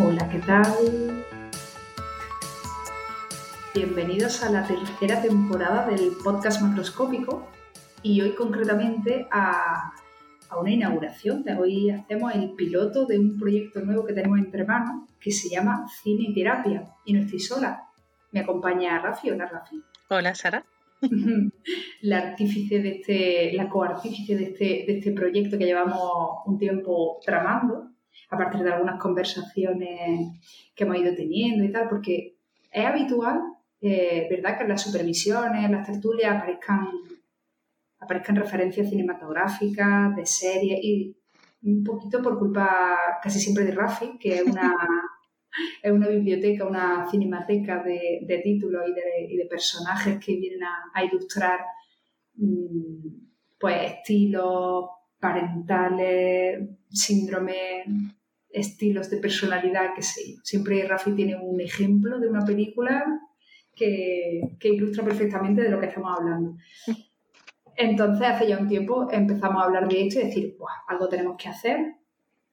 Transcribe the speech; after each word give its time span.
Hola, 0.00 0.28
¿qué 0.30 0.38
tal? 0.38 1.24
Bienvenidos 3.74 4.44
a 4.44 4.50
la 4.50 4.64
tercera 4.64 5.20
temporada 5.20 5.88
del 5.88 6.12
podcast 6.22 6.62
macroscópico 6.62 7.48
y 8.02 8.20
hoy 8.20 8.32
concretamente 8.32 9.26
a, 9.30 9.92
una 10.58 10.70
inauguración. 10.70 11.44
Hoy 11.58 11.90
hacemos 11.90 12.32
el 12.34 12.50
piloto 12.50 13.06
de 13.06 13.18
un 13.18 13.38
proyecto 13.38 13.80
nuevo 13.80 14.06
que 14.06 14.12
tenemos 14.12 14.38
entre 14.38 14.64
manos 14.64 15.08
que 15.20 15.32
se 15.32 15.48
llama 15.48 15.86
Cine 16.02 16.26
y 16.28 16.34
Terapia 16.34 16.94
y 17.04 17.14
no 17.14 17.20
estoy 17.20 17.40
sola. 17.40 17.88
Me 18.30 18.40
acompaña 18.40 19.00
Rafi. 19.00 19.30
Hola, 19.30 19.46
Rafi. 19.46 19.82
Hola, 20.10 20.34
Sara. 20.34 20.64
la 22.02 22.18
artífice 22.18 22.80
de 22.80 22.90
este, 22.90 23.52
la 23.54 23.68
coartífice 23.68 24.36
de 24.36 24.44
este, 24.44 24.64
de 24.86 24.98
este 24.98 25.12
proyecto 25.12 25.58
que 25.58 25.64
llevamos 25.64 26.00
un 26.46 26.56
tiempo 26.58 27.18
tramando, 27.24 27.90
a 28.30 28.36
partir 28.36 28.62
de 28.62 28.72
algunas 28.72 29.00
conversaciones 29.00 30.40
que 30.74 30.84
hemos 30.84 30.98
ido 30.98 31.14
teniendo 31.14 31.64
y 31.64 31.72
tal, 31.72 31.88
porque 31.88 32.36
es 32.70 32.84
habitual, 32.84 33.40
eh, 33.80 34.26
¿verdad?, 34.30 34.56
que 34.56 34.64
en 34.64 34.68
las 34.68 34.82
supervisiones, 34.82 35.64
en 35.64 35.72
las 35.72 35.86
tertulias 35.86 36.36
aparezcan, 36.36 36.88
aparezcan 38.00 38.36
referencias 38.36 38.90
cinematográficas, 38.90 40.14
de 40.16 40.26
series, 40.26 40.78
y 40.82 41.16
un 41.62 41.82
poquito 41.84 42.22
por 42.22 42.38
culpa 42.38 42.96
casi 43.22 43.40
siempre 43.40 43.64
de 43.64 43.72
Rafi, 43.72 44.18
que 44.18 44.36
es 44.36 44.42
una 44.42 44.74
es 45.82 45.92
una 45.92 46.08
biblioteca, 46.08 46.66
una 46.66 47.06
cinemateca 47.10 47.82
de, 47.82 48.40
títulos 48.42 48.84
y 48.88 49.36
de, 49.36 49.46
personajes 49.46 50.18
que 50.24 50.36
vienen 50.36 50.60
a, 50.94 51.04
ilustrar 51.04 51.60
mm, 52.34 53.08
pues 53.58 53.92
estilos 53.92 54.84
parentales, 55.18 56.68
síndromes, 56.90 57.86
estilos 58.50 59.10
de 59.10 59.18
personalidad, 59.18 59.94
que 59.94 60.02
sí. 60.02 60.38
Siempre 60.42 60.86
Rafi 60.86 61.12
tiene 61.12 61.36
un 61.36 61.60
ejemplo 61.60 62.18
de 62.18 62.28
una 62.28 62.44
película 62.44 63.04
que, 63.74 64.40
ilustra 64.62 65.04
perfectamente 65.04 65.62
de 65.62 65.70
lo 65.70 65.78
que 65.78 65.86
estamos 65.86 66.16
hablando. 66.18 66.56
Entonces, 67.76 68.26
hace 68.26 68.48
ya 68.48 68.58
un 68.58 68.68
tiempo 68.68 69.08
empezamos 69.10 69.62
a 69.62 69.66
hablar 69.66 69.88
de 69.88 70.06
esto 70.06 70.20
y 70.20 70.24
decir, 70.24 70.56
algo 70.88 71.08
tenemos 71.08 71.36
que 71.36 71.48
hacer, 71.48 71.94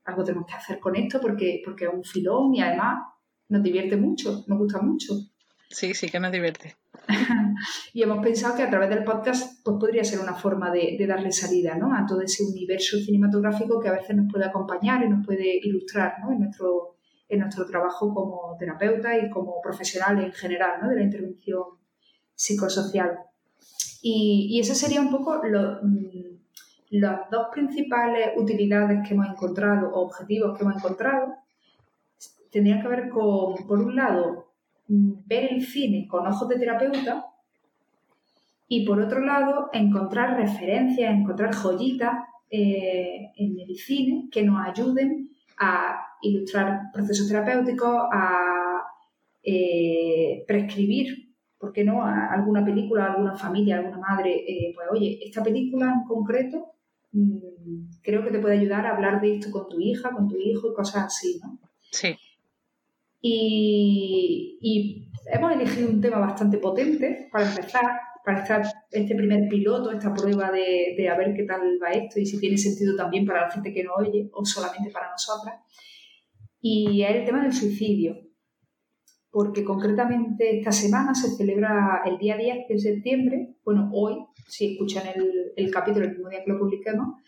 algo 0.04 0.24
tenemos 0.24 0.46
que 0.48 0.54
hacer 0.54 0.80
con 0.80 0.96
esto 0.96 1.20
porque, 1.20 1.62
porque 1.66 1.86
es 1.86 1.92
un 1.92 2.04
filón 2.04 2.54
y 2.54 2.62
además 2.62 3.04
nos 3.50 3.64
divierte 3.64 3.98
mucho, 3.98 4.44
nos 4.48 4.60
gusta 4.60 4.82
mucho. 4.82 5.16
Sí, 5.70 5.94
sí 5.94 6.10
que 6.10 6.20
nos 6.20 6.32
divierte. 6.32 6.76
y 7.94 8.04
hemos 8.04 8.24
pensado 8.24 8.56
que 8.56 8.64
a 8.64 8.70
través 8.70 8.90
del 8.90 9.04
podcast 9.04 9.64
pues, 9.64 9.78
podría 9.80 10.04
ser 10.04 10.20
una 10.20 10.34
forma 10.34 10.72
de, 10.72 10.98
darle 11.08 11.32
salida 11.32 11.76
¿no? 11.76 11.96
a 11.96 12.06
todo 12.06 12.22
ese 12.22 12.44
universo 12.44 12.98
cinematográfico 12.98 13.80
que 13.80 13.90
a 13.90 13.94
veces 13.94 14.16
nos 14.16 14.32
puede 14.32 14.46
acompañar 14.46 15.04
y 15.04 15.10
nos 15.10 15.26
puede 15.26 15.58
ilustrar 15.64 16.16
¿no? 16.22 16.32
en, 16.32 16.40
nuestro, 16.40 16.96
en 17.30 17.40
nuestro 17.40 17.66
trabajo 17.66 18.14
como 18.14 18.56
terapeuta 18.58 19.18
y 19.18 19.30
como 19.30 19.62
profesional 19.62 20.24
en 20.24 20.32
general 20.32 20.80
¿no? 20.82 20.90
de 20.90 20.96
la 20.96 21.04
intervención 21.04 21.64
psicosocial. 22.34 23.20
Y, 24.02 24.48
y 24.52 24.60
ese 24.60 24.76
sería 24.76 25.02
un 25.02 25.10
poco 25.10 25.42
lo, 25.44 25.80
mm, 25.82 26.36
las 26.92 27.30
dos 27.30 27.48
principales 27.52 28.30
utilidades 28.38 29.08
que 29.08 29.14
hemos 29.14 29.28
encontrado 29.28 29.90
o 29.90 30.02
objetivos 30.02 30.58
que 30.58 30.64
hemos 30.64 30.78
encontrado 30.78 31.36
tendrían 32.52 32.82
que 32.82 32.88
ver 32.88 33.10
con, 33.10 33.68
por 33.68 33.80
un 33.80 33.96
lado, 33.96 34.45
ver 34.88 35.54
el 35.54 35.66
cine 35.66 36.08
con 36.08 36.28
ojos 36.28 36.48
de 36.48 36.60
terapeuta 36.60 37.26
y 38.68 38.86
por 38.86 39.00
otro 39.00 39.20
lado, 39.20 39.70
encontrar 39.74 40.38
referencias, 40.38 41.14
encontrar 41.14 41.54
joyitas 41.54 42.14
eh, 42.50 43.32
en 43.36 43.60
el 43.60 43.76
cine 43.76 44.28
que 44.32 44.44
nos 44.44 44.66
ayuden 44.66 45.30
a 45.60 45.98
ilustrar 46.22 46.92
procesos 46.92 47.28
terapéuticos, 47.28 47.96
a 48.12 48.82
eh, 49.44 50.44
prescribir, 50.48 51.30
¿por 51.60 51.72
qué 51.72 51.84
no?, 51.84 52.04
alguna 52.04 52.66
película, 52.66 53.06
alguna 53.06 53.36
familia, 53.36 53.78
alguna 53.78 54.00
madre, 54.00 54.44
eh, 54.48 54.74
pues 54.74 54.88
oye, 54.92 55.20
esta 55.24 55.44
película 55.44 55.94
en 55.94 56.08
concreto 56.08 56.76
Mm, 57.16 58.02
creo 58.02 58.26
que 58.26 58.32
te 58.32 58.40
puede 58.40 58.60
ayudar 58.60 58.86
a 58.86 58.94
hablar 58.94 59.22
de 59.22 59.36
esto 59.36 59.50
con 59.50 59.70
tu 59.70 59.80
hija, 59.80 60.12
con 60.12 60.28
tu 60.28 60.36
hijo 60.36 60.70
y 60.70 60.74
cosas 60.74 61.06
así, 61.06 61.40
¿no? 61.42 61.58
Sí. 61.90 62.18
Y, 63.28 65.10
hemos 65.34 65.52
elegido 65.52 65.90
un 65.90 66.00
tema 66.00 66.20
bastante 66.20 66.60
potente 66.60 67.28
para 67.32 67.50
empezar, 67.50 67.86
para 68.24 68.62
este 68.92 69.16
primer 69.16 69.50
piloto, 69.50 69.92
esta 69.92 70.14
prueba 70.14 70.52
de, 70.52 70.94
de, 70.96 71.10
a 71.10 71.18
ver 71.18 71.34
qué 71.36 71.44
tal 71.44 71.80
va 71.82 71.90
esto 71.90 72.20
y 72.20 72.26
si 72.28 72.40
tiene 72.40 72.56
sentido 72.56 72.96
también 72.96 73.26
para 73.26 73.42
la 73.42 73.52
gente 73.52 73.74
que 73.74 73.84
no 73.84 73.94
oye 73.96 74.30
o 74.32 74.46
solamente 74.46 74.92
para 74.92 75.10
nosotras. 75.10 75.56
Y 76.62 77.02
es 77.02 77.16
el 77.16 77.26
tema 77.26 77.42
del 77.42 77.54
suicidio 77.54 78.16
porque 79.32 79.64
concretamente 79.64 80.60
esta 80.60 80.72
semana 80.72 81.16
se 81.16 81.36
celebra 81.36 82.04
el 82.06 82.20
día 82.20 82.38
10 82.38 82.68
de 82.70 82.80
septiembre, 82.80 83.56
bueno, 83.66 83.90
hoy, 83.92 84.18
si 84.48 84.74
escuchan 84.74 85.04
el, 85.56 85.72
capítulo 85.72 86.06
el 86.06 86.12
mismo 86.12 86.30
día 86.30 86.44
que 86.46 86.52
lo 86.52 86.60
publiquemos, 86.60 87.22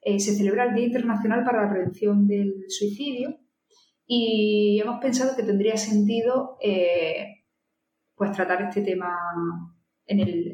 eh, 0.00 0.20
se 0.20 0.34
celebra 0.36 0.64
el 0.64 0.74
Día 0.74 0.86
Internacional 0.86 1.44
para 1.44 1.64
la 1.64 1.70
Prevención 1.70 2.26
del 2.26 2.64
Suicidio 2.68 3.39
y 4.12 4.80
hemos 4.80 5.00
pensado 5.00 5.36
que 5.36 5.44
tendría 5.44 5.76
sentido 5.76 6.56
eh, 6.60 7.44
pues 8.16 8.32
tratar 8.32 8.60
este 8.62 8.82
tema 8.82 9.16
en 10.04 10.18
el, 10.18 10.52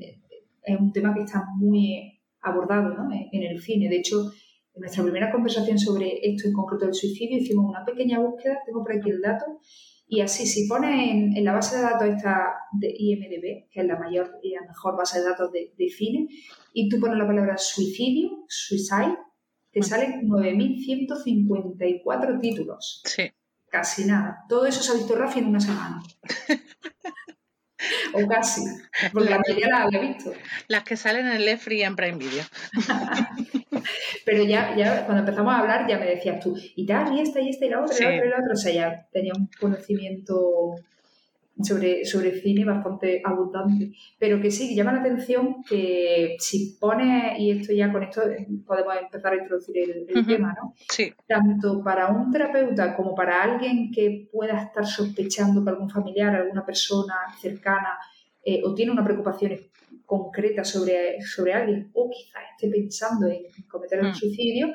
es 0.62 0.78
un 0.78 0.92
tema 0.92 1.14
que 1.14 1.22
está 1.22 1.42
muy 1.56 2.20
abordado 2.42 2.90
¿no? 2.90 3.08
en 3.10 3.42
el 3.42 3.58
cine. 3.62 3.88
De 3.88 3.96
hecho, 3.96 4.30
en 4.74 4.80
nuestra 4.80 5.02
primera 5.02 5.32
conversación 5.32 5.78
sobre 5.78 6.18
esto 6.22 6.48
en 6.48 6.52
concreto 6.52 6.84
del 6.84 6.92
suicidio 6.92 7.38
hicimos 7.38 7.70
una 7.70 7.82
pequeña 7.82 8.18
búsqueda, 8.18 8.58
tengo 8.66 8.82
por 8.82 8.92
aquí 8.92 9.08
el 9.08 9.22
dato, 9.22 9.46
y 10.06 10.20
así, 10.20 10.46
si 10.46 10.68
pones 10.68 11.10
en, 11.10 11.42
la 11.42 11.54
base 11.54 11.76
de 11.76 11.82
datos 11.82 12.08
esta 12.08 12.56
de 12.72 12.94
IMDB, 12.94 13.70
que 13.70 13.80
es 13.80 13.86
la 13.86 13.98
mayor 13.98 14.32
y 14.42 14.50
la 14.50 14.66
mejor 14.66 14.98
base 14.98 15.20
de 15.20 15.30
datos 15.30 15.50
de, 15.50 15.72
cine, 15.88 16.28
y 16.74 16.90
tú 16.90 17.00
pones 17.00 17.16
la 17.16 17.26
palabra 17.26 17.56
suicidio, 17.56 18.44
suicide, 18.48 19.16
te 19.72 19.82
salen 19.82 20.28
9.154 20.28 22.38
títulos. 22.38 23.02
Sí. 23.06 23.30
Casi 23.76 24.06
nada. 24.06 24.44
Todo 24.48 24.64
eso 24.64 24.82
se 24.82 24.92
ha 24.92 24.94
visto 24.94 25.14
Rafi 25.14 25.41
en 25.41 25.48
una 25.48 25.60
semana. 25.60 26.03
o 28.14 28.26
casi, 28.26 28.62
porque 29.12 29.28
la 29.28 29.38
mayoría 29.38 29.69
las 29.69 29.81
había 29.84 30.00
visto. 30.00 30.32
Las 30.66 30.82
que 30.84 30.97
salen 30.97 31.26
en 31.26 31.42
el 31.42 31.59
Free 31.59 31.82
en 31.82 31.94
Prime 31.94 32.16
Video. 32.16 32.44
Pero 34.25 34.44
ya, 34.44 34.75
ya 34.75 35.04
cuando 35.04 35.20
empezamos 35.20 35.54
a 35.54 35.59
hablar 35.59 35.86
ya 35.86 35.98
me 35.98 36.06
decías 36.06 36.41
tú, 36.41 36.56
y 36.56 36.86
tal, 36.86 37.15
y 37.15 37.20
esta, 37.20 37.38
y 37.42 37.50
esta, 37.50 37.66
y 37.66 37.69
la 37.69 37.82
otra, 37.82 37.94
y 37.98 38.00
la 38.00 38.09
otra, 38.09 38.26
y 38.26 38.31
la 38.31 38.38
otra. 38.38 38.53
O 38.54 38.56
sea, 38.56 38.72
ya 38.72 39.06
tenía 39.12 39.32
un 39.36 39.50
conocimiento 39.60 40.76
sobre, 41.62 42.04
sobre 42.04 42.40
cine 42.40 42.64
bastante 42.64 43.22
abundante. 43.24 43.92
Pero 44.18 44.40
que 44.40 44.50
sí, 44.50 44.74
llama 44.74 44.92
la 44.92 45.00
atención 45.00 45.62
que 45.68 46.36
si 46.38 46.76
pones, 46.78 47.38
y 47.38 47.50
esto 47.50 47.72
ya 47.72 47.92
con 47.92 48.02
esto 48.02 48.22
podemos 48.66 48.94
empezar 49.00 49.32
a 49.32 49.36
introducir 49.36 49.76
el, 49.78 50.26
tema, 50.26 50.54
¿no? 50.60 50.74
Sí. 50.90 51.12
Tanto 51.26 51.82
para 51.82 52.08
un 52.08 52.30
terapeuta 52.30 52.94
como 52.94 53.14
para 53.14 53.42
alguien 53.42 53.90
que 53.90 54.28
pueda 54.30 54.62
estar 54.62 54.86
sospechando 54.86 55.64
que 55.64 55.70
algún 55.70 55.90
familiar, 55.90 56.34
alguna 56.34 56.64
persona 56.64 57.14
cercana 57.40 57.98
eh, 58.44 58.62
o 58.64 58.74
tiene 58.74 58.92
una 58.92 59.04
preocupación 59.04 59.58
concreta 60.04 60.64
sobre, 60.64 61.20
sobre 61.20 61.52
alguien 61.52 61.90
o 61.94 62.08
quizás 62.10 62.42
esté 62.52 62.68
pensando 62.70 63.26
en 63.26 63.42
cometer 63.68 64.00
un 64.00 64.10
mm. 64.10 64.14
suicidio, 64.14 64.68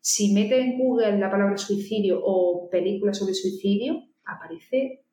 si 0.00 0.32
mete 0.32 0.58
en 0.58 0.78
Google 0.78 1.18
la 1.18 1.30
palabra 1.30 1.58
suicidio 1.58 2.20
o 2.22 2.70
película 2.70 3.12
sobre 3.12 3.34
suicidio, 3.34 4.04
aparece 4.24 5.04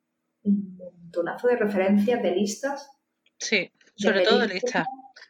un 0.46 0.76
montonazo 0.76 1.48
de 1.48 1.56
referencias, 1.56 2.22
de 2.22 2.30
listas. 2.30 2.90
Sí, 3.38 3.70
sobre 3.96 4.22
todo 4.22 4.46
listas. 4.46 4.86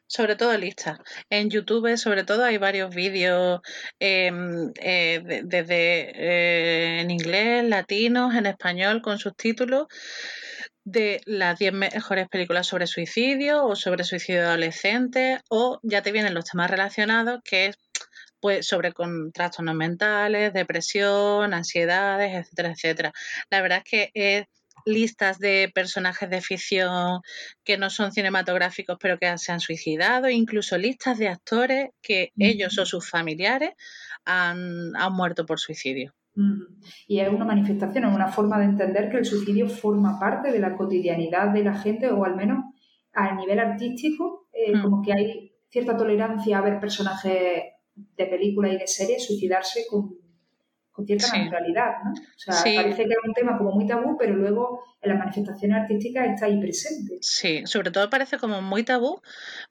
Sobre 0.09 0.37
todo 0.37 0.57
listas. 0.57 0.99
En 1.31 1.51
YouTube, 1.51 1.97
sobre 1.97 2.23
todo, 2.23 2.45
hay 2.45 2.59
varios 2.59 2.95
vídeos 2.95 3.61
em, 3.99 4.73
eh, 4.77 5.43
desde 5.45 6.11
eh, 6.15 7.01
en 7.01 7.11
inglés, 7.11 7.65
latinos, 7.65 8.35
en 8.37 8.47
español, 8.47 9.03
con 9.03 9.19
subtítulos 9.19 9.87
de 10.85 11.21
las 11.25 11.59
10 11.59 11.73
mejores 11.73 12.29
películas 12.29 12.69
sobre 12.69 12.87
suicidio 12.87 13.65
o 13.65 13.75
sobre 13.75 14.05
suicidio 14.05 14.43
adolescente 14.43 15.41
o 15.49 15.81
ya 15.83 16.01
te 16.01 16.13
vienen 16.13 16.33
los 16.33 16.45
temas 16.45 16.71
relacionados 16.71 17.41
que 17.43 17.67
es 17.67 17.79
pues 18.41 18.69
sobre 18.69 18.93
con 18.93 19.33
trastornos 19.33 19.75
mentales, 19.75 20.53
depresión, 20.53 21.53
ansiedades, 21.53 22.33
etcétera, 22.33 22.71
etcétera. 22.71 23.13
La 23.51 23.63
verdad 23.63 23.83
es 23.85 23.91
que 23.91 24.11
es 24.15 24.47
listas 24.87 25.39
de 25.39 25.71
personajes 25.75 26.31
de 26.31 26.41
ficción 26.41 27.21
que 27.65 27.77
no 27.77 27.91
son 27.91 28.13
cinematográficos 28.13 28.97
pero 29.01 29.19
que 29.19 29.37
se 29.37 29.53
han 29.53 29.61
suicidado, 29.61 30.31
incluso 30.31 30.79
listas 30.79 31.19
de 31.19 31.29
actores 31.29 31.91
que 32.01 32.31
ellos 32.39 32.79
o 32.79 32.87
sus 32.87 33.11
familiares 33.11 33.71
han, 34.25 34.97
han 34.97 35.13
muerto 35.13 35.45
por 35.45 35.59
suicidio. 35.59 36.15
Y 37.07 37.21
es 37.21 37.29
una 37.31 37.45
manifestación, 37.45 38.05
es 38.05 38.15
una 38.15 38.29
forma 38.29 38.59
de 38.59 38.67
entender 38.67 39.11
que 39.11 39.19
el 39.19 39.25
suicidio 39.25 39.69
forma 39.69 40.21
parte 40.21 40.53
de 40.53 40.59
la 40.59 40.77
cotidianidad 40.77 41.49
de 41.49 41.65
la 41.65 41.75
gente, 41.75 42.11
o 42.11 42.25
al 42.25 42.37
menos 42.37 42.59
a 43.15 43.35
nivel 43.35 43.59
artístico, 43.59 44.49
eh, 44.53 44.73
como 44.83 45.03
que 45.03 45.13
hay 45.13 45.53
cierta 45.71 45.97
tolerancia 45.97 46.59
a 46.59 46.61
ver 46.61 46.79
personajes 46.79 47.63
de 47.95 48.27
películas 48.27 48.73
y 48.75 48.79
de 48.79 48.87
series 48.87 49.27
suicidarse 49.27 49.87
con, 49.89 50.26
con 50.97 51.07
cierta 51.07 51.37
naturalidad, 51.37 51.93
¿no? 52.03 52.13
O 52.13 52.17
sea, 52.37 52.55
parece 52.75 53.05
que 53.05 53.11
es 53.11 53.19
un 53.23 53.35
tema 53.35 53.59
como 53.59 53.73
muy 53.73 53.87
tabú, 53.87 54.17
pero 54.19 54.35
luego 54.35 54.83
en 55.03 55.11
las 55.11 55.19
manifestaciones 55.19 55.83
artísticas 55.83 56.27
está 56.27 56.47
ahí 56.47 56.59
presente. 56.59 57.19
Sí, 57.21 57.63
sobre 57.67 57.91
todo 57.91 58.09
parece 58.09 58.39
como 58.39 58.63
muy 58.63 58.83
tabú 58.83 59.21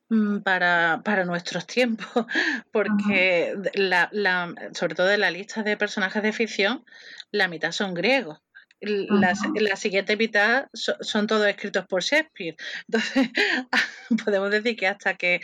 mm, 0.10 0.40
para, 0.40 1.02
para 1.04 1.26
nuestros 1.26 1.66
tiempos, 1.68 2.28
porque 2.72 3.56
la, 3.74 4.10
la, 4.12 4.54
sobre 4.74 4.94
todo 4.94 5.12
en 5.12 5.22
la 5.22 5.32
lista 5.32 5.64
de 5.64 5.78
personajes 5.78 6.22
de 6.22 6.32
ficción, 6.32 6.86
la 7.32 7.48
mitad 7.48 7.72
son 7.72 7.96
griegos. 7.96 8.40
La, 8.82 9.34
la, 9.56 9.76
siguiente 9.78 10.16
mitad 10.16 10.68
son, 10.74 11.26
todos 11.26 11.48
escritos 11.48 11.88
por 11.88 12.04
Shakespeare. 12.04 12.56
Entonces, 12.88 13.30
podemos 14.26 14.52
decir 14.52 14.76
que 14.76 14.86
hasta 14.86 15.16
que 15.16 15.42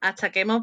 hasta 0.00 0.30
que 0.30 0.40
hemos 0.40 0.62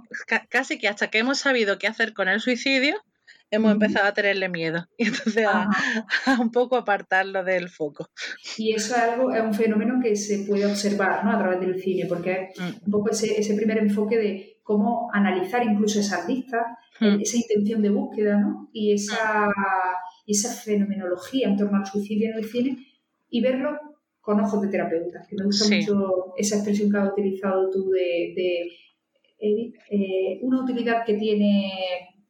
casi 0.50 0.78
que 0.78 0.88
hasta 0.88 1.10
que 1.10 1.18
hemos 1.18 1.40
sabido 1.40 1.78
qué 1.78 1.88
hacer 1.88 2.14
con 2.14 2.30
el 2.30 2.40
suicidio, 2.40 3.04
hemos 3.52 3.74
empezado 3.74 4.08
a 4.08 4.14
tenerle 4.14 4.50
miedo 4.50 4.88
y 4.98 5.08
entonces 5.08 5.46
a, 5.46 5.68
un 6.40 6.52
poco 6.52 6.78
apartarlo 6.78 7.44
del 7.44 7.70
foco. 7.70 8.10
Y 8.58 8.74
eso 8.74 8.96
es 8.96 9.02
algo, 9.02 9.32
es 9.32 9.44
un 9.44 9.54
fenómeno 9.54 10.00
que 10.02 10.16
se 10.16 10.40
puede 10.40 10.66
observar 10.66 11.24
¿no? 11.24 11.32
a 11.32 11.38
través 11.38 11.60
del 11.60 11.80
cine, 11.80 12.06
porque 12.08 12.50
es 12.54 12.60
mm. 12.60 12.86
un 12.86 12.92
poco 12.92 13.12
ese, 13.12 13.40
ese, 13.40 13.54
primer 13.54 13.78
enfoque 13.78 14.18
de 14.18 14.58
cómo 14.64 15.10
analizar 15.14 15.64
incluso 15.64 16.00
esas 16.00 16.28
listas, 16.28 16.66
mm. 17.00 17.20
esa 17.22 17.38
intención 17.38 17.82
de 17.82 17.90
búsqueda 17.90 18.40
¿no? 18.40 18.70
y 18.72 18.94
esa, 18.94 19.50
esa 20.26 20.54
fenomenología 20.54 21.48
en 21.48 21.58
torno 21.58 21.78
al 21.78 21.86
suicidio 21.86 22.32
en 22.32 22.38
el 22.38 22.46
cine 22.46 22.78
y 23.30 23.42
verlo 23.42 23.78
con 24.22 24.40
ojos 24.40 24.62
de 24.62 24.70
terapeuta, 24.70 25.26
que 25.28 25.36
me 25.36 25.46
gusta 25.46 25.76
mucho 25.76 26.34
esa 26.38 26.56
expresión 26.56 26.92
que 26.92 26.98
has 26.98 27.12
utilizado 27.12 27.70
tú 27.72 27.90
de, 27.90 28.34
de 28.36 28.82
eh, 29.40 30.40
una 30.44 30.64
utilidad 30.64 31.04
que 31.04 31.16
tiene 31.16 31.72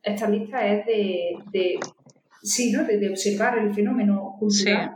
esta 0.03 0.29
lista 0.29 0.65
es 0.67 0.85
de, 0.85 1.35
de 1.51 1.79
sí, 2.41 2.71
¿no? 2.71 2.83
De, 2.83 3.09
observar 3.09 3.57
el 3.59 3.73
fenómeno 3.73 4.35
cultural 4.39 4.91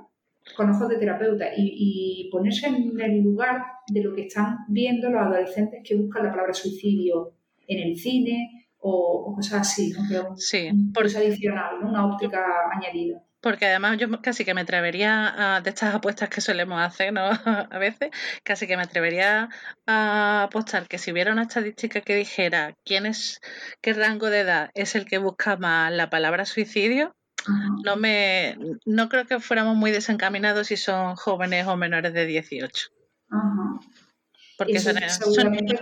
con 0.55 0.69
ojos 0.69 0.89
de 0.89 0.97
terapeuta 0.97 1.45
y, 1.55 2.29
ponerse 2.31 2.67
en 2.67 2.99
el 2.99 3.21
lugar 3.21 3.63
de 3.87 4.03
lo 4.03 4.13
que 4.13 4.23
están 4.27 4.57
viendo 4.67 5.09
los 5.09 5.21
adolescentes 5.21 5.81
que 5.83 5.95
buscan 5.95 6.25
la 6.25 6.31
palabra 6.31 6.53
suicidio 6.53 7.33
en 7.67 7.87
el 7.87 7.97
cine 7.97 8.67
o, 8.79 9.33
cosas 9.35 9.61
así, 9.61 9.91
¿no? 9.91 10.07
Que 10.07 10.41
sí, 10.41 10.69
por... 10.93 11.05
adicional, 11.05 11.81
¿no? 11.81 11.89
una 11.89 12.05
óptica 12.05 12.43
añadida 12.71 13.23
porque 13.45 13.67
además 13.67 13.99
yo 13.99 14.07
casi 14.23 14.43
que 14.43 14.55
me 14.55 14.61
atrevería 14.61 15.57
a, 15.57 15.61
de 15.61 15.69
estas 15.69 15.93
apuestas 15.93 16.29
que 16.29 16.41
solemos 16.41 16.81
hacer, 16.81 17.13
¿no? 17.13 17.29
a 17.69 17.77
veces, 17.77 18.09
casi 18.43 18.65
que 18.65 18.75
me 18.75 18.81
atrevería 18.81 19.49
a 19.85 20.45
apostar 20.45 20.87
que 20.87 20.97
si 20.97 21.11
hubiera 21.11 21.31
una 21.31 21.43
estadística 21.43 22.01
que 22.01 22.15
dijera 22.15 22.73
quién 22.83 23.05
es, 23.05 23.39
qué 23.83 23.93
rango 23.93 24.31
de 24.31 24.39
edad 24.39 24.71
es 24.73 24.95
el 24.95 25.05
que 25.05 25.19
busca 25.19 25.57
más 25.57 25.93
la 25.93 26.09
palabra 26.09 26.47
suicidio, 26.47 27.15
no 27.83 27.95
me, 27.97 28.57
no 28.83 29.09
creo 29.09 29.27
que 29.27 29.39
fuéramos 29.39 29.75
muy 29.77 29.91
desencaminados 29.91 30.65
si 30.65 30.75
son 30.75 31.15
jóvenes 31.15 31.67
o 31.67 31.77
menores 31.77 32.13
de 32.13 32.25
18. 32.25 32.87
Porque 34.57 34.79
son, 34.79 34.95
son, 35.07 35.53
ellos 35.53 35.81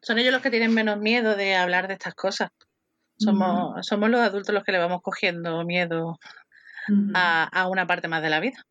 son 0.00 0.18
ellos 0.18 0.32
los 0.32 0.40
que 0.40 0.50
tienen 0.50 0.72
menos 0.72 0.98
miedo 0.98 1.36
de 1.36 1.56
hablar 1.56 1.88
de 1.88 1.92
estas 1.92 2.14
cosas. 2.14 2.48
Somos, 3.24 3.86
somos 3.86 4.10
los 4.10 4.20
adultos 4.20 4.54
los 4.54 4.64
que 4.64 4.72
le 4.72 4.78
vamos 4.78 5.02
cogiendo 5.02 5.64
miedo 5.64 6.18
a, 7.14 7.68
una 7.68 7.86
parte 7.86 8.08
más 8.08 8.22
de 8.22 8.30
la 8.30 8.40
vida. 8.40 8.66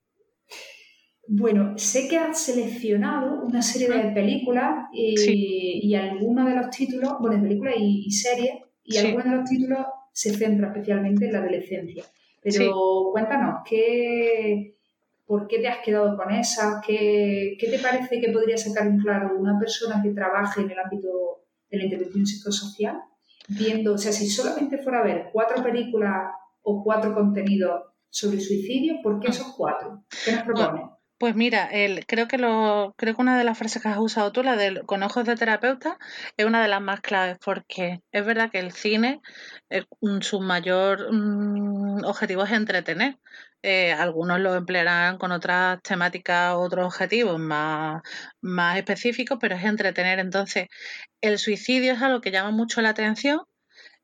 Bueno, 1.27 1.77
sé 1.77 2.07
que 2.09 2.17
has 2.17 2.41
seleccionado 2.41 3.41
una 3.43 3.61
serie 3.61 3.89
de 3.89 4.11
películas 4.11 4.87
y, 4.91 5.93
algunos 5.95 6.45
de 6.47 6.55
los 6.55 6.69
títulos, 6.69 7.13
bueno, 7.19 7.41
películas 7.41 7.75
y, 7.77 8.11
series, 8.11 8.55
y 8.83 8.97
algunos 8.97 9.25
de 9.25 9.31
los 9.31 9.49
títulos 9.49 9.85
se 10.11 10.33
centran 10.33 10.71
especialmente 10.71 11.25
en 11.25 11.33
la 11.33 11.39
adolescencia. 11.39 12.03
Pero 12.41 13.09
cuéntanos, 13.11 13.61
¿qué, 13.69 14.75
¿por 15.25 15.47
qué 15.47 15.59
te 15.59 15.67
has 15.67 15.79
quedado 15.79 16.17
con 16.17 16.31
esas? 16.31 16.83
¿Qué, 16.85 17.55
¿Qué 17.59 17.67
te 17.67 17.79
parece 17.79 18.19
que 18.19 18.31
podría 18.31 18.57
sacar 18.57 18.87
en 18.87 18.99
claro 18.99 19.37
una 19.37 19.57
persona 19.59 20.01
que 20.03 20.09
trabaje 20.09 20.61
en 20.61 20.71
el 20.71 20.79
ámbito 20.79 21.45
de 21.69 21.77
la 21.77 21.83
intervención 21.85 22.25
psicosocial? 22.25 22.99
Viendo, 23.57 23.93
o 23.93 23.97
sea, 23.97 24.11
si 24.11 24.29
solamente 24.29 24.77
fuera 24.77 24.99
a 24.99 25.03
ver 25.03 25.29
cuatro 25.31 25.63
películas 25.63 26.31
o 26.61 26.83
cuatro 26.83 27.13
contenidos 27.13 27.83
sobre 28.09 28.39
suicidio, 28.39 28.95
¿por 29.01 29.19
qué 29.19 29.29
esos 29.29 29.53
cuatro? 29.55 30.03
¿Qué 30.23 30.31
nos 30.33 30.43
propone? 30.43 30.90
Pues 31.21 31.35
mira, 31.35 31.69
creo 32.07 32.27
que 32.27 32.37
una 33.19 33.37
de 33.37 33.43
las 33.43 33.55
frases 33.55 33.79
que 33.79 33.89
has 33.89 33.99
usado 33.99 34.31
tú, 34.31 34.41
la 34.41 34.55
del 34.55 34.87
con 34.87 35.03
ojos 35.03 35.23
de 35.23 35.35
terapeuta, 35.35 35.99
es 36.35 36.47
una 36.47 36.63
de 36.63 36.67
las 36.67 36.81
más 36.81 37.01
claves, 37.01 37.37
porque 37.45 38.01
es 38.11 38.25
verdad 38.25 38.49
que 38.49 38.57
el 38.57 38.71
cine, 38.71 39.21
eh, 39.69 39.83
su 40.21 40.41
mayor 40.41 41.13
mm, 41.13 42.05
objetivo 42.05 42.43
es 42.43 42.51
entretener. 42.53 43.19
Eh, 43.61 43.93
algunos 43.93 44.39
lo 44.39 44.55
emplearán 44.55 45.19
con 45.19 45.31
otras 45.31 45.79
temáticas, 45.83 46.55
otros 46.55 46.87
objetivos 46.87 47.37
más, 47.39 48.01
específicos, 48.77 49.37
pero 49.39 49.55
es 49.55 49.63
entretener. 49.63 50.17
Entonces, 50.17 50.69
el 51.21 51.37
suicidio 51.37 51.93
es 51.93 52.01
algo 52.01 52.21
que 52.21 52.31
llama 52.31 52.49
mucho 52.49 52.81
la 52.81 52.89
atención, 52.89 53.41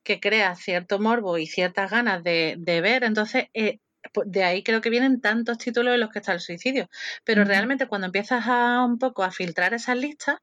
que 0.03 0.19
crea 0.19 0.55
cierto 0.55 0.99
morbo 0.99 1.39
y 1.39 1.47
ciertas 1.47 1.89
ganas 1.89 2.23
de, 2.23 2.57
ver. 2.63 3.03
Entonces, 3.03 3.45
eh, 3.55 3.79
de 4.25 4.43
ahí 4.43 4.63
creo 4.63 4.81
que 4.81 4.89
vienen 4.89 5.21
tantos 5.21 5.57
títulos 5.57 5.93
en 5.93 5.99
los 6.01 6.09
que 6.09 6.19
está 6.19 6.33
el 6.33 6.39
suicidio. 6.39 6.89
Pero 7.23 7.43
realmente 7.43 7.87
cuando 7.87 8.07
empiezas 8.07 8.45
a 8.47 8.83
un 8.85 8.99
poco 8.99 9.23
a 9.23 9.31
filtrar 9.31 9.73
esas 9.73 9.97
listas, 9.97 10.37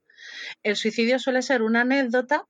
el 0.63 0.77
suicidio 0.77 1.19
suele 1.19 1.43
ser 1.43 1.63
una 1.63 1.83
anécdota 1.83 2.47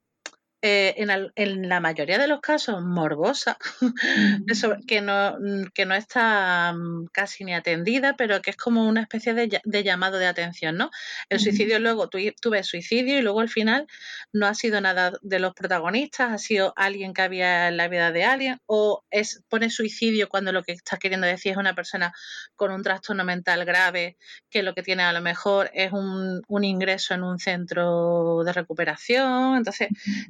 eh, 0.67 0.95
en, 0.97 1.69
la 1.69 1.81
mayoría 1.81 2.17
de 2.17 2.27
los 2.27 2.41
casos 2.41 2.83
morbosa, 2.83 3.59
que, 4.89 5.03
no, 5.03 5.37
que 5.75 5.85
no 5.85 5.95
está 5.95 6.73
mm, 6.73 7.09
casi 7.13 7.45
ni 7.45 7.53
atendida, 7.53 8.17
pero 8.17 8.41
que 8.41 8.49
es 8.49 8.57
como 8.57 8.89
una 8.89 9.03
especie 9.03 9.35
de, 9.35 9.61
llamado 9.85 10.17
de 10.17 10.27
atención, 10.27 10.79
¿no? 10.79 10.91
El 11.29 11.41
suicidio 11.41 11.79
luego, 11.81 12.09
tú, 12.09 12.17
tú, 12.41 12.49
ves 12.49 12.67
suicidio 12.67 13.19
y 13.19 13.21
luego 13.21 13.41
al 13.41 13.51
final 13.51 13.87
no 14.33 14.47
ha 14.47 14.55
sido 14.55 14.81
nada 14.81 15.13
de 15.21 15.39
los 15.39 15.53
protagonistas, 15.53 16.33
ha 16.33 16.39
sido 16.39 16.73
alguien 16.77 17.13
que 17.13 17.21
había 17.21 17.69
en 17.69 17.77
la 17.77 17.89
vida 17.89 18.11
de 18.11 18.25
alguien, 18.25 18.59
o 18.65 19.05
es 19.11 19.45
pone 19.51 19.69
suicidio 19.69 20.31
cuando 20.31 20.51
lo 20.51 20.63
que 20.63 20.73
está 20.73 20.97
queriendo 20.97 21.27
decir 21.27 21.53
es 21.53 21.59
una 21.59 21.75
persona 21.75 22.15
con 22.57 22.73
un 22.73 22.83
trastorno 22.83 23.23
mental 23.23 23.67
grave, 23.67 24.17
que 24.49 24.63
lo 24.63 24.75
que 24.75 24.83
tiene 24.83 25.03
a 25.03 25.13
lo 25.13 25.21
mejor 25.21 25.71
es 25.75 25.93
un, 25.93 26.41
un 26.49 26.65
ingreso 26.65 27.13
en 27.13 27.23
un 27.23 27.39
centro 27.39 28.43
de 28.45 28.53
recuperación. 28.55 29.57
Entonces, 29.59 29.89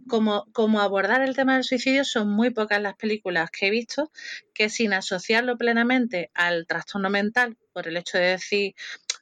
como 0.09 0.24
como, 0.53 0.81
abordar 0.81 1.23
el 1.23 1.37
tema 1.37 1.55
del 1.55 1.65
suicidio 1.65 2.05
son 2.05 2.31
muy 2.31 2.51
pocas 2.51 2.81
las 2.81 2.97
películas 2.97 3.51
que 3.51 3.69
he 3.69 3.71
visto 3.71 4.11
que 4.53 4.69
sin 4.69 4.93
asociarlo 4.93 5.57
plenamente 5.57 6.31
al 6.35 6.67
trastorno 6.67 7.11
mental, 7.11 7.57
por 7.73 7.89
el 7.89 7.97
hecho 7.97 8.19
de 8.19 8.25
decir 8.25 8.75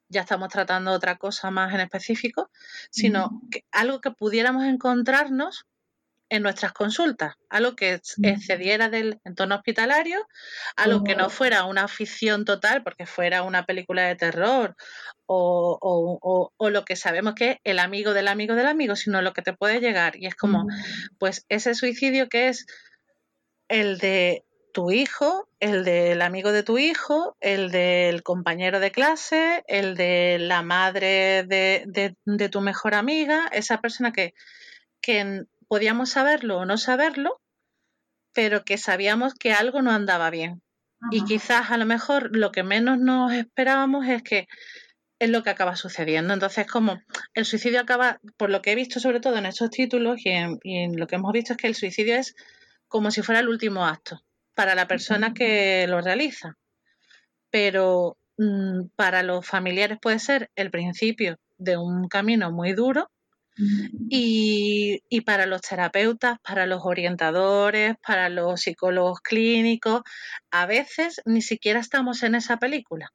ya 0.09 0.21
estamos 0.21 0.50
tratando 0.50 0.92
otra 0.92 1.16
cosa 1.16 1.50
más 1.50 1.73
en 1.73 1.80
específico, 1.80 2.50
sino 2.90 3.40
que 3.50 3.64
algo 3.73 4.00
que 4.02 4.11
pudiéramos 4.11 4.64
encontrarnos 4.64 5.66
en 6.33 6.43
nuestras 6.43 6.73
consultas, 6.73 7.35
algo 7.51 7.77
que 7.77 8.01
excediera 8.23 8.89
del 8.89 9.21
entorno 9.23 9.57
hospitalario, 9.57 10.27
algo 10.77 11.05
que 11.05 11.15
no 11.15 11.29
fuera 11.29 11.65
una 11.65 11.89
ficción 11.89 12.47
total, 12.47 12.83
porque 12.83 13.05
fuera 13.05 13.43
una 13.43 13.67
película 13.67 14.05
de 14.05 14.17
terror 14.17 14.75
o, 15.27 16.51
lo 16.59 16.85
que 16.87 16.97
sabemos 16.97 17.35
que 17.35 17.51
es 17.51 17.57
el 17.65 17.79
amigo 17.79 18.15
del 18.15 18.29
amigo 18.29 18.55
del 18.55 18.67
amigo, 18.67 18.97
sino 18.97 19.21
lo 19.21 19.35
que 19.35 19.43
te 19.43 19.53
puede 19.53 19.81
llegar. 19.81 20.17
Y 20.17 20.27
es 20.27 20.35
como, 20.35 20.67
pues 21.19 21.45
ese 21.51 21.75
suicidio 21.75 22.31
que 22.31 22.49
es 22.49 22.65
el 23.69 23.99
de 23.99 24.47
tu 24.73 24.91
hijo, 24.91 25.51
el 25.61 25.85
del 25.85 26.23
amigo 26.23 26.51
de 26.51 26.62
tu 26.62 26.79
hijo, 26.79 27.37
el 27.41 27.71
del 27.71 28.23
compañero 28.23 28.81
de 28.81 28.91
clase, 28.91 29.65
el 29.67 29.97
de 29.97 30.39
la 30.41 30.62
madre 30.62 31.45
de, 31.47 32.15
de 32.25 32.49
tu 32.49 32.62
mejor 32.62 32.95
amiga, 32.95 33.51
esa 33.53 33.83
persona 33.83 34.15
que, 34.15 34.33
que 35.03 35.45
podíamos 35.73 36.11
saberlo 36.11 36.59
o 36.59 36.67
no 36.67 36.76
saberlo, 36.76 37.41
pero 38.35 38.62
que 38.62 38.76
sabíamos 38.76 39.33
que 39.33 39.55
algo 39.55 39.81
no 39.81 39.91
andaba 39.91 40.29
bien. 40.29 40.61
Y 41.11 41.25
quizás 41.25 41.71
a 41.71 41.79
lo 41.79 41.87
mejor 41.87 42.37
lo 42.37 42.52
que 42.52 42.62
menos 42.62 42.99
nos 42.99 43.33
esperábamos 43.33 44.07
es 44.07 44.23
que 44.23 44.49
es 45.19 45.31
lo 45.31 45.43
que 45.43 45.49
acaba 45.49 45.75
sucediendo. 45.75 46.35
Entonces, 46.35 46.67
como 46.67 47.00
el 47.33 47.47
suicidio 47.47 47.81
acaba, 47.81 48.21
por 48.37 48.50
lo 48.50 48.61
que 48.61 48.73
he 48.73 48.75
visto 48.75 49.00
sobre 49.00 49.21
todo 49.21 49.38
en 49.38 49.47
estos 49.47 49.71
títulos 49.71 50.19
y 50.23 50.29
en, 50.29 51.00
lo 51.00 51.07
que 51.07 51.14
hemos 51.14 51.33
visto 51.33 51.55
es 51.55 51.57
que 51.57 51.69
el 51.69 51.75
suicidio 51.75 52.17
es 52.17 52.35
como 52.87 53.11
si 53.11 53.23
fuera 53.23 53.41
el 53.41 53.49
último 53.49 53.87
acto 53.87 54.21
para 54.55 54.75
la 54.75 54.87
persona 54.87 55.33
que 55.33 55.87
lo 55.88 56.02
realiza. 56.02 56.59
Pero 57.49 58.19
mm, 58.37 58.88
para 58.95 59.23
los 59.23 59.47
familiares 59.47 59.97
puede 60.02 60.19
ser 60.19 60.50
el 60.55 60.71
principio 60.71 61.38
de 61.57 61.79
un 61.79 62.09
camino 62.09 62.52
muy 62.52 62.75
duro 62.75 63.09
y, 63.56 65.21
para 65.23 65.47
los 65.47 65.61
terapeutas, 65.61 66.38
para 66.42 66.66
los 66.66 66.82
orientadores, 66.85 67.97
para 68.06 68.28
los 68.28 68.61
psicólogos 68.61 69.21
clínicos, 69.21 70.02
a 70.50 70.66
veces 70.66 71.21
ni 71.25 71.42
siquiera 71.42 71.80
estamos 71.80 72.23
en 72.23 72.35
esa 72.35 72.56
película. 72.56 73.11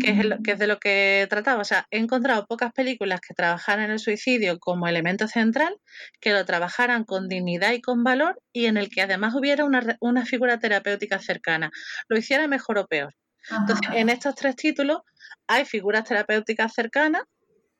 que 0.00 0.10
es, 0.10 0.26
que 0.44 0.52
es 0.52 0.58
de 0.58 0.66
lo 0.66 0.78
que 0.78 1.26
trataba. 1.30 1.60
O 1.60 1.64
sea, 1.64 1.86
he 1.90 1.98
encontrado 1.98 2.46
pocas 2.46 2.72
películas 2.72 3.20
que 3.20 3.34
trabajaran 3.34 3.86
en 3.86 3.90
el 3.92 3.98
suicidio 3.98 4.58
como 4.58 4.86
elemento 4.86 5.28
central, 5.28 5.76
que 6.20 6.32
lo 6.32 6.44
trabajaran 6.44 7.04
con 7.04 7.28
dignidad 7.28 7.72
y 7.72 7.80
con 7.80 8.04
valor 8.04 8.40
y 8.52 8.66
en 8.66 8.76
el 8.76 8.88
que 8.88 9.02
además 9.02 9.34
hubiera 9.34 9.64
una, 9.64 10.26
figura 10.26 10.58
terapéutica 10.58 11.18
cercana. 11.18 11.70
Lo 12.08 12.18
hiciera 12.18 12.46
mejor 12.48 12.78
o 12.78 12.86
peor. 12.86 13.14
Entonces, 13.50 13.88
en 13.94 14.10
estos 14.10 14.34
tres 14.34 14.56
títulos 14.56 15.00
hay 15.46 15.64
figuras 15.64 16.04
terapéuticas 16.04 16.74
cercanas 16.74 17.22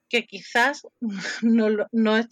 que 0.09 0.25
quizás 0.25 0.87
no, 1.43 1.87
no 1.91 2.17
es, 2.17 2.27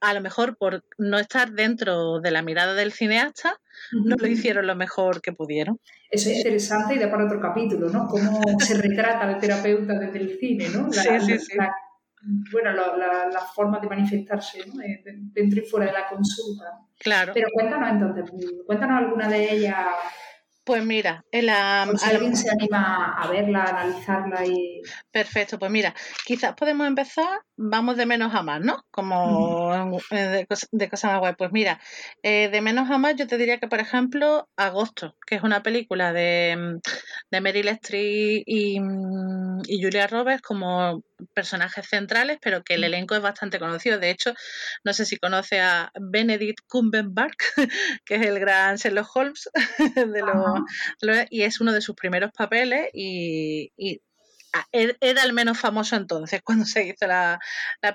a 0.00 0.14
lo 0.14 0.20
mejor 0.20 0.56
por 0.56 0.84
no 0.98 1.18
estar 1.18 1.52
dentro 1.52 2.20
de 2.20 2.30
la 2.30 2.42
mirada 2.42 2.74
del 2.74 2.92
cineasta, 2.92 3.60
no 3.92 4.16
lo 4.16 4.26
hicieron 4.26 4.66
lo 4.66 4.74
mejor 4.74 5.20
que 5.20 5.32
pudieron. 5.32 5.78
Eso 6.10 6.30
es 6.30 6.38
interesante 6.38 6.94
y 6.94 6.98
da 6.98 7.10
para 7.10 7.26
otro 7.26 7.40
capítulo, 7.40 7.88
¿no? 7.88 8.06
Cómo 8.06 8.40
se 8.58 8.74
retrata 8.74 9.28
al 9.28 9.38
terapeuta 9.38 9.98
desde 9.98 10.18
el 10.18 10.38
cine, 10.38 10.68
¿no? 10.70 10.92
sí, 10.92 11.08
sí, 11.20 11.38
sí. 11.38 11.56
bueno, 12.52 12.72
la, 12.72 13.28
la, 13.32 13.40
forma 13.54 13.78
de 13.80 13.88
manifestarse 13.88 14.66
¿no? 14.66 14.82
Eh, 14.82 15.02
dentro 15.04 15.60
y 15.60 15.66
fuera 15.66 15.86
de 15.86 15.92
la 15.92 16.08
consulta. 16.08 16.80
Claro. 16.98 17.32
Pero 17.34 17.48
cuéntanos 17.52 17.90
entonces, 17.90 18.30
cuéntanos 18.66 19.02
alguna 19.02 19.28
de 19.28 19.54
ellas 19.54 19.76
pues 20.64 20.84
mira, 20.84 21.24
en 21.32 21.46
la, 21.46 21.88
si 21.96 22.10
alguien 22.10 22.36
se 22.36 22.50
anima 22.50 23.14
a 23.14 23.28
verla, 23.28 23.64
a 23.64 23.70
analizarla 23.70 24.46
y... 24.46 24.80
Perfecto, 25.10 25.58
pues 25.58 25.70
mira, 25.70 25.94
quizás 26.24 26.54
podemos 26.54 26.86
empezar, 26.86 27.40
vamos 27.56 27.96
de 27.96 28.06
menos 28.06 28.34
a 28.34 28.42
más, 28.42 28.60
¿no? 28.60 28.84
Como 28.90 29.98
de, 30.10 30.46
de, 30.70 30.88
cosas 30.88 31.10
más 31.10 31.20
guay. 31.20 31.34
Pues 31.36 31.50
mira, 31.52 31.80
eh, 32.22 32.48
de 32.48 32.60
menos 32.60 32.90
a 32.90 32.98
más 32.98 33.16
yo 33.16 33.26
te 33.26 33.38
diría 33.38 33.58
que, 33.58 33.68
por 33.68 33.80
ejemplo, 33.80 34.48
Agosto, 34.56 35.16
que 35.26 35.34
es 35.34 35.42
una 35.42 35.62
película 35.62 36.12
de, 36.12 36.80
de 37.30 37.40
Meryl 37.40 37.68
Streep 37.68 38.44
y, 38.46 38.78
y 39.66 39.82
Julia 39.82 40.06
Roberts 40.06 40.42
como 40.42 41.02
personajes 41.34 41.88
centrales, 41.88 42.38
pero 42.40 42.62
que 42.62 42.74
el 42.74 42.84
elenco 42.84 43.14
es 43.14 43.22
bastante 43.22 43.58
conocido. 43.58 43.98
De 43.98 44.10
hecho, 44.10 44.34
no 44.84 44.92
sé 44.92 45.04
si 45.04 45.16
conoce 45.16 45.60
a 45.60 45.90
Benedict 46.00 46.60
Cumberbatch, 46.68 47.36
que 48.04 48.16
es 48.16 48.26
el 48.26 48.38
gran 48.38 48.76
Sherlock 48.76 49.16
Holmes 49.16 49.50
de 49.96 50.22
los, 50.22 51.26
y 51.30 51.42
es 51.42 51.60
uno 51.60 51.72
de 51.72 51.80
sus 51.80 51.94
primeros 51.94 52.30
papeles 52.32 52.88
y, 52.92 53.72
era 54.70 55.22
el 55.22 55.32
menos 55.32 55.58
famoso 55.58 55.96
entonces 55.96 56.42
cuando 56.44 56.66
se 56.66 56.86
hizo 56.86 57.06
la, 57.06 57.40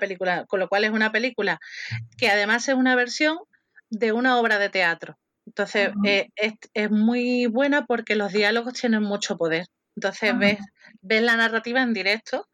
película, 0.00 0.44
con 0.46 0.58
lo 0.60 0.68
cual 0.68 0.84
es 0.84 0.90
una 0.90 1.12
película 1.12 1.60
que 2.16 2.28
además 2.28 2.68
es 2.68 2.74
una 2.74 2.96
versión 2.96 3.38
de 3.90 4.12
una 4.12 4.38
obra 4.38 4.58
de 4.58 4.68
teatro. 4.68 5.18
Entonces 5.46 5.90
eh, 6.04 6.28
es, 6.36 6.54
es, 6.74 6.90
muy 6.90 7.46
buena 7.46 7.86
porque 7.86 8.16
los 8.16 8.32
diálogos 8.32 8.74
tienen 8.74 9.02
mucho 9.02 9.38
poder. 9.38 9.66
Entonces 9.98 10.38
ves, 10.38 10.58
ves 11.02 11.22
la 11.22 11.36
narrativa 11.36 11.82
en 11.82 11.92
directo 11.92 12.46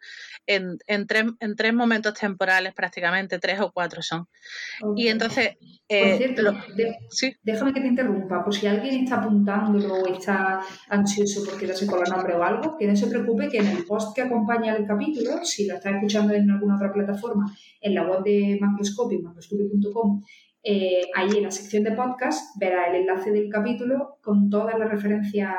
en, 0.46 0.78
en, 0.86 1.06
tres, 1.06 1.24
en 1.40 1.56
tres 1.56 1.74
momentos 1.74 2.14
temporales 2.14 2.72
prácticamente, 2.72 3.38
tres 3.38 3.60
o 3.60 3.70
cuatro 3.70 4.00
son. 4.00 4.26
Y 4.96 5.08
entonces... 5.08 5.56
Eh, 5.86 6.08
por 6.08 6.18
cierto, 6.18 7.36
déjame 7.42 7.74
que 7.74 7.80
te 7.82 7.86
interrumpa, 7.86 8.42
por 8.42 8.54
si 8.54 8.66
alguien 8.66 9.04
está 9.04 9.16
apuntándolo 9.16 9.94
o 9.94 10.06
está 10.06 10.62
ansioso 10.88 11.44
porque 11.44 11.66
no 11.66 11.74
sé 11.74 11.86
con 11.86 12.00
el 12.02 12.10
nombre 12.10 12.34
o 12.34 12.42
algo, 12.42 12.78
que 12.78 12.86
no 12.86 12.96
se 12.96 13.08
preocupe 13.08 13.48
que 13.48 13.58
en 13.58 13.68
el 13.68 13.84
post 13.84 14.14
que 14.14 14.22
acompaña 14.22 14.74
el 14.74 14.86
capítulo, 14.86 15.44
si 15.44 15.66
lo 15.66 15.74
está 15.74 15.90
escuchando 15.90 16.32
en 16.32 16.50
alguna 16.50 16.76
otra 16.76 16.90
plataforma, 16.92 17.54
en 17.82 17.94
la 17.94 18.04
web 18.04 18.22
de 18.22 18.56
Macroscopy, 18.58 19.18
macroscopy.com, 19.18 20.22
eh, 20.62 21.02
ahí 21.14 21.36
en 21.36 21.42
la 21.42 21.50
sección 21.50 21.84
de 21.84 21.92
podcast 21.92 22.56
verá 22.58 22.88
el 22.88 23.02
enlace 23.02 23.30
del 23.30 23.50
capítulo 23.50 24.16
con 24.22 24.48
todas 24.48 24.78
las 24.78 24.88
referencias 24.88 25.52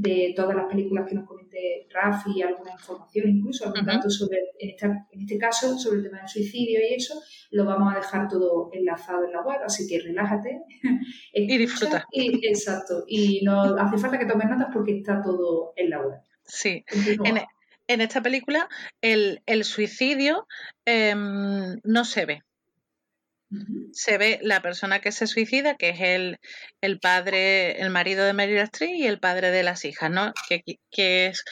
de 0.00 0.32
todas 0.34 0.56
las 0.56 0.66
películas 0.66 1.06
que 1.06 1.14
nos 1.14 1.26
comente 1.26 1.86
Rafi, 1.90 2.30
y 2.36 2.42
alguna 2.42 2.72
información, 2.72 3.28
incluso 3.28 3.66
algún 3.66 3.84
dato 3.84 4.08
sobre, 4.08 4.38
en, 4.58 4.74
en 5.10 5.20
este 5.20 5.36
caso, 5.36 5.78
sobre 5.78 5.98
el 5.98 6.04
tema 6.04 6.18
del 6.20 6.28
suicidio 6.28 6.80
y 6.80 6.94
eso, 6.94 7.20
lo 7.50 7.66
vamos 7.66 7.92
a 7.92 7.98
dejar 7.98 8.26
todo 8.26 8.70
enlazado 8.72 9.26
en 9.26 9.32
la 9.32 9.42
web, 9.42 9.58
así 9.62 9.86
que 9.86 10.00
relájate. 10.00 10.62
y 11.34 11.58
disfruta. 11.58 12.06
Y, 12.12 12.46
exacto, 12.46 13.04
y 13.06 13.44
no 13.44 13.62
hace 13.76 13.98
falta 13.98 14.18
que 14.18 14.26
tomes 14.26 14.48
notas 14.48 14.68
porque 14.72 14.98
está 14.98 15.20
todo 15.22 15.74
en 15.76 15.90
la 15.90 16.00
web. 16.00 16.20
Sí. 16.44 16.82
En, 17.24 17.40
en, 17.86 18.00
esta 18.00 18.22
película 18.22 18.68
el, 19.02 19.42
el 19.46 19.64
suicidio 19.64 20.46
em, 20.86 21.78
no 21.84 22.04
se 22.04 22.24
ve 22.24 22.42
se 23.92 24.18
ve 24.18 24.38
la 24.42 24.62
persona 24.62 25.00
que 25.00 25.12
se 25.12 25.26
suicida, 25.26 25.76
que 25.76 25.90
es 25.90 26.00
el, 26.00 26.38
el 26.80 27.00
padre, 27.00 27.80
el 27.80 27.90
marido 27.90 28.24
de 28.24 28.32
Meryl 28.32 28.58
Streep 28.58 28.94
y 28.94 29.06
el 29.06 29.18
padre 29.18 29.50
de 29.50 29.62
las 29.62 29.84
hijas, 29.84 30.10
¿no? 30.10 30.32
Que, 30.48 30.62
que 30.90 31.26
es 31.26 31.44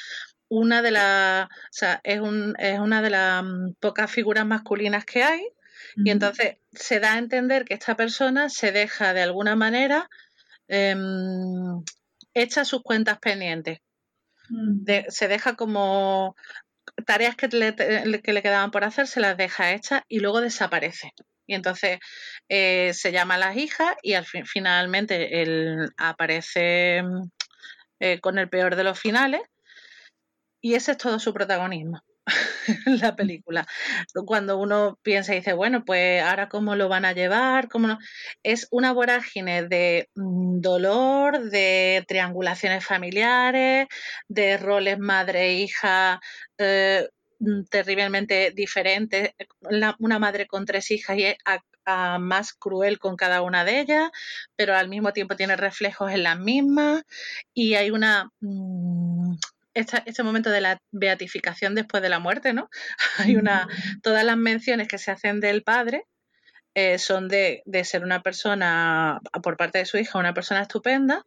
una 0.49 0.81
de 0.83 0.93
las, 0.93 1.47
o 1.47 1.49
sea, 1.71 2.01
es, 2.05 2.21
un, 2.21 2.55
es 2.59 2.79
una 2.79 3.03
de 3.03 3.11
las 3.11 3.43
mm, 3.43 3.73
pocas 3.81 4.11
figuras 4.11 4.47
masculinas 4.47 5.05
que 5.05 5.23
hay, 5.23 5.43
y 5.97 6.11
entonces 6.11 6.57
se 6.73 7.01
da 7.01 7.15
a 7.15 7.19
entender 7.19 7.65
que 7.65 7.75
esta 7.75 7.97
persona 7.97 8.51
se 8.51 8.73
deja 8.73 9.15
de 9.15 9.23
alguna 9.23 9.57
manera 9.57 10.09
eh, 10.69 10.95
echa 12.35 12.65
sus 12.65 12.83
cuentas 12.83 13.19
pendientes. 13.19 13.79
Mm. 14.51 14.85
se 15.09 15.29
deja 15.29 15.57
como 15.57 16.35
tareas 17.05 17.37
que 17.37 17.49
le, 17.49 17.75
que 18.23 18.33
le 18.33 18.43
quedaban 18.43 18.71
por 18.71 18.85
hacer, 18.85 19.07
se 19.07 19.21
las 19.21 19.37
deja 19.37 19.73
hechas 19.73 20.03
y 20.09 20.21
luego 20.21 20.41
desaparece. 20.41 21.13
Y 21.49 21.55
entonces 21.55 21.99
eh, 22.49 22.93
se 22.95 23.11
llama 23.11 23.35
a 23.35 23.39
las 23.39 23.57
hijas 23.57 23.97
y 24.03 24.13
al 24.15 24.27
fin, 24.27 24.47
finalmente 24.47 25.43
él 25.43 25.91
aparece 25.97 27.03
eh, 28.01 28.21
con 28.21 28.39
el 28.39 28.49
peor 28.49 28.77
de 28.77 28.85
los 28.85 29.01
finales. 29.01 29.41
Y 30.61 30.75
ese 30.75 30.93
es 30.93 30.99
todo 30.99 31.19
su 31.19 31.33
protagonismo 31.33 32.03
la 32.87 33.17
película. 33.17 33.67
Cuando 34.27 34.59
uno 34.59 34.99
piensa 35.03 35.33
y 35.33 35.39
dice, 35.39 35.53
bueno, 35.55 35.85
pues 35.85 36.23
ahora 36.23 36.49
cómo 36.49 36.77
lo 36.77 36.89
van 36.89 37.05
a 37.05 37.13
llevar, 37.13 37.69
cómo 37.69 37.89
no? 37.89 37.99
Es 38.43 38.69
una 38.71 38.93
vorágine 38.93 39.67
de 39.69 40.09
mm, 40.15 40.61
dolor, 40.61 41.51
de 41.51 42.05
triangulaciones 42.07 42.85
familiares, 42.85 43.89
de 44.29 44.57
roles 44.59 44.99
madre-hija, 44.99 46.21
eh, 46.59 47.09
terriblemente 47.71 48.51
diferente 48.51 49.35
una 49.99 50.19
madre 50.19 50.47
con 50.47 50.67
tres 50.67 50.91
hijas 50.91 51.17
y 51.19 51.25
es 51.25 51.37
más 52.19 52.53
cruel 52.53 52.99
con 52.99 53.17
cada 53.17 53.43
una 53.43 53.65
de 53.65 53.81
ellas, 53.81 54.11
pero 54.57 54.75
al 54.75 54.89
mismo 54.89 55.13
tiempo 55.13 55.37
tiene 55.37 55.57
reflejos 55.57 56.13
en 56.13 56.23
las 56.23 56.39
mismas 56.39 57.03
y 57.55 57.75
hay 57.75 57.91
una... 57.91 58.31
Mm, 58.41 59.37
este 59.75 60.25
momento 60.25 60.51
de 60.51 60.61
la 60.61 60.83
beatificación 60.91 61.77
después 61.77 62.03
de 62.03 62.09
la 62.09 62.19
muerte, 62.19 62.53
¿no? 62.53 62.69
Hay 63.19 63.37
una... 63.37 63.69
Todas 64.03 64.25
las 64.25 64.37
menciones 64.37 64.89
que 64.89 64.99
se 64.99 65.13
hacen 65.13 65.39
del 65.39 65.63
padre 65.63 66.05
eh, 66.75 66.99
son 66.99 67.29
de, 67.29 67.63
de 67.65 67.85
ser 67.85 68.03
una 68.03 68.21
persona, 68.21 69.21
por 69.41 69.57
parte 69.57 69.79
de 69.79 69.87
su 69.87 69.97
hija, 69.97 70.19
una 70.19 70.35
persona 70.35 70.63
estupenda, 70.63 71.25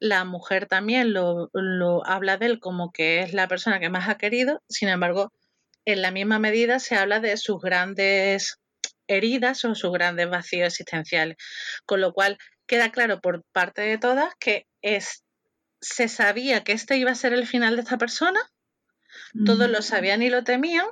la 0.00 0.24
mujer 0.24 0.66
también 0.66 1.12
lo, 1.12 1.50
lo, 1.52 2.06
habla 2.06 2.38
de 2.38 2.46
él 2.46 2.60
como 2.60 2.92
que 2.92 3.20
es 3.20 3.34
la 3.34 3.46
persona 3.46 3.78
que 3.78 3.90
más 3.90 4.08
ha 4.08 4.16
querido, 4.16 4.62
sin 4.68 4.88
embargo, 4.88 5.32
en 5.84 6.02
la 6.02 6.10
misma 6.10 6.38
medida 6.38 6.78
se 6.78 6.96
habla 6.96 7.20
de 7.20 7.36
sus 7.36 7.60
grandes 7.60 8.58
heridas 9.06 9.64
o 9.64 9.74
sus 9.74 9.92
grandes 9.92 10.28
vacíos 10.30 10.68
existenciales. 10.68 11.36
Con 11.86 12.00
lo 12.00 12.12
cual 12.12 12.38
queda 12.66 12.90
claro 12.90 13.20
por 13.20 13.44
parte 13.52 13.82
de 13.82 13.98
todas 13.98 14.32
que 14.38 14.66
es, 14.80 15.24
se 15.80 16.08
sabía 16.08 16.64
que 16.64 16.72
este 16.72 16.96
iba 16.96 17.10
a 17.10 17.16
ser 17.16 17.32
el 17.32 17.46
final 17.46 17.76
de 17.76 17.82
esta 17.82 17.98
persona, 17.98 18.40
todos 19.44 19.68
lo 19.68 19.82
sabían 19.82 20.22
y 20.22 20.30
lo 20.30 20.42
temían, 20.42 20.86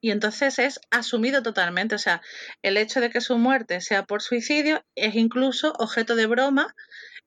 y 0.00 0.10
entonces 0.10 0.58
es 0.58 0.80
asumido 0.90 1.42
totalmente. 1.42 1.94
O 1.94 1.98
sea, 1.98 2.20
el 2.60 2.76
hecho 2.76 3.00
de 3.00 3.08
que 3.08 3.20
su 3.20 3.38
muerte 3.38 3.80
sea 3.80 4.04
por 4.04 4.20
suicidio 4.20 4.84
es 4.96 5.14
incluso 5.14 5.72
objeto 5.78 6.16
de 6.16 6.26
broma 6.26 6.74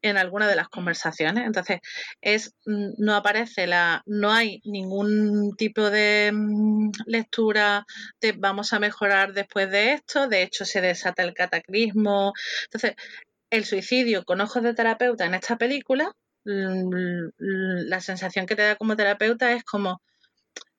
en 0.02 0.18
alguna 0.18 0.48
de 0.48 0.56
las 0.56 0.70
conversaciones. 0.70 1.46
Entonces, 1.46 1.80
es 2.22 2.54
mm, 2.66 2.94
no 2.98 3.16
aparece 3.16 3.68
la, 3.68 4.04
no 4.06 4.32
hay 4.32 4.62
ningún 4.66 5.56
tipo 5.58 5.90
de 5.90 6.32
mm, 6.34 6.92
lectura 7.08 7.86
de 8.22 8.34
vamos 8.34 8.74
a 8.74 8.80
mejorar 8.80 9.34
después 9.34 9.70
de 9.72 9.94
esto. 9.94 10.28
De 10.28 10.44
hecho, 10.44 10.66
se 10.66 10.82
desata 10.82 11.24
el 11.24 11.34
cataclismo. 11.34 12.34
Entonces, 12.66 12.96
el 13.50 13.66
suicidio 13.66 14.26
con 14.26 14.42
ojos 14.42 14.64
de 14.64 14.74
terapeuta 14.74 15.26
en 15.26 15.36
esta 15.36 15.58
película, 15.58 16.12
mm, 16.46 17.30
la 17.88 18.02
sensación 18.02 18.46
que 18.46 18.56
te 18.56 18.64
da 18.64 18.76
como 18.76 18.96
terapeuta 18.96 19.52
es 19.54 19.64
como 19.64 20.02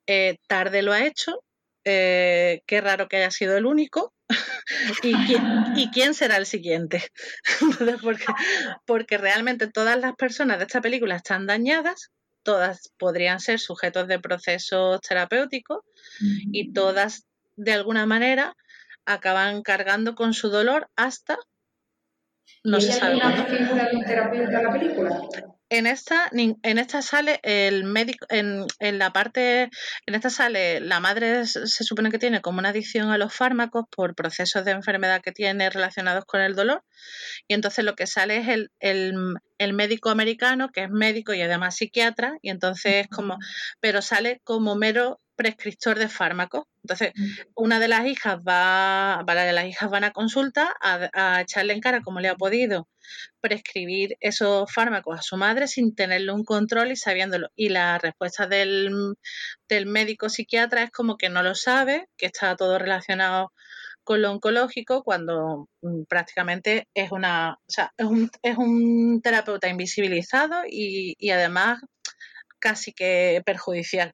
eh, 0.06 0.38
tarde 0.49 0.82
lo 0.82 0.92
ha 0.92 1.04
hecho, 1.06 1.42
eh, 1.87 2.62
qué 2.66 2.81
raro 2.83 3.09
que 3.09 3.16
haya 3.16 3.31
sido 3.31 3.57
el 3.57 3.64
único, 3.64 4.12
¿Y 5.02 5.90
quién, 5.90 6.14
será 6.14 6.37
el 6.37 6.47
siguiente? 6.47 7.02
porque, 8.02 8.25
porque 8.85 9.19
realmente 9.19 9.69
todas 9.69 9.99
las 9.99 10.14
personas 10.16 10.59
de 10.59 10.64
esta 10.64 10.81
película 10.81 11.16
están 11.16 11.47
dañadas, 11.47 12.11
todas 12.43 12.93
podrían 12.99 13.40
ser 13.40 13.61
sujetos 13.61 14.09
de 14.09 14.19
procesos 14.19 15.00
terapéuticos 15.00 15.81
y 16.52 16.73
todas 16.73 17.26
de 17.57 17.73
alguna 17.73 18.07
manera 18.07 18.57
acaban 19.05 19.62
cargando 19.62 20.14
con 20.14 20.35
su 20.35 20.49
dolor 20.49 20.88
hasta 20.97 21.38
no 22.64 22.78
¿Y 22.78 22.83
se 22.83 22.93
sabe. 22.93 23.14
¿Hay 23.14 23.21
una 23.21 23.45
figura 23.45 23.88
de 23.88 23.97
un 23.97 24.05
terapeuta 24.05 24.59
en 24.59 24.64
la 24.64 24.73
película? 24.73 25.21
En 25.68 25.87
esta, 25.87 26.30
en 26.32 26.78
esta 26.78 27.02
sale 27.02 27.40
el 27.42 27.85
médico, 27.85 28.26
en, 28.28 28.66
en, 28.78 28.99
la 28.99 29.12
parte, 29.12 29.68
en 30.06 30.14
esta 30.14 30.30
sale 30.30 30.80
la 30.80 31.00
madre 31.00 31.46
se 31.46 31.85
supone 31.85 32.11
que 32.11 32.18
tiene 32.18 32.40
como 32.40 32.58
una 32.61 32.68
adicción 32.68 33.11
a 33.11 33.18
los 33.18 33.35
fármacos 33.35 33.85
por 33.90 34.14
procesos 34.14 34.64
de 34.64 34.70
enfermedad 34.73 35.23
que 35.23 35.32
tiene 35.32 35.68
relacionados 35.70 36.25
con 36.25 36.40
el 36.40 36.54
dolor. 36.54 36.85
Y 37.49 37.54
entonces 37.54 37.85
lo 37.85 37.96
que 37.96 38.06
sale 38.06 38.38
es 38.38 38.49
el, 38.49 38.70
el, 38.80 39.14
el 39.58 39.73
médico 39.73 40.11
americano, 40.11 40.70
que 40.73 40.85
es 40.85 40.90
médico 40.90 41.35
y 41.35 41.42
además 41.42 41.76
psiquiatra, 41.76 42.37
y 42.42 42.50
entonces 42.50 43.08
como, 43.08 43.37
pero 43.80 44.02
sale 44.02 44.40
como 44.44 44.76
mero 44.76 45.20
prescriptor 45.37 45.99
de 45.99 46.09
fármacos. 46.09 46.64
Entonces, 46.83 47.12
una 47.55 47.78
de 47.78 47.88
las 47.88 48.07
hijas 48.07 48.38
va, 48.38 49.23
para 49.26 49.52
las 49.52 49.66
hijas 49.66 49.90
van 49.90 50.05
a 50.05 50.12
consulta 50.12 50.75
a, 50.81 51.40
echarle 51.43 51.73
en 51.75 51.81
cara 51.81 52.00
cómo 52.02 52.21
le 52.21 52.28
ha 52.28 52.37
podido 52.37 52.88
prescribir 53.40 54.16
esos 54.21 54.73
fármacos 54.73 55.19
a 55.19 55.23
su 55.23 55.37
madre 55.37 55.69
sin 55.69 55.95
tenerle 55.95 56.33
un 56.33 56.45
control 56.45 56.93
y 56.93 56.97
sabiéndolo. 56.97 57.50
Y 57.55 57.69
la 57.69 57.99
respuesta 57.99 58.47
del, 58.47 59.16
del 59.69 59.87
médico 59.87 60.28
psiquiatra 60.28 60.83
es 60.83 60.90
como 60.90 61.16
que 61.16 61.28
no 61.28 61.43
lo 61.43 61.55
sabe, 61.55 62.09
que 62.16 62.26
está 62.26 62.57
todo 62.57 62.78
relacionado 62.78 63.52
con 64.07 64.23
lo 64.23 64.31
oncológico 64.31 65.02
cuando 65.02 65.69
mm, 65.83 66.05
prácticamente 66.05 66.88
es 66.95 67.11
una, 67.11 67.55
o 67.55 67.71
sea, 67.71 67.93
es 67.97 68.07
un, 68.07 68.31
es 68.43 68.57
un 68.57 69.21
terapeuta 69.21 69.69
invisibilizado 69.69 70.62
y, 70.64 71.16
y 71.19 71.31
además 71.31 71.81
casi 72.66 72.92
que 72.92 73.42
perjudicial. 73.46 74.12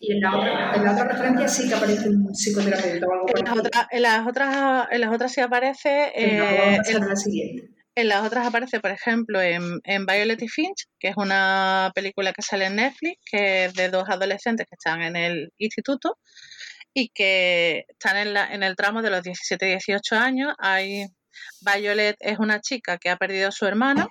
Y 0.00 0.12
en 0.12 0.20
la, 0.20 0.36
otra, 0.38 0.72
en 0.74 0.84
la, 0.84 0.92
otra, 0.92 1.04
referencia 1.04 1.48
sí 1.48 1.68
que 1.68 1.74
aparece 1.74 2.08
un 2.08 2.34
psicoterapeuta 2.34 3.06
o 3.06 3.12
algo 3.12 3.26
en 3.36 3.44
las, 3.44 3.58
otras, 3.58 3.86
en 3.90 4.02
las 4.02 4.26
otras 4.26 4.88
En 4.90 5.00
las 5.02 5.14
otras 5.14 5.32
sí 5.32 5.40
aparece. 5.42 6.12
Eh, 6.14 6.78
en, 6.86 7.08
la 7.08 7.16
siguiente. 7.16 7.68
En 7.94 8.08
las 8.08 8.26
otras 8.26 8.46
aparece, 8.46 8.80
por 8.80 8.90
ejemplo, 8.90 9.42
en, 9.42 9.80
en 9.84 10.06
Violet 10.06 10.40
y 10.40 10.48
Finch, 10.48 10.86
que 10.98 11.08
es 11.08 11.16
una 11.18 11.92
película 11.94 12.32
que 12.32 12.40
sale 12.40 12.66
en 12.66 12.76
Netflix, 12.76 13.18
que 13.30 13.66
es 13.66 13.74
de 13.74 13.90
dos 13.90 14.08
adolescentes 14.08 14.66
que 14.66 14.76
están 14.76 15.02
en 15.02 15.16
el 15.16 15.52
instituto 15.58 16.16
y 16.94 17.10
que 17.10 17.84
están 17.88 18.16
en, 18.16 18.32
la, 18.32 18.46
en 18.52 18.62
el 18.62 18.76
tramo 18.76 19.02
de 19.02 19.10
los 19.10 19.22
17-18 19.22 20.16
años. 20.16 20.54
Hay, 20.58 21.04
Violet 21.60 22.16
es 22.20 22.38
una 22.38 22.60
chica 22.60 22.96
que 22.96 23.10
ha 23.10 23.16
perdido 23.16 23.48
a 23.48 23.52
su 23.52 23.66
hermano 23.66 24.08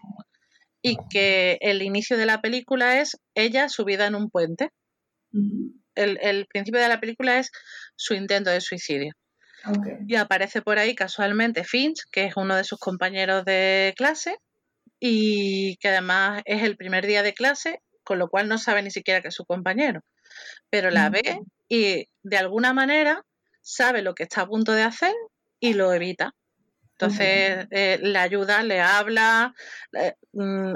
y 0.81 0.97
que 1.09 1.57
el 1.61 1.81
inicio 1.81 2.17
de 2.17 2.25
la 2.25 2.41
película 2.41 2.99
es 3.01 3.17
ella 3.35 3.69
subida 3.69 4.07
en 4.07 4.15
un 4.15 4.29
puente. 4.29 4.69
el, 5.95 6.47
principio 6.47 6.79
de 6.79 6.87
la 6.87 6.99
película 6.99 7.39
es 7.39 7.51
su 7.95 8.13
intento 8.13 8.49
de 8.49 8.61
suicidio. 8.61 9.13
Y 10.07 10.15
aparece 10.15 10.61
por 10.61 10.79
ahí 10.79 10.95
casualmente 10.95 11.65
Finch, 11.65 12.03
que 12.11 12.25
es 12.25 12.37
uno 12.37 12.55
de 12.55 12.63
sus 12.63 12.79
compañeros 12.79 13.43
de 13.43 13.93
clase 13.97 14.37
y 14.99 15.75
que 15.77 15.89
además 15.89 16.41
es 16.45 16.63
el 16.63 16.77
primer 16.77 17.05
día 17.05 17.23
de 17.23 17.33
clase, 17.33 17.81
con 18.03 18.19
lo 18.19 18.29
cual 18.29 18.47
no 18.47 18.57
sabe 18.57 18.81
ni 18.81 18.91
siquiera 18.91 19.21
que 19.21 19.27
es 19.29 19.35
su 19.35 19.45
compañero. 19.45 20.01
Pero 20.69 20.91
la 20.91 21.09
ve 21.09 21.41
y 21.67 22.07
de 22.23 22.37
alguna 22.37 22.73
manera 22.73 23.23
sabe 23.61 24.01
lo 24.01 24.15
que 24.15 24.23
está 24.23 24.41
a 24.41 24.47
punto 24.47 24.71
de 24.71 24.83
hacer 24.83 25.13
y 25.59 25.73
lo 25.73 25.93
evita. 25.93 26.33
Entonces 26.99 27.65
eh, 27.71 27.97
le 28.01 28.19
ayuda, 28.19 28.61
le 28.61 28.81
habla. 28.81 29.53
Eh, 29.93 30.15
mm, 30.33 30.73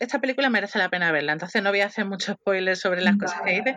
esta 0.00 0.18
película 0.18 0.48
merece 0.48 0.78
la 0.78 0.88
pena 0.88 1.12
verla, 1.12 1.32
entonces 1.32 1.62
no 1.62 1.70
voy 1.70 1.80
a 1.80 1.86
hacer 1.86 2.06
mucho 2.06 2.32
spoiler 2.32 2.74
sobre 2.74 3.02
las 3.02 3.18
cosas 3.18 3.42
que 3.42 3.50
dice. 3.50 3.76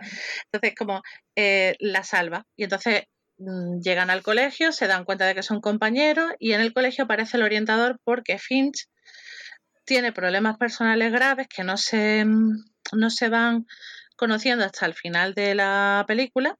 Entonces, 0.50 0.74
como 0.74 1.02
eh, 1.36 1.76
la 1.80 2.02
salva. 2.02 2.46
Y 2.56 2.64
entonces 2.64 3.02
mm, 3.36 3.80
llegan 3.80 4.08
al 4.08 4.22
colegio, 4.22 4.72
se 4.72 4.86
dan 4.86 5.04
cuenta 5.04 5.26
de 5.26 5.34
que 5.34 5.42
son 5.42 5.60
compañeros 5.60 6.32
y 6.38 6.52
en 6.52 6.62
el 6.62 6.72
colegio 6.72 7.04
aparece 7.04 7.36
el 7.36 7.42
orientador 7.42 8.00
porque 8.04 8.38
Finch 8.38 8.88
tiene 9.84 10.12
problemas 10.12 10.56
personales 10.56 11.12
graves 11.12 11.46
que 11.46 11.62
no 11.62 11.76
se, 11.76 12.24
mm, 12.24 12.54
no 12.92 13.10
se 13.10 13.28
van 13.28 13.66
conociendo 14.16 14.64
hasta 14.64 14.86
el 14.86 14.94
final 14.94 15.34
de 15.34 15.54
la 15.54 16.04
película 16.08 16.56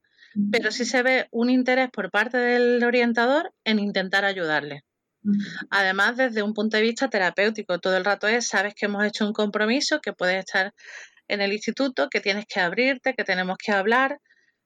pero 0.51 0.71
sí 0.71 0.85
se 0.85 1.03
ve 1.03 1.29
un 1.31 1.51
interés 1.51 1.91
por 1.91 2.11
parte 2.11 2.37
del 2.39 2.83
orientador 2.85 3.53
en 3.65 3.79
intentar 3.79 4.25
ayudarle. 4.25 4.85
Además, 5.71 6.17
desde 6.17 6.43
un 6.43 6.55
punto 6.55 6.77
de 6.77 6.83
vista 6.83 7.11
terapéutico, 7.11 7.79
todo 7.79 7.97
el 7.97 8.05
rato 8.05 8.29
es, 8.29 8.47
sabes 8.49 8.75
que 8.75 8.87
hemos 8.87 9.05
hecho 9.05 9.27
un 9.27 9.33
compromiso, 9.33 10.01
que 10.01 10.13
puedes 10.13 10.39
estar 10.39 10.73
en 11.27 11.41
el 11.41 11.53
instituto, 11.53 12.09
que 12.09 12.21
tienes 12.21 12.47
que 12.47 12.61
abrirte, 12.61 13.15
que 13.15 13.25
tenemos 13.25 13.57
que 13.59 13.73
hablar, 13.73 14.21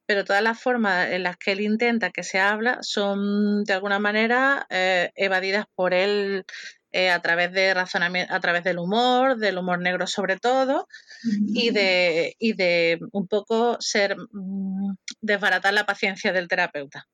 pero 0.06 0.24
todas 0.24 0.42
las 0.42 0.60
formas 0.60 1.10
en 1.10 1.22
las 1.22 1.36
que 1.36 1.52
él 1.52 1.60
intenta 1.60 2.10
que 2.10 2.22
se 2.22 2.38
habla 2.38 2.78
son 2.82 3.64
de 3.64 3.72
alguna 3.72 3.98
manera 3.98 4.66
eh, 4.70 5.10
evadidas 5.14 5.64
por 5.74 5.94
él 5.94 6.44
eh, 6.92 7.10
a 7.10 7.20
través 7.20 7.52
de 7.52 7.74
razonamiento, 7.74 8.34
a 8.34 8.40
través 8.40 8.64
del 8.64 8.78
humor, 8.78 9.38
del 9.38 9.58
humor 9.58 9.80
negro 9.80 10.06
sobre 10.06 10.38
todo, 10.38 10.88
y 11.54 11.70
de, 11.70 12.36
y 12.38 12.52
de 12.52 13.00
un 13.12 13.26
poco 13.26 13.78
ser 13.80 14.16
mm, 14.32 14.94
desbaratar 15.20 15.72
la 15.74 15.86
paciencia 15.86 16.32
del 16.32 16.48
terapeuta. 16.48 17.08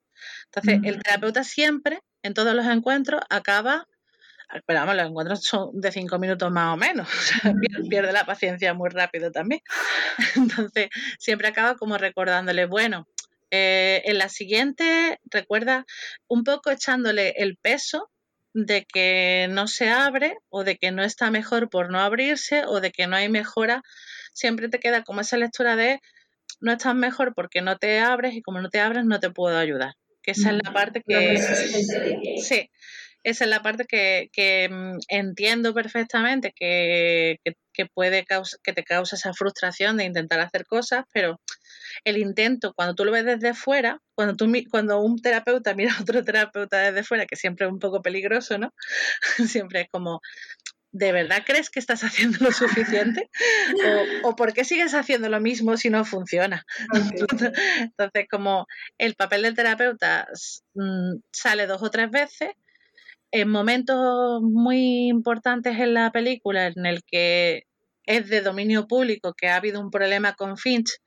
Entonces, 0.46 0.80
el 0.84 1.02
terapeuta 1.02 1.44
siempre, 1.44 2.00
en 2.22 2.34
todos 2.34 2.54
los 2.54 2.66
encuentros, 2.66 3.20
acaba 3.30 3.86
pero 4.66 4.80
vamos, 4.80 4.96
los 4.96 5.06
encuentros 5.08 5.42
son 5.44 5.78
de 5.78 5.92
cinco 5.92 6.18
minutos 6.18 6.50
más 6.50 6.72
o 6.72 6.76
menos, 6.76 7.06
pierde 7.90 8.12
la 8.12 8.24
paciencia 8.24 8.72
muy 8.74 8.88
rápido 8.88 9.30
también. 9.30 9.60
Entonces, 10.36 10.88
siempre 11.18 11.48
acaba 11.48 11.76
como 11.76 11.98
recordándole, 11.98 12.66
bueno, 12.66 13.06
eh, 13.50 14.02
en 14.04 14.18
la 14.18 14.28
siguiente, 14.28 15.20
recuerda 15.30 15.84
un 16.28 16.44
poco 16.44 16.70
echándole 16.70 17.34
el 17.36 17.56
peso 17.56 18.10
de 18.66 18.84
que 18.84 19.46
no 19.50 19.68
se 19.68 19.90
abre 19.90 20.36
o 20.48 20.64
de 20.64 20.76
que 20.76 20.90
no 20.90 21.02
está 21.02 21.30
mejor 21.30 21.68
por 21.70 21.90
no 21.90 22.00
abrirse 22.00 22.64
o 22.66 22.80
de 22.80 22.90
que 22.90 23.06
no 23.06 23.16
hay 23.16 23.28
mejora, 23.28 23.82
siempre 24.32 24.68
te 24.68 24.80
queda 24.80 25.04
como 25.04 25.20
esa 25.20 25.36
lectura 25.36 25.76
de 25.76 26.00
no 26.60 26.72
estás 26.72 26.94
mejor 26.94 27.34
porque 27.34 27.62
no 27.62 27.78
te 27.78 28.00
abres 28.00 28.34
y 28.34 28.42
como 28.42 28.60
no 28.60 28.68
te 28.68 28.80
abres 28.80 29.04
no 29.04 29.20
te 29.20 29.30
puedo 29.30 29.56
ayudar. 29.56 29.94
Que 30.22 30.32
esa 30.32 30.50
es 30.50 30.56
la 30.62 30.72
parte 30.72 31.02
que... 31.06 31.38
Sí, 32.42 32.70
esa 33.22 33.44
es 33.44 33.50
la 33.50 33.62
parte 33.62 33.84
que, 33.84 34.28
que 34.32 34.68
mm, 34.70 34.98
entiendo 35.08 35.74
perfectamente 35.74 36.52
que, 36.54 37.38
que, 37.72 37.86
puede 37.86 38.24
que 38.62 38.72
te 38.72 38.84
causa 38.84 39.16
esa 39.16 39.32
frustración 39.34 39.96
de 39.96 40.04
intentar 40.04 40.40
hacer 40.40 40.66
cosas, 40.66 41.04
pero 41.12 41.40
el 42.04 42.18
intento, 42.18 42.72
cuando 42.74 42.94
tú 42.94 43.04
lo 43.04 43.12
ves 43.12 43.24
desde 43.24 43.54
fuera, 43.54 44.00
cuando, 44.14 44.34
tú, 44.36 44.52
cuando 44.70 45.00
un 45.00 45.20
terapeuta 45.20 45.74
mira 45.74 45.94
a 45.94 46.02
otro 46.02 46.24
terapeuta 46.24 46.78
desde 46.78 47.04
fuera, 47.04 47.26
que 47.26 47.36
siempre 47.36 47.66
es 47.66 47.72
un 47.72 47.78
poco 47.78 48.02
peligroso, 48.02 48.58
¿no? 48.58 48.74
siempre 49.48 49.82
es 49.82 49.88
como, 49.90 50.20
¿de 50.90 51.12
verdad 51.12 51.42
crees 51.46 51.70
que 51.70 51.80
estás 51.80 52.02
haciendo 52.04 52.38
lo 52.40 52.52
suficiente? 52.52 53.30
¿O, 54.24 54.34
por 54.36 54.52
qué 54.52 54.64
sigues 54.64 54.94
haciendo 54.94 55.28
lo 55.28 55.40
mismo 55.40 55.76
si 55.76 55.90
no 55.90 56.04
funciona? 56.04 56.64
Entonces, 57.80 58.26
como 58.30 58.66
el 58.98 59.14
papel 59.14 59.42
del 59.42 59.54
terapeuta 59.54 60.28
mm, 60.74 61.16
sale 61.30 61.66
dos 61.66 61.82
o 61.82 61.90
tres 61.90 62.10
veces, 62.10 62.50
en 63.30 63.48
momentos 63.48 64.40
muy 64.42 65.08
importantes 65.08 65.78
en 65.78 65.94
la 65.94 66.10
película 66.10 66.66
en 66.68 66.86
el 66.86 67.02
que 67.04 67.64
es 68.04 68.28
de 68.28 68.40
dominio 68.40 68.86
público 68.86 69.34
que 69.34 69.48
ha 69.48 69.56
habido 69.56 69.80
un 69.80 69.90
problema 69.90 70.34
con 70.34 70.56
Finch, 70.56 70.98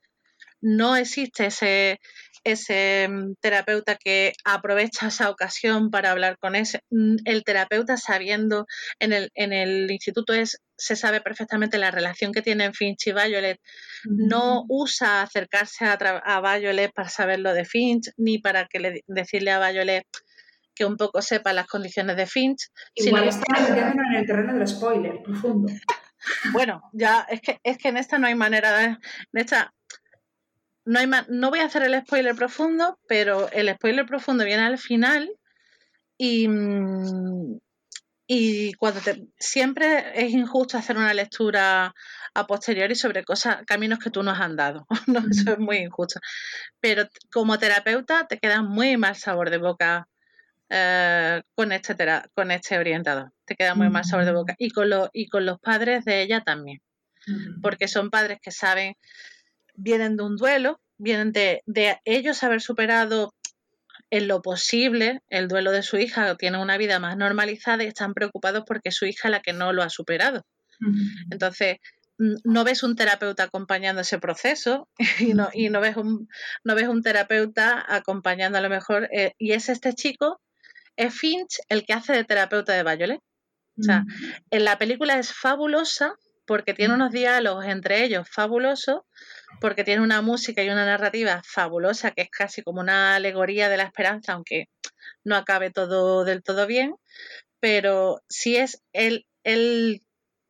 no 0.62 0.96
existe 0.96 1.48
ese, 1.48 2.00
ese 2.44 3.08
mm, 3.10 3.34
terapeuta 3.42 3.96
que 3.96 4.34
aprovecha 4.46 5.08
esa 5.08 5.32
ocasión 5.32 5.90
para 5.90 6.12
hablar 6.12 6.38
con 6.38 6.56
ese. 6.56 6.82
Mm, 6.92 7.16
el 7.26 7.44
terapeuta 7.44 7.98
sabiendo 7.98 8.68
en 9.00 9.14
el, 9.14 9.32
en 9.34 9.54
el 9.54 9.90
instituto 9.90 10.34
es, 10.34 10.62
se 10.78 10.96
sabe 10.96 11.22
perfectamente 11.22 11.80
la 11.80 11.92
relación 11.92 12.32
que 12.32 12.44
tienen 12.44 12.76
Finch 12.76 13.08
y 13.08 13.14
Violet. 13.14 13.60
No 14.06 14.66
usa 14.70 15.24
acercarse 15.24 15.86
a, 15.86 15.94
a 15.94 16.58
Violet 16.58 16.92
para 16.94 17.10
saber 17.10 17.40
lo 17.40 17.54
de 17.54 17.66
Finch, 17.66 18.12
ni 18.18 18.38
para 18.38 18.68
que 18.68 18.80
le, 18.80 19.04
decirle 19.08 19.52
a 19.52 19.72
Violet 19.72 20.06
que 20.74 20.86
un 20.86 20.98
poco 20.98 21.22
sepa 21.22 21.54
las 21.54 21.68
condiciones 21.68 22.18
de 22.18 22.28
Finch. 22.28 22.70
Igual 22.96 23.28
está 23.28 23.60
metiéndonos 23.60 24.06
en 24.12 24.16
el 24.16 24.26
terreno 24.26 24.54
del 24.54 24.68
spoiler 24.68 25.22
profundo. 25.24 25.72
Bueno, 26.54 26.84
ya 26.94 27.26
es 27.28 27.42
que 27.42 27.60
es 27.64 27.80
que 27.80 27.88
en 27.88 27.98
esta 27.98 28.20
no 28.20 28.28
hay 28.28 28.36
manera 28.36 28.78
de, 28.78 28.86
en 28.86 28.98
esta 29.34 29.74
no 30.86 31.00
hay 31.00 31.10
no 31.30 31.50
voy 31.50 31.62
a 31.62 31.66
hacer 31.66 31.82
el 31.82 32.00
spoiler 32.00 32.36
profundo, 32.36 33.00
pero 33.08 33.50
el 33.52 33.74
spoiler 33.74 34.06
profundo 34.06 34.46
viene 34.46 34.62
al 34.62 34.78
final 34.78 35.32
y 36.20 36.48
mm, 36.48 37.58
y 38.34 38.72
cuando 38.76 39.02
te, 39.02 39.28
siempre 39.38 40.14
es 40.16 40.32
injusto 40.32 40.78
hacer 40.78 40.96
una 40.96 41.14
lectura 41.14 41.94
a 42.34 42.48
posteriori 42.48 42.96
sobre 42.96 43.26
cosas, 43.26 43.58
caminos 43.68 44.00
que 44.00 44.10
tú 44.10 44.24
nos 44.24 44.36
has 44.36 44.46
andado. 44.46 44.88
¿no? 45.08 45.20
Eso 45.30 45.52
es 45.52 45.60
muy 45.60 45.80
injusto. 45.80 46.22
Pero 46.80 47.10
como 47.34 47.60
terapeuta 47.60 48.28
te 48.28 48.40
queda 48.40 48.62
muy 48.62 48.96
mal 48.96 49.18
sabor 49.18 49.50
de 49.50 49.58
boca 49.58 50.08
eh, 50.74 51.42
con, 51.54 51.74
este 51.74 51.96
con 52.34 52.50
este 52.50 52.78
orientador. 52.78 53.34
Te 53.46 53.56
queda 53.56 53.76
muy 53.76 53.90
mal 53.90 54.06
sabor 54.06 54.26
de 54.26 54.32
boca. 54.32 54.56
Y 54.58 54.70
con, 54.70 54.90
y 55.12 55.28
con 55.28 55.46
los 55.46 55.60
padres 55.60 56.06
de 56.06 56.22
ella 56.22 56.42
también. 56.46 56.80
Porque 57.62 57.90
son 57.90 58.10
padres 58.10 58.40
que 58.42 58.52
saben, 58.52 58.96
vienen 59.76 60.16
de 60.16 60.24
un 60.24 60.38
duelo, 60.38 60.80
vienen 60.98 61.34
de, 61.34 61.62
ellos 62.06 62.42
haber 62.44 62.62
superado 62.62 63.34
en 64.10 64.28
lo 64.28 64.42
posible 64.42 65.22
el 65.30 65.48
duelo 65.48 65.72
de 65.72 65.84
su 65.84 65.98
hija 65.98 66.36
tiene 66.36 66.62
una 66.62 66.78
vida 66.78 67.00
más 67.00 67.16
normalizada 67.18 67.84
y 67.84 67.88
están 67.88 68.14
preocupados 68.14 68.64
porque 68.66 68.92
su 68.92 69.06
hija 69.06 69.28
es 69.28 69.32
la 69.32 69.42
que 69.42 69.54
no 69.54 69.74
lo 69.74 69.84
ha 69.84 69.90
superado. 69.90 70.46
Entonces, 71.30 71.78
no 72.18 72.64
ves 72.64 72.84
un 72.84 72.96
terapeuta 72.96 73.44
acompañando 73.44 74.02
ese 74.02 74.20
proceso 74.20 74.88
y 75.20 75.34
no, 75.34 75.50
y 75.54 75.70
no, 75.70 75.82
ves, 75.82 75.98
un, 75.98 76.30
no 76.64 76.76
ves 76.76 76.88
un 76.88 77.04
terapeuta 77.04 77.84
acompañando 77.88 78.58
a 78.58 78.62
lo 78.62 78.70
mejor, 78.70 79.10
eh, 79.12 79.34
y 79.38 79.52
es 79.52 79.70
este 79.70 79.94
chico, 79.94 80.40
es 81.04 81.14
Finch 81.14 81.60
el 81.70 81.86
que 81.86 81.94
hace 81.94 82.14
de 82.14 82.24
terapeuta 82.24 82.74
de 82.74 82.84
Violet. 82.84 83.22
O 83.80 83.84
sea, 83.84 84.04
en 84.50 84.66
la 84.66 84.78
película 84.78 85.18
es 85.18 85.34
fabulosa 85.34 86.14
porque 86.46 86.74
tiene 86.74 86.94
unos 86.94 87.12
diálogos 87.12 87.66
entre 87.66 88.04
ellos 88.04 88.28
fabulosos, 88.30 89.02
porque 89.60 89.84
tiene 89.84 90.02
una 90.02 90.22
música 90.22 90.62
y 90.64 90.70
una 90.70 90.86
narrativa 90.86 91.42
fabulosa 91.46 92.12
que 92.12 92.24
es 92.24 92.30
casi 92.30 92.62
como 92.62 92.82
una 92.82 93.16
alegoría 93.16 93.70
de 93.70 93.78
la 93.78 93.84
esperanza, 93.84 94.34
aunque 94.34 94.66
no 95.24 95.36
acabe 95.36 95.72
todo 95.72 96.26
del 96.26 96.44
todo 96.44 96.68
bien, 96.68 96.96
pero 97.60 98.22
sí 98.28 98.58
es 98.58 98.82
el, 98.92 99.26
el 99.44 100.02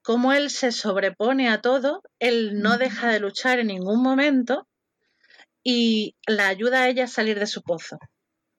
cómo 0.01 0.33
él 0.33 0.49
se 0.49 0.71
sobrepone 0.71 1.49
a 1.49 1.61
todo, 1.61 2.01
él 2.19 2.59
no 2.61 2.77
deja 2.77 3.09
de 3.09 3.19
luchar 3.19 3.59
en 3.59 3.67
ningún 3.67 4.01
momento 4.01 4.67
y 5.63 6.15
la 6.25 6.47
ayuda 6.47 6.83
a 6.83 6.89
ella 6.89 7.03
a 7.03 7.07
salir 7.07 7.39
de 7.39 7.47
su 7.47 7.61
pozo. 7.61 7.99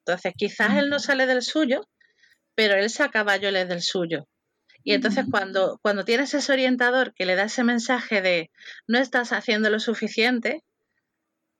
Entonces, 0.04 0.32
quizás 0.36 0.76
él 0.76 0.90
no 0.90 0.98
sale 0.98 1.26
del 1.26 1.42
suyo, 1.42 1.88
pero 2.54 2.74
él 2.74 2.90
saca 2.90 3.22
Bayoles 3.22 3.68
del 3.68 3.82
suyo. 3.82 4.26
Y 4.84 4.94
entonces 4.94 5.26
cuando, 5.30 5.78
cuando 5.80 6.04
tienes 6.04 6.34
ese 6.34 6.52
orientador 6.52 7.14
que 7.14 7.24
le 7.24 7.36
da 7.36 7.44
ese 7.44 7.62
mensaje 7.62 8.20
de 8.20 8.50
no 8.88 8.98
estás 8.98 9.32
haciendo 9.32 9.70
lo 9.70 9.78
suficiente, 9.78 10.64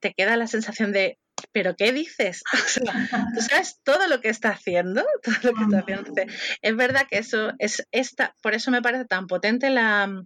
te 0.01 0.13
queda 0.13 0.35
la 0.35 0.47
sensación 0.47 0.91
de 0.91 1.17
¿pero 1.51 1.75
qué 1.75 1.91
dices? 1.91 2.43
tú 3.35 3.41
sabes 3.41 3.79
todo 3.83 4.07
lo 4.07 4.21
que 4.21 4.29
está 4.29 4.49
haciendo, 4.49 5.05
todo 5.23 5.35
lo 5.51 5.53
que 5.53 5.63
está 5.63 5.79
haciendo. 5.79 6.13
es 6.61 6.75
verdad 6.75 7.07
que 7.09 7.17
eso 7.17 7.53
es 7.59 7.87
esta, 7.91 8.35
por 8.41 8.53
eso 8.53 8.71
me 8.71 8.81
parece 8.81 9.05
tan 9.05 9.27
potente 9.27 9.69
la, 9.69 10.23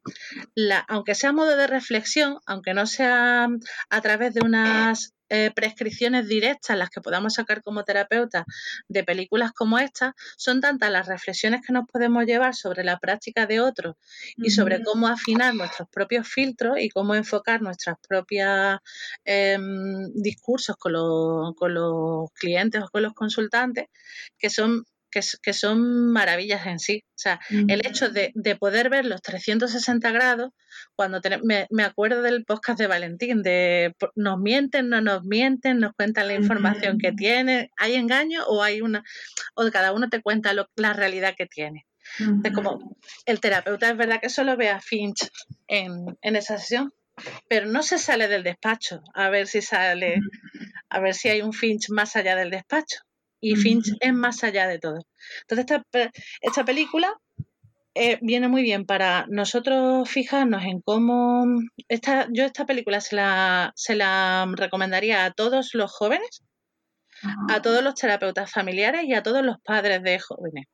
la, 0.56 0.80
aunque 0.88 1.16
sea 1.16 1.34
modo 1.34 1.56
de 1.56 1.68
reflexión, 1.68 2.40
aunque 2.46 2.74
no 2.74 2.88
sea 2.88 3.48
a 3.90 4.02
través 4.02 4.34
de 4.34 4.42
unas 4.44 5.14
eh, 5.30 5.52
prescripciones 5.54 6.28
directas, 6.28 6.78
las 6.78 6.90
que 6.90 7.02
podamos 7.02 7.34
sacar 7.36 7.62
como 7.62 7.84
terapeuta 7.84 8.46
de 8.88 9.04
películas 9.04 9.52
como 9.52 9.80
esta, 9.80 10.16
son 10.38 10.62
tantas 10.62 10.92
las 10.92 11.08
reflexiones 11.08 11.62
que 11.66 11.74
nos 11.74 11.86
podemos 11.86 12.26
llevar 12.26 12.56
sobre 12.56 12.84
la 12.84 12.98
práctica 12.98 13.46
de 13.46 13.60
otros 13.60 13.96
y 14.38 14.52
sobre 14.52 14.84
cómo 14.84 15.08
afinar 15.08 15.54
nuestros 15.54 15.90
propios 15.90 16.28
filtros 16.28 16.80
y 16.80 16.90
cómo 16.90 17.16
enfocar 17.16 17.62
nuestros 17.62 17.98
propios 18.08 18.80
em, 19.26 20.12
discursos 20.14 20.76
con 20.78 20.94
los, 20.94 21.56
con 21.56 21.74
los 21.74 22.32
clientes 22.34 22.82
o 22.82 22.90
con 22.90 23.04
los 23.04 23.14
consultantes, 23.14 23.88
que 24.38 24.50
son 24.50 24.86
que, 25.42 25.54
son 25.54 26.12
maravillas 26.12 26.66
en 26.66 26.80
sí. 26.80 27.04
O 27.10 27.20
sea, 27.20 27.40
el 27.50 27.86
hecho 27.86 28.10
de, 28.10 28.32
poder 28.60 28.90
ver 28.90 29.06
los 29.06 29.22
360 29.22 30.12
grados, 30.12 30.52
cuando 30.96 31.20
me, 31.44 31.84
acuerdo 31.84 32.22
del 32.22 32.46
podcast 32.46 32.80
de 32.80 32.88
Valentín, 32.88 33.42
de 33.44 33.96
nos 34.16 34.40
mienten, 34.40 34.90
no 34.90 35.02
nos 35.02 35.24
mienten, 35.24 35.80
nos 35.80 35.94
cuentan 35.94 36.28
la 36.28 36.36
información 36.36 36.98
que 36.98 37.12
tienen, 37.12 37.70
¿hay 37.78 37.96
engaño 37.96 38.44
o 38.48 38.64
hay 38.64 38.82
una, 38.82 39.04
o 39.56 39.70
cada 39.72 39.94
uno 39.94 40.10
te 40.10 40.22
cuenta 40.22 40.54
la 40.76 40.94
realidad 40.94 41.36
que 41.38 41.46
tiene? 41.46 41.86
como 42.56 42.98
el 43.26 43.42
terapeuta 43.42 43.90
es 43.90 43.98
verdad 43.98 44.22
que 44.22 44.30
solo 44.30 44.56
ve 44.56 44.70
a 44.70 44.80
Finch 44.80 45.30
en, 45.68 46.18
en 46.22 46.36
esa 46.38 46.58
sesión, 46.58 46.94
pero 47.50 47.68
no 47.68 47.84
se 47.84 47.98
sale 47.98 48.30
del 48.30 48.44
despacho 48.44 49.02
a 49.14 49.30
ver 49.30 49.48
si 49.48 49.62
sale, 49.62 50.20
a 50.90 51.00
ver 51.02 51.14
si 51.14 51.30
hay 51.30 51.42
un 51.42 51.52
Finch 51.52 51.90
más 51.90 52.16
allá 52.16 52.36
del 52.36 52.50
despacho 52.50 53.07
y 53.52 53.56
Finch 53.56 53.96
es 54.00 54.14
más 54.14 54.44
allá 54.44 54.68
de 54.68 54.80
todo. 54.80 55.00
Entonces, 55.42 55.66
esta, 55.66 56.12
esta 56.42 56.66
película 56.66 57.14
eh, 58.00 58.20
viene 58.22 58.48
muy 58.48 58.62
bien 58.62 58.86
para 58.86 59.26
nosotros 59.28 60.08
fijarnos 60.10 60.64
en 60.64 60.82
cómo. 60.82 61.46
Esta, 61.88 62.28
yo 62.32 62.44
esta 62.44 62.66
película 62.66 63.02
se 63.02 63.16
la, 63.16 63.72
se 63.76 63.96
la 63.96 64.48
recomendaría 64.56 65.26
a 65.26 65.32
todos 65.32 65.74
los 65.74 65.92
jóvenes, 65.92 66.44
a 67.50 67.62
todos 67.64 67.84
los 67.84 67.96
terapeutas 67.96 68.52
familiares 68.52 69.04
y 69.06 69.16
a 69.16 69.24
todos 69.24 69.44
los 69.44 69.58
padres 69.64 70.04
de 70.04 70.20
jóvenes. 70.20 70.66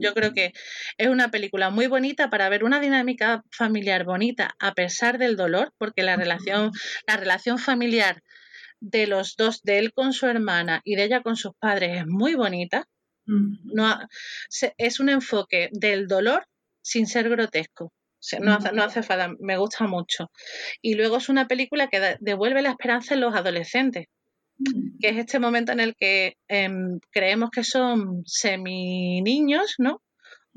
Yo 0.00 0.14
creo 0.14 0.32
que 0.32 0.52
es 0.96 1.08
una 1.08 1.30
película 1.30 1.70
muy 1.70 1.88
bonita 1.88 2.30
para 2.30 2.48
ver 2.48 2.64
una 2.64 2.80
dinámica 2.80 3.42
familiar 3.50 4.04
bonita 4.04 4.54
a 4.58 4.72
pesar 4.72 5.18
del 5.18 5.36
dolor, 5.36 5.72
porque 5.78 6.02
la 6.02 6.16
relación, 6.16 6.70
la 7.06 7.16
relación 7.16 7.58
familiar 7.58 8.22
de 8.80 9.06
los 9.06 9.36
dos, 9.36 9.62
de 9.62 9.78
él 9.78 9.92
con 9.92 10.12
su 10.12 10.26
hermana 10.26 10.80
y 10.84 10.96
de 10.96 11.04
ella 11.04 11.22
con 11.22 11.36
sus 11.36 11.52
padres, 11.58 12.00
es 12.00 12.06
muy 12.06 12.34
bonita. 12.34 12.86
No, 13.26 13.98
es 14.78 15.00
un 15.00 15.08
enfoque 15.08 15.68
del 15.72 16.06
dolor 16.06 16.46
sin 16.80 17.08
ser 17.08 17.28
grotesco. 17.28 17.92
no, 18.40 18.54
hace, 18.54 18.72
no 18.72 18.84
hace 18.84 19.02
falta, 19.02 19.34
me 19.40 19.56
gusta 19.56 19.86
mucho. 19.86 20.30
Y 20.80 20.94
luego 20.94 21.16
es 21.16 21.28
una 21.28 21.48
película 21.48 21.88
que 21.88 22.16
devuelve 22.20 22.62
la 22.62 22.70
esperanza 22.70 23.14
en 23.14 23.20
los 23.20 23.34
adolescentes, 23.34 24.06
que 25.00 25.08
es 25.08 25.16
este 25.16 25.40
momento 25.40 25.72
en 25.72 25.80
el 25.80 25.96
que 25.96 26.36
em, 26.46 27.00
creemos 27.10 27.50
que 27.50 27.64
son 27.64 28.22
semi 28.24 29.20
niños, 29.22 29.74
¿no? 29.78 30.00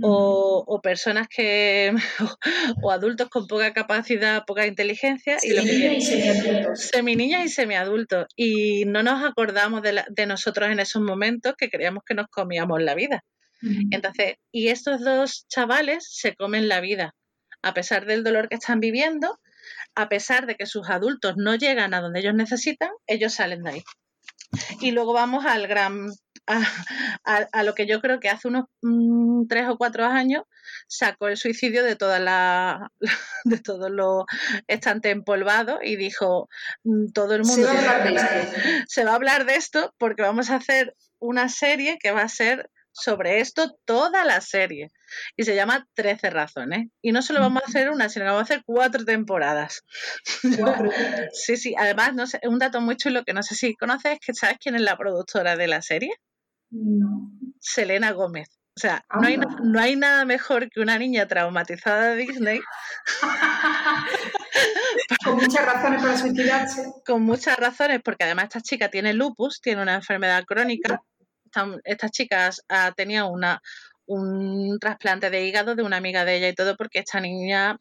O, 0.01 0.79
personas 0.81 1.27
que 1.27 1.93
o 2.83 2.91
adultos 2.91 3.29
con 3.29 3.47
poca 3.47 3.73
capacidad, 3.73 4.43
poca 4.45 4.65
inteligencia 4.65 5.37
y 5.41 5.53
lo 5.53 5.61
y 5.61 6.01
semiadultos. 6.01 6.91
Y 7.45 7.49
semiadultos 7.49 8.25
y 8.35 8.85
no 8.85 9.03
nos 9.03 9.23
acordamos 9.23 9.81
de, 9.81 10.03
de, 10.09 10.25
nosotros 10.25 10.69
en 10.69 10.79
esos 10.79 11.01
momentos 11.01 11.53
que 11.57 11.69
creíamos 11.69 12.03
que 12.05 12.15
nos 12.15 12.27
comíamos 12.27 12.81
la 12.81 12.95
vida. 12.95 13.23
Entonces, 13.91 14.35
y 14.53 14.69
estos 14.69 15.01
dos 15.01 15.45
chavales 15.49 16.07
se 16.09 16.33
comen 16.33 16.69
la 16.69 16.79
vida 16.79 17.13
a 17.61 17.73
pesar 17.73 18.05
del 18.05 18.23
dolor 18.23 18.49
que 18.49 18.55
están 18.55 18.79
viviendo, 18.79 19.39
a 19.95 20.09
pesar 20.09 20.45
de 20.45 20.55
que 20.55 20.65
sus 20.65 20.89
adultos 20.89 21.35
no 21.37 21.55
llegan 21.55 21.93
a 21.93 22.01
donde 22.01 22.19
ellos 22.19 22.33
necesitan, 22.33 22.89
ellos 23.07 23.33
salen 23.33 23.63
de 23.63 23.71
ahí. 23.71 23.83
Y 24.81 24.91
luego 24.91 25.13
vamos 25.13 25.45
al 25.45 25.67
gran 25.67 26.07
a, 26.49 27.63
lo 27.63 27.75
que 27.75 27.85
yo 27.85 28.01
creo 28.01 28.19
que 28.19 28.29
hace 28.29 28.47
unos 28.47 28.65
mm, 28.81 29.47
tres 29.47 29.67
o 29.69 29.77
cuatro 29.77 30.05
años 30.05 30.43
sacó 30.87 31.27
el 31.27 31.37
suicidio 31.37 31.83
de 31.83 31.95
toda 31.95 32.19
la 32.19 32.91
de 33.43 33.59
todos 33.59 33.91
los 33.91 34.25
estantes 34.67 35.11
empolvados 35.11 35.79
y 35.83 35.95
dijo 35.95 36.49
mm, 36.83 37.11
todo 37.13 37.35
el 37.35 37.43
mundo 37.43 37.67
se 38.87 39.03
va 39.03 39.11
a 39.11 39.15
hablar 39.15 39.45
de 39.45 39.55
esto 39.55 39.93
porque 39.97 40.23
vamos 40.23 40.49
a 40.49 40.55
hacer 40.55 40.95
una 41.19 41.49
serie 41.49 41.97
que 41.99 42.11
va 42.11 42.21
a 42.21 42.29
ser 42.29 42.69
sobre 42.91 43.39
esto 43.39 43.77
toda 43.85 44.25
la 44.25 44.41
serie. 44.41 44.91
Y 45.35 45.43
se 45.43 45.55
llama 45.55 45.87
Trece 45.93 46.29
razones. 46.29 46.87
Y 47.01 47.11
no 47.11 47.21
solo 47.21 47.39
vamos 47.39 47.63
a 47.63 47.67
hacer 47.67 47.89
una, 47.89 48.09
sino 48.09 48.25
que 48.25 48.31
vamos 48.31 48.41
a 48.41 48.53
hacer 48.53 48.63
cuatro 48.65 49.05
temporadas. 49.05 49.83
sí, 51.33 51.57
sí. 51.57 51.75
Además, 51.77 52.13
no 52.13 52.27
sé, 52.27 52.39
un 52.43 52.59
dato 52.59 52.81
muy 52.81 52.97
chulo 52.97 53.23
que 53.23 53.33
no 53.33 53.43
sé 53.43 53.55
si 53.55 53.75
conoces, 53.75 54.19
que 54.19 54.33
sabes 54.33 54.57
quién 54.59 54.75
es 54.75 54.81
la 54.81 54.97
productora 54.97 55.55
de 55.55 55.67
la 55.67 55.81
serie. 55.81 56.11
No. 56.71 57.31
Selena 57.59 58.11
Gómez. 58.11 58.49
O 58.75 58.79
sea, 58.79 59.03
no 59.19 59.27
hay, 59.27 59.37
no 59.37 59.79
hay, 59.79 59.97
nada 59.97 60.23
mejor 60.23 60.69
que 60.69 60.79
una 60.79 60.97
niña 60.97 61.27
traumatizada 61.27 62.11
de 62.11 62.15
Disney. 62.15 62.61
Con 65.25 65.35
muchas 65.35 65.65
razones 65.65 66.01
para 66.01 66.17
suicidarse. 66.17 66.93
Con 67.05 67.23
muchas 67.23 67.57
razones, 67.57 67.99
porque 68.01 68.23
además 68.23 68.45
esta 68.45 68.61
chica 68.61 68.89
tiene 68.89 69.13
lupus, 69.13 69.59
tiene 69.59 69.81
una 69.81 69.95
enfermedad 69.95 70.45
crónica. 70.45 71.01
Esta, 71.83 72.09
chica 72.09 72.51
tenía 72.95 73.25
una, 73.25 73.61
un 74.05 74.79
trasplante 74.79 75.29
de 75.29 75.45
hígado 75.45 75.75
de 75.75 75.83
una 75.83 75.97
amiga 75.97 76.23
de 76.23 76.37
ella 76.37 76.47
y 76.47 76.55
todo, 76.55 76.77
porque 76.77 76.99
esta 76.99 77.19
niña 77.19 77.77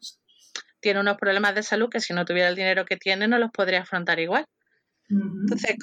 tiene 0.81 0.99
unos 0.99 1.15
problemas 1.15 1.55
de 1.55 1.63
salud 1.63 1.89
que 1.89 2.01
si 2.01 2.13
no 2.13 2.25
tuviera 2.25 2.49
el 2.49 2.55
dinero 2.55 2.83
que 2.83 2.97
tiene 2.97 3.29
no 3.29 3.37
los 3.37 3.51
podría 3.51 3.83
afrontar 3.83 4.19
igual. 4.19 4.45
Entonces, 5.07 5.77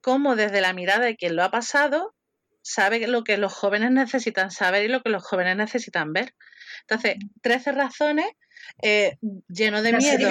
¿cómo 0.00 0.36
desde 0.36 0.60
la 0.60 0.72
mirada 0.72 1.04
de 1.04 1.16
quien 1.16 1.34
lo 1.34 1.42
ha 1.42 1.50
pasado 1.50 2.14
sabe 2.62 3.06
lo 3.06 3.24
que 3.24 3.36
los 3.36 3.52
jóvenes 3.52 3.90
necesitan 3.90 4.50
saber 4.50 4.84
y 4.84 4.88
lo 4.88 5.02
que 5.02 5.10
los 5.10 5.24
jóvenes 5.24 5.56
necesitan 5.56 6.12
ver. 6.12 6.34
Entonces, 6.82 7.16
13 7.42 7.72
razones 7.72 8.26
eh, 8.82 9.18
lleno 9.48 9.82
de 9.82 9.92
miedo. 9.92 10.28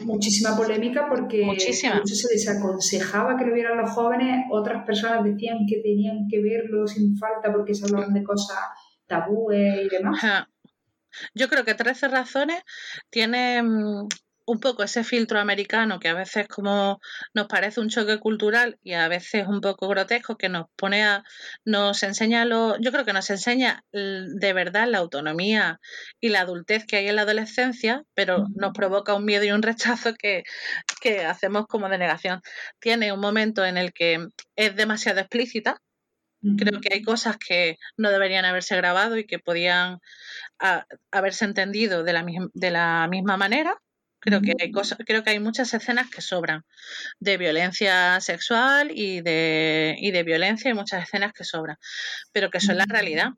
muchísima 0.00 0.56
polémica 0.56 1.06
porque 1.08 1.44
muchísima. 1.44 2.00
se 2.04 2.28
desaconsejaba 2.32 3.36
que 3.36 3.46
lo 3.46 3.54
vieran 3.54 3.78
los 3.78 3.90
jóvenes, 3.90 4.46
otras 4.50 4.84
personas 4.84 5.24
decían 5.24 5.58
que 5.68 5.80
tenían 5.80 6.28
que 6.28 6.42
verlo 6.42 6.86
sin 6.86 7.16
falta 7.16 7.52
porque 7.52 7.74
se 7.74 7.84
hablaban 7.84 8.12
de 8.12 8.22
cosas 8.22 8.58
tabúes 9.06 9.86
y 9.86 9.88
demás. 9.88 10.46
Yo 11.34 11.48
creo 11.48 11.64
que 11.64 11.74
13 11.74 12.08
razones 12.08 12.62
tiene 13.10 13.62
mm, 13.62 14.08
un 14.50 14.60
poco 14.60 14.82
ese 14.82 15.04
filtro 15.04 15.38
americano 15.38 16.00
que 16.00 16.08
a 16.08 16.14
veces 16.14 16.48
como 16.48 17.00
nos 17.34 17.46
parece 17.46 17.80
un 17.80 17.88
choque 17.88 18.18
cultural 18.18 18.78
y 18.82 18.94
a 18.94 19.08
veces 19.08 19.46
un 19.46 19.60
poco 19.60 19.88
grotesco 19.88 20.36
que 20.36 20.48
nos 20.48 20.66
pone 20.76 21.04
a, 21.04 21.22
nos 21.64 22.02
enseña 22.02 22.44
lo, 22.44 22.78
yo 22.80 22.90
creo 22.92 23.04
que 23.04 23.12
nos 23.12 23.30
enseña 23.30 23.84
de 23.92 24.52
verdad 24.52 24.88
la 24.88 24.98
autonomía 24.98 25.80
y 26.20 26.30
la 26.30 26.40
adultez 26.40 26.84
que 26.86 26.96
hay 26.96 27.08
en 27.08 27.16
la 27.16 27.22
adolescencia, 27.22 28.02
pero 28.14 28.46
nos 28.54 28.72
provoca 28.72 29.14
un 29.14 29.24
miedo 29.24 29.44
y 29.44 29.52
un 29.52 29.62
rechazo 29.62 30.14
que, 30.14 30.42
que 31.00 31.24
hacemos 31.24 31.66
como 31.66 31.88
de 31.88 31.98
negación. 31.98 32.40
Tiene 32.80 33.12
un 33.12 33.20
momento 33.20 33.64
en 33.64 33.76
el 33.76 33.92
que 33.92 34.26
es 34.56 34.76
demasiado 34.76 35.20
explícita, 35.20 35.80
Creo 36.56 36.80
que 36.80 36.94
hay 36.94 37.02
cosas 37.02 37.36
que 37.36 37.76
no 37.98 38.10
deberían 38.10 38.46
haberse 38.46 38.74
grabado 38.74 39.18
y 39.18 39.26
que 39.26 39.38
podían 39.38 39.98
haberse 41.10 41.44
entendido 41.44 42.02
de 42.02 42.14
la, 42.14 42.24
de 42.54 42.70
la 42.70 43.08
misma 43.10 43.36
manera. 43.36 43.76
Creo 44.20 44.40
que 44.42 44.54
hay 44.60 44.70
cosas, 44.70 44.98
creo 45.06 45.24
que 45.24 45.30
hay 45.30 45.40
muchas 45.40 45.72
escenas 45.72 46.10
que 46.10 46.20
sobran 46.20 46.64
de 47.20 47.38
violencia 47.38 48.20
sexual 48.20 48.90
y 48.94 49.22
de, 49.22 49.96
y 49.98 50.10
de 50.10 50.22
violencia, 50.22 50.70
y 50.70 50.74
muchas 50.74 51.02
escenas 51.02 51.32
que 51.32 51.44
sobran, 51.44 51.76
pero 52.32 52.50
que 52.50 52.60
son 52.60 52.76
la 52.76 52.84
realidad 52.86 53.30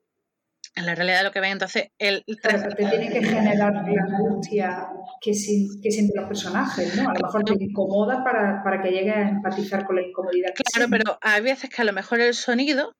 en 0.75 0.85
la 0.85 0.95
realidad 0.95 1.23
lo 1.23 1.31
que 1.31 1.39
ven. 1.39 1.53
Entonces, 1.53 1.89
el 1.97 2.23
te 2.25 2.85
tiene 2.85 3.09
que 3.09 3.23
generar 3.23 3.73
la 3.73 4.03
angustia 4.03 4.87
que, 5.21 5.31
que 5.31 5.91
sienten 5.91 6.15
los 6.15 6.27
personajes, 6.27 6.95
¿no? 6.95 7.09
A 7.09 7.13
lo 7.13 7.27
mejor 7.27 7.43
te 7.43 7.63
incomoda 7.63 8.23
para, 8.23 8.63
para 8.63 8.81
que 8.81 8.89
llegue 8.89 9.11
a 9.11 9.29
empatizar 9.29 9.85
con 9.85 9.97
la 9.97 10.01
incomodidad. 10.01 10.53
Claro, 10.55 10.89
pero 10.89 11.17
hay 11.21 11.41
veces 11.41 11.69
que 11.69 11.81
a 11.81 11.85
lo 11.85 11.93
mejor 11.93 12.19
el 12.21 12.33
sonido 12.33 12.95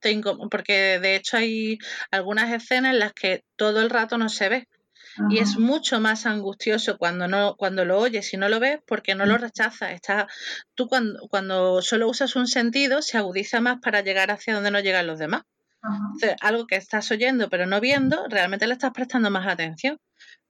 te 0.00 0.10
incomoda, 0.10 0.48
porque 0.50 0.98
de 1.00 1.16
hecho 1.16 1.38
hay 1.38 1.78
algunas 2.10 2.52
escenas 2.52 2.92
en 2.92 2.98
las 2.98 3.12
que 3.12 3.42
todo 3.56 3.80
el 3.80 3.90
rato 3.90 4.18
no 4.18 4.28
se 4.28 4.48
ve. 4.48 4.68
Y 5.30 5.38
es 5.38 5.58
mucho 5.58 6.00
más 6.00 6.26
angustioso 6.26 6.98
cuando 6.98 7.28
no, 7.28 7.54
cuando 7.56 7.84
lo 7.84 7.98
oyes 7.98 8.32
y 8.34 8.36
no 8.36 8.48
lo 8.48 8.58
ves, 8.58 8.80
porque 8.86 9.14
no 9.14 9.26
lo 9.26 9.34
mm. 9.34 9.42
rechazas. 9.42 9.92
Está, 9.92 10.26
tú 10.74 10.88
cuando, 10.88 11.20
cuando 11.28 11.82
solo 11.82 12.08
usas 12.08 12.34
un 12.36 12.48
sentido, 12.48 13.00
se 13.00 13.16
agudiza 13.16 13.60
más 13.60 13.78
para 13.80 14.00
llegar 14.00 14.30
hacia 14.30 14.54
donde 14.54 14.70
no 14.70 14.80
llegan 14.80 15.06
los 15.06 15.18
demás 15.18 15.42
algo 16.40 16.66
que 16.66 16.76
estás 16.76 17.10
oyendo 17.10 17.48
pero 17.50 17.66
no 17.66 17.80
viendo, 17.80 18.26
realmente 18.28 18.66
le 18.66 18.74
estás 18.74 18.92
prestando 18.92 19.30
más 19.30 19.46
atención. 19.46 19.98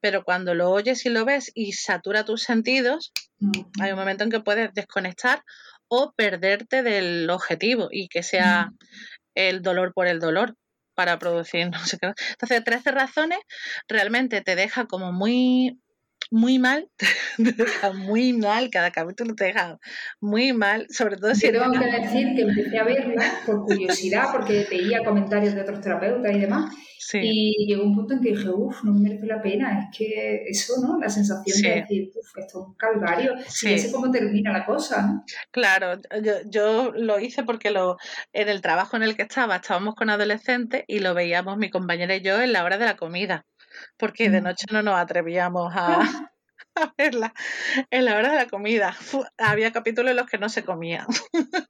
Pero 0.01 0.23
cuando 0.23 0.55
lo 0.55 0.71
oyes 0.71 1.07
y 1.07 1.09
lo 1.09 1.25
ves 1.25 1.51
y 1.55 1.73
satura 1.73 2.25
tus 2.25 2.43
sentidos, 2.43 3.13
hay 3.81 3.93
un 3.93 3.99
momento 3.99 4.25
en 4.25 4.31
que 4.31 4.41
puedes 4.41 4.73
desconectar 4.75 5.43
o 5.89 6.13
perderte 6.13 6.83
del 6.83 7.29
objetivo 7.31 7.89
y 7.91 8.09
que 8.09 8.23
sea 8.23 8.71
el 9.35 9.63
dolor 9.63 9.93
por 9.95 10.07
el 10.07 10.21
dolor 10.21 10.57
para 10.95 11.19
producir 11.19 11.71
no 11.71 11.79
sé 11.81 11.99
qué. 11.99 12.13
Entonces, 12.31 12.65
13 12.65 12.91
razones 12.93 13.39
realmente 13.89 14.41
te 14.41 14.57
deja 14.57 14.87
como 14.87 15.13
muy 15.13 15.81
muy 16.31 16.59
mal, 16.59 16.89
te 17.37 17.53
deja 17.53 17.93
muy 17.93 18.33
mal, 18.33 18.71
cada 18.71 18.91
capítulo 18.91 19.35
te 19.35 19.45
deja 19.45 19.79
muy 20.21 20.53
mal, 20.53 20.87
sobre 20.91 21.17
todo 21.17 21.35
si... 21.35 21.51
Tengo 21.51 21.73
que 21.73 21.87
decir 21.87 22.35
que 22.35 22.43
empecé 22.43 22.79
a 22.79 22.85
verla 22.85 23.41
por 23.47 23.65
curiosidad, 23.65 24.27
porque 24.33 24.67
veía 24.71 25.05
comentarios 25.05 25.55
de 25.55 25.63
otros 25.63 25.81
terapeutas 25.81 26.35
y 26.35 26.41
demás, 26.41 26.75
y 27.13 27.67
llegó 27.67 27.85
un 27.85 27.95
punto 27.95 28.15
en 28.15 28.21
que 28.21 28.31
dije, 28.31 28.49
uff, 28.49 28.83
no 28.83 28.93
me 28.93 29.01
merece 29.01 29.27
la 29.27 29.43
pena, 29.43 29.79
es 29.81 29.99
que 29.99 30.45
eso, 30.49 30.75
¿no? 30.81 30.99
La 30.99 31.09
sensación 31.09 31.61
de 31.61 31.81
decir, 31.81 32.11
uff, 32.15 32.39
esto 32.39 32.61
es 32.61 32.67
un 32.67 32.75
calvario, 32.75 33.35
sí. 33.47 33.73
y 33.73 33.79
sé 33.79 33.93
cómo 33.93 34.11
termina 34.11 34.53
la 34.53 34.65
cosa, 34.65 35.03
¿no? 35.03 35.25
Claro, 35.51 36.01
yo, 36.23 36.33
yo 36.47 36.93
lo 36.93 37.21
hice 37.21 37.43
porque 37.43 37.71
lo, 37.71 37.99
en 38.33 38.49
el 38.49 38.63
trabajo 38.63 38.97
en 38.97 39.03
el 39.03 39.17
que 39.17 39.23
estaba, 39.23 39.57
estábamos 39.57 39.95
con 39.95 40.11
adolescentes 40.11 40.85
y 40.87 41.01
lo 41.01 41.15
veíamos 41.15 41.59
mi 41.59 41.71
compañera 41.71 42.17
y 42.17 42.23
yo 42.23 42.41
en 42.41 42.53
la 42.53 42.65
hora 42.65 42.79
de 42.79 42.87
la 42.87 42.97
comida 42.97 43.45
porque 43.97 44.31
de 44.31 44.41
noche 44.41 44.67
no 44.71 44.83
nos 44.83 44.97
atrevíamos 44.97 45.73
a, 45.75 46.01
verla 46.99 47.35
en 47.91 48.05
la 48.05 48.17
hora 48.17 48.33
de 48.33 48.37
la 48.37 48.49
comida. 48.49 48.97
había 49.39 49.73
capítulos 49.73 50.11
en 50.11 50.17
los 50.17 50.29
que 50.29 50.39
no 50.39 50.49
se 50.49 50.65
comía. 50.65 51.07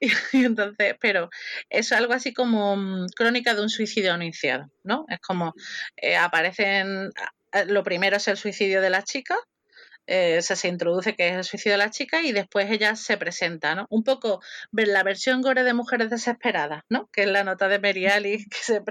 y, 0.00 0.44
entonces, 0.44 0.96
pero 1.00 1.30
es 1.68 1.92
algo 1.92 2.12
así 2.12 2.32
como 2.32 2.76
mm, 2.76 3.06
crónica 3.16 3.54
de 3.54 3.62
un 3.62 3.68
suicidio 3.68 4.12
anunciado, 4.12 4.70
¿no? 4.82 5.04
Es 5.08 5.20
como 5.20 5.54
eh, 5.96 6.16
aparecen, 6.16 7.10
lo 7.66 7.82
primero 7.82 8.16
es 8.16 8.28
el 8.28 8.36
suicidio 8.36 8.80
de 8.80 8.90
la 8.90 9.02
chica, 9.02 9.36
eh, 10.12 10.42
se 10.42 10.66
introduce 10.66 11.14
que 11.14 11.28
es 11.28 11.36
el 11.36 11.44
suicidio 11.44 11.74
de 11.74 11.78
la 11.78 11.90
chica 11.90 12.20
y 12.20 12.32
después 12.32 12.68
ella 12.68 12.96
se 12.96 13.16
presenta, 13.16 13.76
¿no? 13.76 13.86
Un 13.90 14.02
poco 14.02 14.40
ver 14.72 14.88
la 14.88 15.04
versión 15.04 15.40
gore 15.40 15.62
de 15.62 15.72
Mujeres 15.72 16.10
Desesperadas, 16.10 16.82
¿no? 16.88 17.08
Que 17.12 17.22
es 17.22 17.28
la 17.28 17.44
nota 17.44 17.68
de 17.68 17.78
Mary 17.78 18.06
Alice 18.06 18.46
que, 18.50 18.58
se 18.58 18.82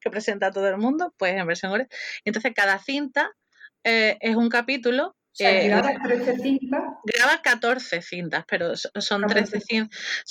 que 0.00 0.10
presenta 0.10 0.46
a 0.46 0.50
todo 0.52 0.66
el 0.68 0.78
mundo, 0.78 1.12
pues 1.18 1.34
en 1.34 1.46
versión 1.46 1.70
gore. 1.70 1.88
Entonces 2.24 2.52
cada 2.54 2.78
cinta 2.78 3.30
eh, 3.84 4.16
es 4.20 4.36
un 4.36 4.48
capítulo 4.48 5.14
o 5.34 5.36
sea, 5.36 5.50
eh, 5.50 5.66
graba 5.66 5.92
13 6.00 6.38
cintas. 6.38 6.82
Graba 7.02 7.42
14 7.42 8.02
cintas, 8.02 8.44
pero 8.48 8.76
son 8.76 9.26
13, 9.26 9.88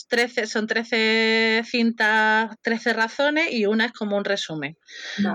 13, 0.08 0.48
son 0.48 0.66
13 0.66 1.62
cintas, 1.66 2.56
13 2.62 2.94
razones 2.94 3.52
y 3.52 3.66
una 3.66 3.88
es 3.88 3.92
como 3.92 4.16
un 4.16 4.24
resumen, 4.24 4.78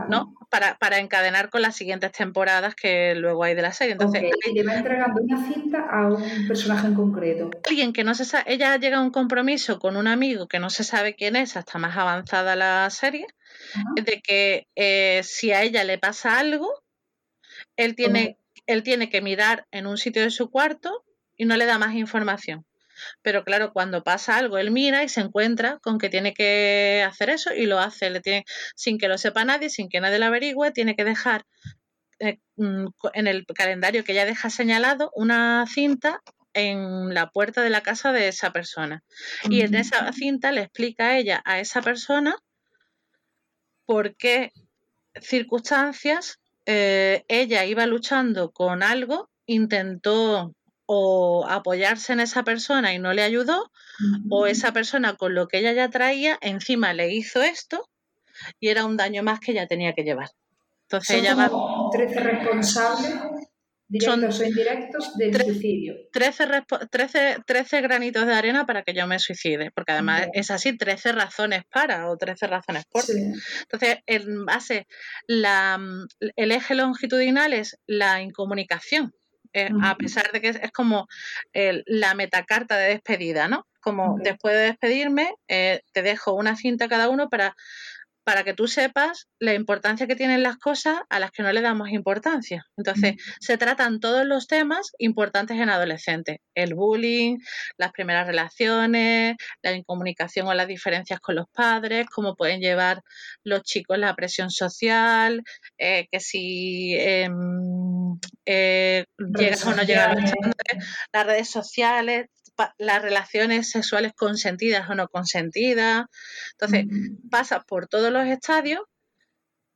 ¿no? 0.09 0.35
Para, 0.49 0.79
para, 0.79 1.01
encadenar 1.01 1.51
con 1.51 1.61
las 1.61 1.77
siguientes 1.77 2.13
temporadas 2.13 2.75
que 2.75 3.15
luego 3.15 3.45
hay 3.45 3.55
de 3.55 3.61
la 3.61 3.75
serie. 3.75 3.93
Entonces, 3.93 4.23
okay. 4.23 4.53
y 4.53 4.55
le 4.55 4.65
va 4.65 4.77
entregando 4.77 5.21
una 5.21 5.53
cinta 5.53 5.87
a 5.91 6.07
un 6.07 6.49
personaje 6.49 6.87
en 6.87 6.95
concreto. 6.95 7.51
Alguien 7.69 7.93
que 7.93 8.05
no 8.05 8.15
se 8.15 8.25
sabe, 8.25 8.45
ella 8.51 8.75
llega 8.79 8.97
a 8.97 9.03
un 9.03 9.11
compromiso 9.11 9.79
con 9.79 9.99
un 9.99 10.09
amigo 10.09 10.49
que 10.49 10.61
no 10.61 10.71
se 10.71 10.83
sabe 10.83 11.15
quién 11.15 11.37
es 11.37 11.59
hasta 11.59 11.79
más 11.79 11.95
avanzada 11.95 12.57
la 12.57 12.89
serie, 12.89 13.27
de 14.03 14.23
que 14.23 14.67
eh, 14.77 15.21
si 15.25 15.53
a 15.53 15.63
ella 15.63 15.85
le 15.85 15.99
pasa 15.99 16.39
algo, 16.39 16.73
él 17.77 17.95
tiene 17.95 18.39
él 18.69 18.83
tiene 18.83 19.09
que 19.09 19.23
mirar 19.23 19.67
en 19.73 19.87
un 19.87 19.97
sitio 19.97 20.23
de 20.23 20.31
su 20.31 20.51
cuarto 20.51 21.05
y 21.37 21.47
no 21.47 21.57
le 21.57 21.65
da 21.65 21.79
más 21.79 21.95
información. 21.95 22.67
Pero 23.23 23.43
claro, 23.43 23.73
cuando 23.73 24.05
pasa 24.05 24.37
algo, 24.37 24.59
él 24.59 24.71
mira 24.71 25.03
y 25.03 25.09
se 25.09 25.21
encuentra 25.21 25.79
con 25.83 25.99
que 25.99 26.11
tiene 26.11 26.35
que 26.35 27.05
hacer 27.07 27.31
eso 27.31 27.55
y 27.55 27.65
lo 27.65 27.79
hace. 27.79 28.11
Le 28.11 28.21
tiene, 28.21 28.45
sin 28.77 28.99
que 28.99 29.09
lo 29.09 29.17
sepa 29.17 29.45
nadie, 29.45 29.71
sin 29.71 29.89
que 29.89 30.01
nadie 30.01 30.19
lo 30.19 30.27
averigüe, 30.27 30.71
tiene 30.73 30.95
que 30.97 31.05
dejar 31.05 31.47
eh, 32.19 32.39
mm, 32.57 32.89
en 33.15 33.27
el 33.27 33.47
calendario 33.47 34.05
que 34.05 34.13
ella 34.13 34.27
deja 34.27 34.51
señalado 34.51 35.11
una 35.15 35.65
cinta 35.67 36.21
en 36.53 37.15
la 37.15 37.31
puerta 37.31 37.63
de 37.63 37.71
la 37.71 37.83
casa 37.83 38.13
de 38.13 38.29
esa 38.29 38.53
persona. 38.53 39.03
Y 39.49 39.63
en 39.63 39.77
esa 39.77 40.13
cinta 40.13 40.53
le 40.53 40.63
explica 40.63 41.07
a 41.07 41.17
ella, 41.17 41.41
a 41.47 41.59
esa 41.61 41.81
persona, 41.81 42.37
por 43.87 44.15
qué 44.17 44.53
circunstancias 45.23 46.39
eh, 46.71 47.25
ella 47.29 47.65
iba 47.65 47.87
luchando 47.87 48.51
con 48.51 48.83
algo, 48.83 49.31
intentó 49.47 50.55
o 50.85 51.47
apoyarse 51.49 52.13
en 52.13 52.21
esa 52.21 52.43
persona 52.43 52.93
y 52.93 52.99
no 52.99 53.15
le 53.15 53.23
ayudó, 53.23 53.71
o 54.29 54.47
esa 54.47 54.75
persona 54.75 55.17
con 55.17 55.35
lo 55.35 55.49
que 55.49 55.61
ella 55.61 55.73
ya 55.73 55.89
traía, 55.89 56.39
encima 56.43 56.93
le 56.93 57.15
hizo 57.15 57.41
esto 57.41 57.89
y 58.61 58.69
era 58.69 58.85
un 58.85 58.99
daño 58.99 59.23
más 59.23 59.41
que 59.41 59.53
ella 59.53 59.67
tenía 59.67 59.95
que 59.95 60.05
llevar. 60.05 60.29
Entonces 60.83 61.17
ella 61.17 61.35
va... 61.35 61.51
13 61.91 62.21
responsables 62.21 63.15
Directos 63.89 64.37
son, 64.37 64.47
o 64.47 64.49
indirectos 64.49 65.17
del 65.17 65.35
suicidio. 65.35 65.95
13, 66.13 66.47
13, 67.47 67.81
granitos 67.81 68.27
de 68.27 68.35
arena 68.35 68.67
para 68.67 68.83
que 68.83 68.93
yo 68.93 69.07
me 69.07 69.19
suicide, 69.19 69.71
porque 69.71 69.93
además 69.93 70.29
es 70.35 70.51
así, 70.51 70.77
13 70.77 71.13
razones 71.13 71.63
para 71.71 72.11
o 72.11 72.17
13 72.17 72.47
razones 72.49 72.85
por. 72.91 73.05
Entonces, 73.09 73.99
en 74.07 74.45
base, 74.45 74.87
la, 75.27 75.81
el 76.37 76.53
eje 76.53 76.75
longitudinal 76.75 77.55
es 77.55 77.79
la 77.87 78.21
incomunicación. 78.21 79.13
Eh, 79.55 79.71
a 79.83 79.97
pesar 79.97 80.31
de 80.33 80.43
que 80.43 80.49
es, 80.51 80.73
como 80.73 81.07
la 81.55 82.15
metacarta 82.15 82.77
de 82.77 82.89
despedida, 82.91 83.49
¿no? 83.49 83.67
Como 83.81 84.19
después 84.23 84.55
de 84.55 84.63
despedirme, 84.63 85.35
eh, 85.49 85.81
te 85.93 86.03
dejo 86.03 86.35
una 86.35 86.57
cinta 86.57 86.89
cada 86.89 87.09
uno 87.09 87.31
para 87.31 87.57
para 88.29 88.45
que 88.45 88.53
tú 88.53 88.69
sepas 88.69 89.27
la 89.39 89.55
importancia 89.55 90.07
que 90.07 90.15
tienen 90.15 90.43
las 90.43 90.59
cosas 90.59 91.01
a 91.09 91.19
las 91.19 91.31
que 91.31 91.43
no 91.43 91.51
le 91.51 91.63
damos 91.63 91.89
importancia. 91.89 92.67
Entonces, 92.77 93.15
se 93.41 93.57
tratan 93.57 94.01
todos 94.01 94.27
los 94.27 94.47
temas 94.47 94.93
importantes 94.99 95.57
en 95.59 95.71
adolescentes. 95.71 96.37
El 96.55 96.75
bullying, 96.75 97.39
las 97.79 97.91
primeras 97.91 98.27
relaciones, 98.27 99.35
la 99.63 99.73
incomunicación 99.73 100.47
o 100.47 100.53
las 100.53 100.69
diferencias 100.69 101.21
con 101.21 101.37
los 101.37 101.47
padres, 101.49 102.07
cómo 102.15 102.37
pueden 102.37 102.61
llevar 102.61 103.01
los 103.45 103.63
chicos 103.63 103.97
la 103.99 104.15
presión 104.15 104.51
social, 104.51 105.43
eh, 105.79 106.07
que 106.13 106.21
si 106.21 106.97
em, 106.99 108.19
eh, 108.45 109.07
llegas 109.39 109.65
o 109.65 109.75
no 109.75 109.85
llegas 109.85 110.09
a 110.09 110.15
los 110.21 110.33
las 111.15 111.27
redes 111.27 111.49
sociales, 111.49 112.27
las 112.79 113.03
relaciones 113.03 113.71
sexuales 113.71 114.13
consentidas 114.15 114.89
o 114.91 114.95
no 114.95 115.09
consentidas. 115.09 116.07
Entonces, 116.53 116.87
pasa 117.31 117.61
por 117.61 117.89
todos 117.89 118.13
los 118.13 118.27
estadios 118.27 118.83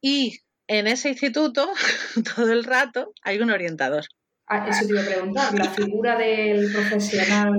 y 0.01 0.41
en 0.67 0.87
ese 0.87 1.11
instituto, 1.11 1.71
todo 2.37 2.53
el 2.53 2.65
rato, 2.65 3.13
hay 3.23 3.41
un 3.41 3.51
orientador. 3.51 4.05
Ah, 4.47 4.67
eso 4.69 4.87
te 4.87 4.93
iba 4.93 5.03
a 5.03 5.07
preguntar, 5.07 5.55
la 5.55 5.71
figura 5.71 6.17
del 6.17 6.73
profesional 6.73 7.53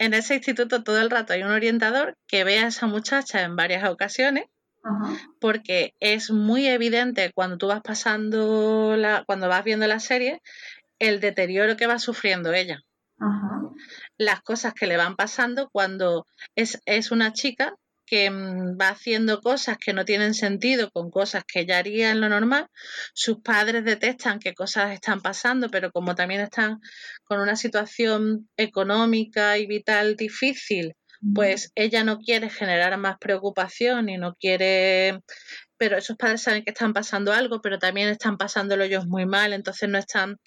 en 0.00 0.14
ese 0.14 0.36
instituto 0.36 0.82
todo 0.82 0.98
el 1.00 1.10
rato 1.10 1.34
hay 1.34 1.42
un 1.42 1.50
orientador 1.50 2.16
que 2.26 2.42
ve 2.42 2.58
a 2.58 2.68
esa 2.68 2.86
muchacha 2.86 3.42
en 3.42 3.54
varias 3.54 3.88
ocasiones 3.88 4.46
porque 5.38 5.92
es 6.00 6.30
muy 6.30 6.66
evidente 6.66 7.30
cuando 7.34 7.58
tú 7.58 7.66
vas 7.66 7.82
pasando 7.82 8.96
la, 8.96 9.24
cuando 9.26 9.48
vas 9.48 9.62
viendo 9.62 9.86
la 9.86 10.00
serie 10.00 10.40
el 10.98 11.20
deterioro 11.20 11.76
que 11.76 11.86
va 11.86 11.98
sufriendo 11.98 12.54
ella 12.54 12.80
las 14.20 14.42
cosas 14.42 14.74
que 14.74 14.86
le 14.86 14.98
van 14.98 15.16
pasando 15.16 15.70
cuando 15.72 16.26
es, 16.54 16.78
es 16.84 17.10
una 17.10 17.32
chica 17.32 17.74
que 18.04 18.30
mm, 18.30 18.76
va 18.78 18.90
haciendo 18.90 19.40
cosas 19.40 19.78
que 19.78 19.94
no 19.94 20.04
tienen 20.04 20.34
sentido 20.34 20.90
con 20.90 21.10
cosas 21.10 21.44
que 21.50 21.60
ella 21.60 21.78
haría 21.78 22.10
en 22.10 22.20
lo 22.20 22.28
normal. 22.28 22.66
Sus 23.14 23.40
padres 23.40 23.82
detestan 23.82 24.38
que 24.38 24.52
cosas 24.52 24.92
están 24.92 25.22
pasando, 25.22 25.70
pero 25.70 25.90
como 25.90 26.14
también 26.14 26.42
están 26.42 26.80
con 27.24 27.40
una 27.40 27.56
situación 27.56 28.50
económica 28.58 29.56
y 29.56 29.66
vital 29.66 30.16
difícil, 30.16 30.92
pues 31.34 31.72
ella 31.74 32.04
no 32.04 32.18
quiere 32.18 32.50
generar 32.50 32.98
más 32.98 33.16
preocupación 33.18 34.10
y 34.10 34.18
no 34.18 34.34
quiere 34.34 35.20
pero 35.80 35.96
esos 35.96 36.18
padres 36.18 36.42
saben 36.42 36.62
que 36.62 36.72
están 36.72 36.92
pasando 36.92 37.32
algo, 37.32 37.62
pero 37.62 37.78
también 37.78 38.10
están 38.10 38.36
pasándolo 38.36 38.84
ellos 38.84 39.06
muy 39.06 39.24
mal, 39.24 39.54
entonces 39.54 39.88
no 39.88 39.96
están 39.96 40.38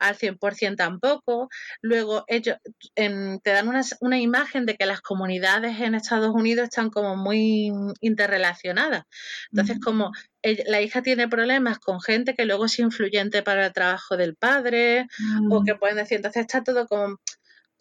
al 0.00 0.16
100% 0.16 0.74
tampoco. 0.74 1.48
Luego 1.82 2.24
ellos 2.26 2.56
te 2.96 3.40
dan 3.44 3.68
una, 3.68 3.82
una, 4.00 4.18
imagen 4.18 4.66
de 4.66 4.76
que 4.76 4.86
las 4.86 5.00
comunidades 5.00 5.78
en 5.78 5.94
Estados 5.94 6.34
Unidos 6.34 6.64
están 6.64 6.90
como 6.90 7.14
muy 7.14 7.70
interrelacionadas. 8.00 9.04
Entonces, 9.52 9.78
como 9.78 10.10
la 10.42 10.80
hija 10.80 11.00
tiene 11.00 11.28
problemas 11.28 11.78
con 11.78 12.00
gente 12.00 12.34
que 12.34 12.44
luego 12.44 12.64
es 12.64 12.76
influyente 12.80 13.44
para 13.44 13.66
el 13.66 13.72
trabajo 13.72 14.16
del 14.16 14.34
padre, 14.34 15.06
o 15.48 15.60
mm. 15.60 15.64
que 15.64 15.76
pueden 15.76 15.96
decir, 15.98 16.16
entonces 16.16 16.40
está 16.40 16.64
todo 16.64 16.88
como 16.88 17.20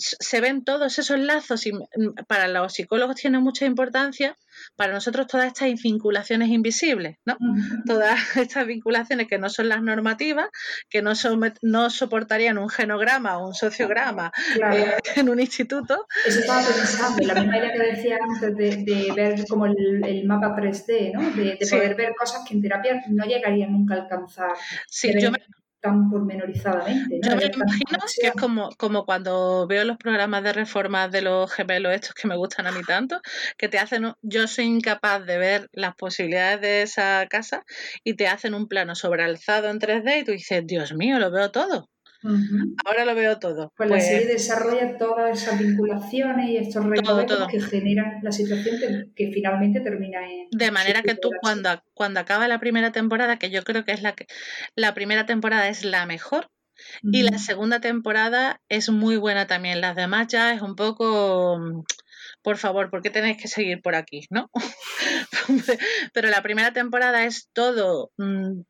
se 0.02 0.42
ven 0.42 0.64
todos 0.64 0.98
esos 1.00 1.20
lazos 1.20 1.66
y 1.66 1.72
para 2.28 2.48
los 2.48 2.74
psicólogos 2.74 3.16
tiene 3.16 3.40
mucha 3.40 3.66
importancia, 3.66 4.38
para 4.76 4.94
nosotros 4.94 5.28
todas 5.28 5.48
estas 5.48 5.82
vinculaciones 5.82 6.50
invisibles, 6.50 7.18
¿no? 7.26 7.38
Todas 7.86 8.38
estas 8.38 8.66
vinculaciones 8.68 9.28
que 9.28 9.38
no 9.38 9.50
son 9.50 9.70
las 9.70 9.82
normativas, 9.82 10.50
que 10.90 11.02
no, 11.02 11.16
son, 11.16 11.54
no 11.62 11.90
soportarían 11.90 12.58
un 12.58 12.70
genograma 12.70 13.38
o 13.38 13.48
un 13.48 13.54
sociograma 13.54 14.32
eh, 14.74 14.98
en 15.16 15.30
un 15.30 15.40
instituto. 15.40 16.08
Eso 16.26 16.40
estaba 16.40 16.62
pensando, 16.66 17.26
la 17.26 17.36
misma 17.36 17.58
idea 17.58 17.74
que 17.74 17.80
decía 17.80 18.18
antes 18.22 18.56
de, 18.56 19.14
ver 19.16 19.46
como 19.48 19.66
el, 19.66 20.26
mapa 20.26 20.56
3D, 20.56 21.14
¿no? 21.14 21.32
De, 21.32 21.58
poder 21.70 21.96
ver 21.96 22.14
cosas 22.18 22.42
que 22.48 22.54
en 22.54 22.62
terapia 22.62 23.02
no 23.08 23.26
llegarían 23.26 23.72
nunca 23.72 23.96
a 23.96 24.02
alcanzar. 24.02 24.52
Sí, 24.88 25.12
yo 25.20 25.32
me, 25.32 25.40
tan 25.82 26.10
pormenorizadamente. 26.10 27.20
Yo 27.24 27.36
me 27.36 27.46
imagino 27.46 28.00
que 28.22 28.28
es 28.28 28.34
como, 28.34 28.70
como 28.78 29.06
cuando 29.06 29.68
veo 29.68 29.84
los 29.84 29.98
programas 29.98 30.44
de 30.44 30.54
reforma 30.54 31.08
de 31.08 31.22
los 31.22 31.52
gemelos 31.52 31.94
estos 31.94 32.14
que 32.14 32.28
me 32.28 32.38
gustan 32.38 32.68
a 32.68 32.72
mí 32.72 32.82
tanto, 32.84 33.20
que 33.58 33.68
te 33.68 33.80
hacen, 33.80 34.14
yo 34.22 34.48
soy 34.48 34.66
incapaz 34.66 35.26
de 35.26 35.38
ver 35.38 35.70
las 35.74 35.96
posibilidades 35.96 36.62
de 36.62 36.82
esa 36.84 37.26
casa 37.28 37.66
y 38.04 38.16
te 38.16 38.28
hacen 38.28 38.54
un 38.54 38.68
plano 38.68 38.96
sobrealzado 38.96 39.70
en 39.70 39.80
3D 39.80 40.22
y 40.22 40.24
tú 40.24 40.32
dices, 40.32 40.66
Dios 40.66 40.94
mío, 40.94 41.20
lo 41.20 41.32
veo 41.32 41.52
todo. 41.52 41.91
Ahora 42.86 43.06
lo 43.06 43.16
veo 43.16 43.40
todo. 43.40 43.72
Pues, 43.76 43.90
la 43.90 43.96
pues 43.96 44.08
serie 44.08 44.28
desarrolla 44.28 44.98
todas 44.98 45.42
esas 45.42 45.60
vinculaciones 45.60 46.50
y 46.50 46.58
estos 46.58 46.86
recovecos 46.86 47.48
que 47.48 47.62
generan 47.62 48.20
la 48.22 48.32
situación 48.32 49.12
que, 49.16 49.32
finalmente 49.34 49.80
termina 49.82 50.20
en. 50.30 50.48
De 50.52 50.72
manera 50.72 51.02
que 51.02 51.16
tú, 51.16 51.30
cuando, 51.42 51.82
cuando 51.94 52.20
acaba 52.20 52.48
la 52.48 52.60
primera 52.60 52.92
temporada, 52.92 53.38
que 53.38 53.50
yo 53.50 53.64
creo 53.64 53.86
que 53.86 53.92
es 53.92 54.02
la 54.02 54.14
que. 54.14 54.28
La 54.76 54.94
primera 54.94 55.26
temporada 55.26 55.70
es 55.70 55.84
la 55.86 56.06
mejor. 56.06 56.50
Y 57.04 57.22
la 57.22 57.38
segunda 57.38 57.80
temporada 57.80 58.60
es 58.68 58.90
muy 58.90 59.16
buena 59.16 59.46
también. 59.46 59.82
Las 59.82 59.96
demás 59.96 60.28
ya 60.30 60.52
es 60.52 60.64
un 60.64 60.76
poco 60.76 61.84
por 62.42 62.58
favor, 62.58 62.90
¿por 62.90 63.02
qué 63.02 63.10
tenéis 63.10 63.38
que 63.42 63.48
seguir 63.48 63.82
por 63.82 63.96
aquí? 63.96 64.26
¿No? 64.30 64.50
Pero 66.14 66.30
la 66.30 66.42
primera 66.42 66.74
temporada 66.74 67.26
es 67.26 67.50
todo. 67.54 68.12
Mm, 68.18 68.62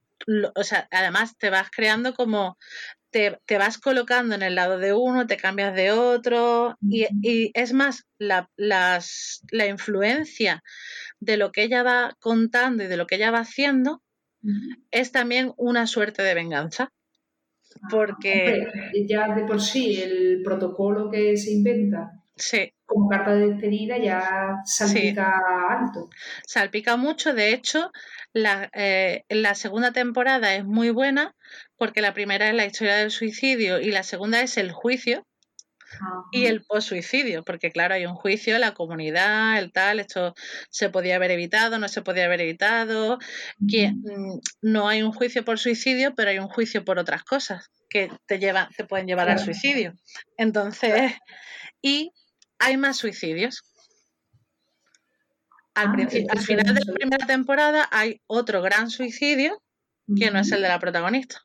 o 0.55 0.63
sea, 0.63 0.87
además 0.91 1.37
te 1.37 1.49
vas 1.49 1.69
creando 1.71 2.13
como 2.13 2.57
te, 3.11 3.57
vas 3.57 3.77
colocando 3.77 4.35
en 4.35 4.41
el 4.41 4.55
lado 4.55 4.77
de 4.77 4.93
uno, 4.93 5.27
te 5.27 5.37
cambias 5.37 5.75
de 5.75 5.91
otro, 5.91 6.77
y, 6.81 7.51
es 7.53 7.73
más, 7.73 8.05
la, 8.17 8.49
las, 8.55 9.41
la, 9.51 9.67
influencia 9.67 10.63
de 11.19 11.37
lo 11.37 11.51
que 11.51 11.63
ella 11.63 11.83
va 11.83 12.15
contando 12.19 12.83
y 12.83 12.87
de 12.87 12.97
lo 12.97 13.05
que 13.07 13.15
ella 13.15 13.31
va 13.31 13.39
haciendo 13.39 14.01
es 14.89 15.11
también 15.11 15.53
una 15.57 15.85
suerte 15.85 16.23
de 16.23 16.33
venganza. 16.33 16.91
Ah, 17.75 17.87
porque. 17.89 18.67
ya 19.07 19.33
de 19.33 19.43
por 19.43 19.61
sí, 19.61 20.01
el 20.01 20.41
protocolo 20.43 21.09
que 21.09 21.37
se 21.37 21.51
inventa 21.51 22.11
sí. 22.35 22.73
como 22.85 23.07
carta 23.07 23.33
de 23.35 23.49
despedida 23.49 23.97
ya 23.97 24.61
salpica 24.65 25.31
alto. 25.69 26.09
Salpica 26.45 26.97
mucho, 26.97 27.33
de 27.33 27.53
hecho, 27.53 27.91
la, 28.33 28.69
eh, 28.73 29.23
la 29.29 29.55
segunda 29.55 29.91
temporada 29.91 30.55
es 30.55 30.65
muy 30.65 30.89
buena 30.89 31.35
porque 31.81 32.01
la 32.01 32.13
primera 32.13 32.47
es 32.47 32.53
la 32.53 32.67
historia 32.67 32.97
del 32.97 33.09
suicidio 33.09 33.81
y 33.81 33.89
la 33.89 34.03
segunda 34.03 34.39
es 34.41 34.57
el 34.57 34.71
juicio 34.71 35.25
y 36.31 36.45
el 36.45 36.63
post-suicidio, 36.63 37.43
porque 37.43 37.71
claro, 37.71 37.95
hay 37.95 38.05
un 38.05 38.13
juicio, 38.13 38.59
la 38.59 38.75
comunidad, 38.75 39.57
el 39.57 39.71
tal, 39.71 39.99
esto 39.99 40.35
se 40.69 40.91
podía 40.91 41.15
haber 41.15 41.31
evitado, 41.31 41.79
no 41.79 41.87
se 41.87 42.03
podía 42.03 42.25
haber 42.25 42.41
evitado, 42.41 43.17
que 43.67 43.93
mm, 43.93 44.41
no 44.61 44.89
hay 44.89 45.01
un 45.01 45.11
juicio 45.11 45.43
por 45.43 45.57
suicidio, 45.57 46.13
pero 46.13 46.29
hay 46.29 46.37
un 46.37 46.49
juicio 46.49 46.85
por 46.85 46.99
otras 46.99 47.23
cosas 47.23 47.71
que 47.89 48.11
te 48.27 48.37
llevan, 48.37 48.69
te 48.77 48.85
pueden 48.85 49.07
llevar 49.07 49.31
al 49.31 49.39
suicidio. 49.39 49.95
Entonces, 50.37 51.13
y 51.81 52.11
hay 52.59 52.77
más 52.77 52.97
suicidios. 52.97 53.63
Al, 55.73 55.87
ah, 55.87 56.07
al 56.29 56.39
final 56.41 56.75
de 56.75 56.81
la 56.85 56.93
primera 56.93 57.25
temporada 57.25 57.89
hay 57.91 58.21
otro 58.27 58.61
gran 58.61 58.91
suicidio 58.91 59.59
que 60.15 60.29
no 60.29 60.37
es 60.37 60.51
el 60.51 60.61
de 60.61 60.67
la 60.67 60.77
protagonista. 60.77 61.41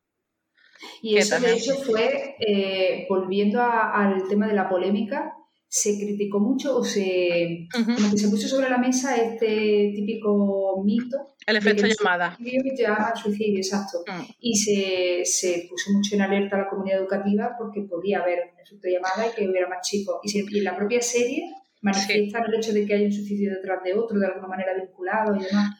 Y 1.03 1.17
eso, 1.17 1.41
de 1.41 1.53
hecho, 1.55 1.75
fue, 1.77 2.37
eh, 2.41 3.07
volviendo 3.09 3.61
al 3.63 4.29
tema 4.29 4.47
de 4.47 4.55
la 4.55 4.69
polémica, 4.69 5.33
se 5.69 5.99
criticó 5.99 6.39
mucho 6.39 6.77
o 6.77 6.85
se, 6.85 7.69
se 8.17 8.29
puso 8.29 8.49
sobre 8.49 8.71
la 8.71 8.79
mesa 8.79 9.17
este 9.17 9.93
típico 9.95 10.83
mito. 10.85 11.35
El 11.47 11.57
efecto 11.57 11.87
llamada. 11.87 12.37
llama 12.39 13.15
suicidio, 13.15 13.59
exacto. 13.59 13.99
Mm. 14.07 14.23
Y 14.41 14.57
se, 14.57 15.25
se, 15.25 15.67
puso 15.69 15.93
mucho 15.93 16.15
en 16.15 16.23
alerta 16.23 16.57
a 16.57 16.61
la 16.61 16.69
comunidad 16.69 17.01
educativa 17.01 17.57
porque 17.59 17.83
podía 17.83 18.21
haber 18.21 18.53
un 18.55 18.61
efecto 18.61 18.89
llamada 18.89 19.31
y 19.31 19.35
que 19.35 19.49
hubiera 19.49 19.69
más 19.69 19.87
chicos. 19.87 20.17
Y, 20.23 20.39
en 20.39 20.65
la 20.65 20.77
propia 20.77 21.03
serie 21.03 21.43
manifiesta 21.83 22.43
el 22.47 22.55
hecho 22.55 22.73
de 22.73 22.87
que 22.87 22.95
hay 22.95 23.05
un 23.05 23.13
suicidio 23.13 23.53
detrás 23.53 23.83
de 23.85 23.95
otro, 23.95 24.19
de 24.19 24.27
alguna 24.27 24.49
manera 24.49 24.73
vinculado 24.75 25.37
y 25.37 25.45
demás. 25.45 25.77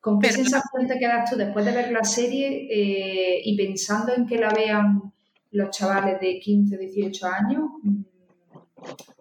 ¿Con 0.00 0.18
qué 0.18 0.32
sensación 0.32 0.86
te 0.86 0.98
quedas 0.98 1.30
tú 1.30 1.36
después 1.36 1.64
de 1.64 1.72
ver 1.72 1.92
la 1.92 2.04
serie 2.04 2.66
eh, 2.70 3.42
y 3.44 3.56
pensando 3.56 4.14
en 4.14 4.26
que 4.26 4.38
la 4.38 4.48
vean 4.48 5.12
los 5.50 5.70
chavales 5.70 6.18
de 6.20 6.40
15, 6.40 6.78
18 6.78 7.26
años? 7.26 7.64
Mm, 7.82 8.02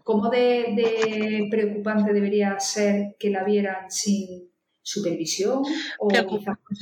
¿Cómo 0.04 0.30
de, 0.30 1.48
preocupante 1.52 2.14
debería 2.14 2.58
ser 2.60 3.16
que 3.20 3.30
la 3.30 3.44
vieran 3.44 3.92
sin 3.92 4.50
supervisión? 4.82 5.64
O 6.00 6.08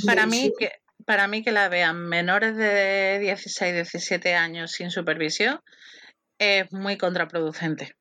Para, 0.06 0.26
mí 0.28 0.54
que, 0.58 0.72
para 1.04 1.28
mí 1.28 1.44
que 1.44 1.52
la 1.52 1.68
vean 1.68 2.08
menores 2.08 2.56
de 2.56 3.18
16, 3.20 3.74
17 3.74 4.36
años 4.36 4.72
sin 4.72 4.92
supervisión 4.92 5.60
es 6.38 6.72
muy 6.72 6.98
contraproducente. 6.98 7.97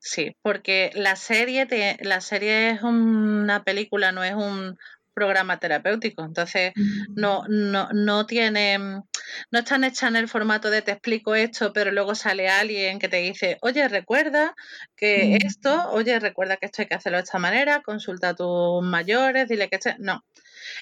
Sí, 0.00 0.36
porque 0.42 0.90
la 0.94 1.16
serie, 1.16 1.66
la 2.00 2.20
serie 2.20 2.70
es 2.70 2.82
una 2.82 3.64
película, 3.64 4.12
no 4.12 4.22
es 4.22 4.34
un 4.34 4.76
programa 5.16 5.58
terapéutico. 5.58 6.22
Entonces, 6.24 6.72
no, 7.08 7.44
no, 7.48 7.88
no 7.92 8.26
tiene, 8.26 8.78
no 8.78 9.58
están 9.58 9.82
hechas 9.82 10.10
en 10.10 10.16
el 10.16 10.28
formato 10.28 10.70
de 10.70 10.82
te 10.82 10.92
explico 10.92 11.34
esto, 11.34 11.72
pero 11.72 11.90
luego 11.90 12.14
sale 12.14 12.50
alguien 12.50 12.98
que 12.98 13.08
te 13.08 13.16
dice, 13.16 13.56
oye, 13.62 13.88
recuerda 13.88 14.54
que 14.94 15.36
esto, 15.36 15.90
oye, 15.90 16.20
recuerda 16.20 16.58
que 16.58 16.66
esto 16.66 16.82
hay 16.82 16.88
que 16.88 16.96
hacerlo 16.96 17.16
de 17.16 17.24
esta 17.24 17.38
manera, 17.38 17.80
consulta 17.80 18.30
a 18.30 18.34
tus 18.34 18.82
mayores, 18.82 19.48
dile 19.48 19.70
que 19.70 19.76
este. 19.76 19.96
No. 19.98 20.22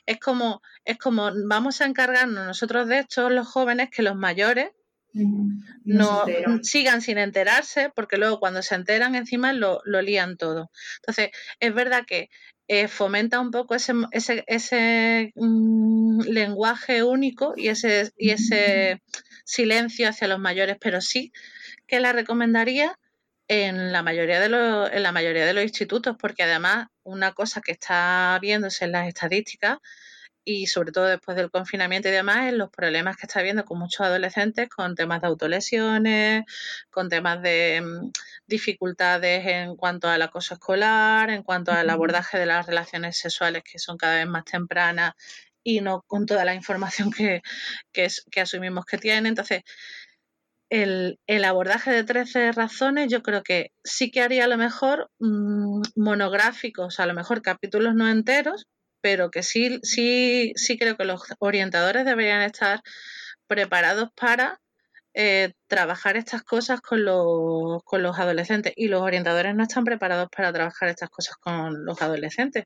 Es 0.04 0.18
como, 0.18 0.62
es 0.84 0.98
como 0.98 1.30
vamos 1.46 1.80
a 1.80 1.86
encargarnos 1.86 2.44
nosotros 2.44 2.88
de 2.88 3.00
esto, 3.00 3.30
los 3.30 3.46
jóvenes, 3.46 3.90
que 3.90 4.02
los 4.02 4.16
mayores 4.16 4.70
no, 5.14 6.24
sigan 6.62 7.00
sin 7.00 7.18
enterarse, 7.18 7.90
porque 7.94 8.16
luego 8.18 8.40
cuando 8.40 8.62
se 8.62 8.74
enteran 8.74 9.14
encima 9.14 9.52
lo, 9.52 9.80
lo 9.84 10.02
lían 10.02 10.36
todo. 10.36 10.70
Entonces, 10.96 11.30
es 11.60 11.74
verdad 11.74 12.04
que 12.06 12.30
eh, 12.66 12.88
fomenta 12.88 13.40
un 13.40 13.50
poco 13.50 13.74
ese, 13.74 13.92
ese, 14.10 14.44
ese 14.46 15.32
mm, 15.36 16.22
lenguaje 16.22 17.02
único 17.02 17.54
y 17.56 17.68
ese, 17.68 18.10
y 18.16 18.30
ese 18.30 19.02
silencio 19.44 20.08
hacia 20.08 20.28
los 20.28 20.38
mayores, 20.38 20.76
pero 20.80 21.00
sí 21.00 21.32
que 21.86 22.00
la 22.00 22.12
recomendaría 22.12 22.98
en 23.46 23.92
la 23.92 24.02
mayoría 24.02 24.40
de 24.40 24.48
los, 24.48 24.90
en 24.90 25.02
la 25.02 25.12
mayoría 25.12 25.44
de 25.44 25.52
los 25.52 25.64
institutos, 25.64 26.16
porque 26.18 26.42
además 26.42 26.88
una 27.02 27.32
cosa 27.32 27.60
que 27.60 27.72
está 27.72 28.38
viéndose 28.40 28.86
en 28.86 28.92
las 28.92 29.06
estadísticas 29.06 29.78
y 30.44 30.66
sobre 30.66 30.92
todo 30.92 31.06
después 31.06 31.36
del 31.36 31.50
confinamiento 31.50 32.08
y 32.08 32.12
demás, 32.12 32.48
en 32.48 32.58
los 32.58 32.70
problemas 32.70 33.16
que 33.16 33.26
está 33.26 33.40
habiendo 33.40 33.64
con 33.64 33.78
muchos 33.78 34.02
adolescentes 34.02 34.68
con 34.68 34.94
temas 34.94 35.20
de 35.22 35.28
autolesiones, 35.28 36.44
con 36.90 37.08
temas 37.08 37.42
de 37.42 37.82
mm, 37.82 38.10
dificultades 38.46 39.46
en 39.46 39.76
cuanto 39.76 40.08
al 40.08 40.22
acoso 40.22 40.54
escolar, 40.54 41.30
en 41.30 41.42
cuanto 41.42 41.72
al 41.72 41.88
abordaje 41.90 42.38
de 42.38 42.46
las 42.46 42.66
relaciones 42.66 43.18
sexuales 43.18 43.62
que 43.64 43.78
son 43.78 43.96
cada 43.96 44.16
vez 44.16 44.26
más 44.26 44.44
tempranas 44.44 45.14
y 45.62 45.80
no 45.80 46.02
con 46.06 46.26
toda 46.26 46.44
la 46.44 46.54
información 46.54 47.10
que, 47.10 47.42
que, 47.92 48.08
que 48.30 48.40
asumimos 48.40 48.84
que 48.84 48.98
tienen. 48.98 49.26
Entonces, 49.26 49.62
el, 50.70 51.18
el, 51.26 51.44
abordaje 51.44 51.90
de 51.90 52.04
13 52.04 52.52
razones 52.52 53.10
yo 53.10 53.22
creo 53.22 53.42
que 53.42 53.72
sí 53.84 54.10
que 54.10 54.22
haría 54.22 54.44
a 54.44 54.48
lo 54.48 54.56
mejor 54.58 55.10
mm, 55.20 55.82
monográficos, 55.96 57.00
a 57.00 57.06
lo 57.06 57.14
mejor 57.14 57.42
capítulos 57.42 57.94
no 57.94 58.08
enteros, 58.08 58.66
pero 59.04 59.30
que 59.30 59.42
sí, 59.42 59.80
sí, 59.82 60.54
sí 60.56 60.78
creo 60.78 60.96
que 60.96 61.04
los 61.04 61.20
orientadores 61.38 62.06
deberían 62.06 62.40
estar 62.40 62.80
preparados 63.46 64.08
para 64.18 64.62
eh, 65.12 65.52
trabajar 65.66 66.16
estas 66.16 66.42
cosas 66.42 66.80
con 66.80 67.04
los, 67.04 67.82
con 67.84 68.02
los 68.02 68.18
adolescentes. 68.18 68.72
Y 68.74 68.88
los 68.88 69.02
orientadores 69.02 69.54
no 69.54 69.64
están 69.64 69.84
preparados 69.84 70.30
para 70.34 70.54
trabajar 70.54 70.88
estas 70.88 71.10
cosas 71.10 71.36
con 71.36 71.84
los 71.84 72.00
adolescentes 72.00 72.64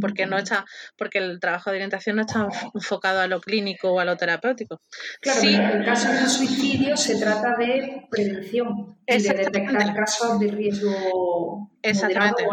porque 0.00 0.26
no 0.26 0.38
está 0.38 0.64
porque 0.96 1.18
el 1.18 1.38
trabajo 1.38 1.70
de 1.70 1.76
orientación 1.76 2.16
no 2.16 2.22
está 2.22 2.48
enfocado 2.74 3.20
a 3.20 3.28
lo 3.28 3.40
clínico 3.40 3.92
o 3.92 4.00
a 4.00 4.04
lo 4.04 4.16
terapéutico. 4.16 4.80
Claro, 5.20 5.40
en 5.42 5.60
el 5.60 5.84
caso 5.84 6.10
de 6.10 6.26
suicidio 6.26 6.96
se 6.96 7.16
trata 7.20 7.54
de 7.56 8.06
prevención 8.10 8.96
y 9.06 9.22
de 9.22 9.34
detectar 9.34 9.94
casos 9.94 10.40
de 10.40 10.48
riesgo 10.48 11.70
Exactamente. 11.82 12.44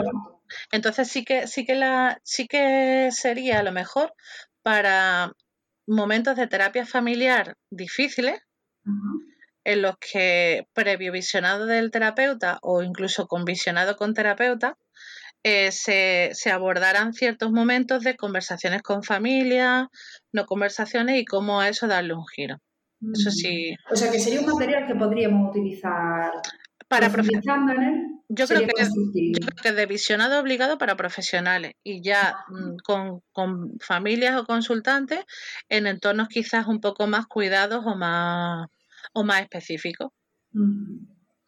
Entonces 0.72 1.08
sí 1.08 1.24
que 1.24 1.48
sí 1.48 1.66
que 1.66 1.76
la 1.76 2.20
sí 2.24 2.48
que 2.48 3.10
sería 3.12 3.64
lo 3.64 3.72
mejor 3.72 4.14
para 4.62 5.32
momentos 5.88 6.36
de 6.36 6.48
terapia 6.48 6.86
familiar 6.86 7.56
difíciles 7.70 8.40
en 9.64 9.82
los 9.82 9.96
que 9.98 10.68
previo 10.74 11.12
visionado 11.12 11.66
del 11.66 11.92
terapeuta 11.92 12.60
o 12.62 12.84
incluso 12.84 13.28
con 13.28 13.46
visionado 13.46 13.96
con 13.96 14.14
terapeuta 14.14 14.78
eh, 15.44 15.72
se, 15.72 16.32
se, 16.34 16.50
abordarán 16.50 17.14
ciertos 17.14 17.52
momentos 17.52 18.04
de 18.04 18.16
conversaciones 18.16 18.82
con 18.82 19.04
familia, 19.04 19.90
no 20.34 20.46
conversaciones 20.48 21.20
y 21.20 21.26
cómo 21.26 21.60
a 21.60 21.70
eso 21.70 21.86
darle 21.88 22.16
un 22.16 22.26
giro. 22.26 22.58
Eso 23.14 23.30
sí. 23.30 23.76
O 23.92 23.96
sea 23.96 24.12
que 24.12 24.20
sería 24.20 24.40
un 24.40 24.48
material 24.48 24.88
que 24.88 24.96
podríamos 24.96 25.52
utilizar 25.52 26.32
para 26.88 27.10
profesionales. 27.10 28.04
Yo 28.28 28.48
creo, 28.48 28.62
que, 28.62 28.84
yo 28.84 29.40
creo 29.40 29.56
que 29.62 29.72
de 29.72 29.86
visionado 29.86 30.40
obligado 30.40 30.78
para 30.78 30.96
profesionales 30.96 31.74
y 31.84 32.02
ya 32.02 32.36
mm, 32.48 32.78
con, 32.84 33.22
con, 33.32 33.80
familias 33.80 34.38
o 34.38 34.46
consultantes 34.46 35.26
en 35.70 35.88
entornos 35.88 36.28
quizás 36.28 36.68
un 36.68 36.82
poco 36.82 37.08
más 37.08 37.28
cuidados 37.28 37.86
o 37.86 37.96
más, 37.96 38.68
o 39.14 39.24
más 39.24 39.42
específicos. 39.42 40.12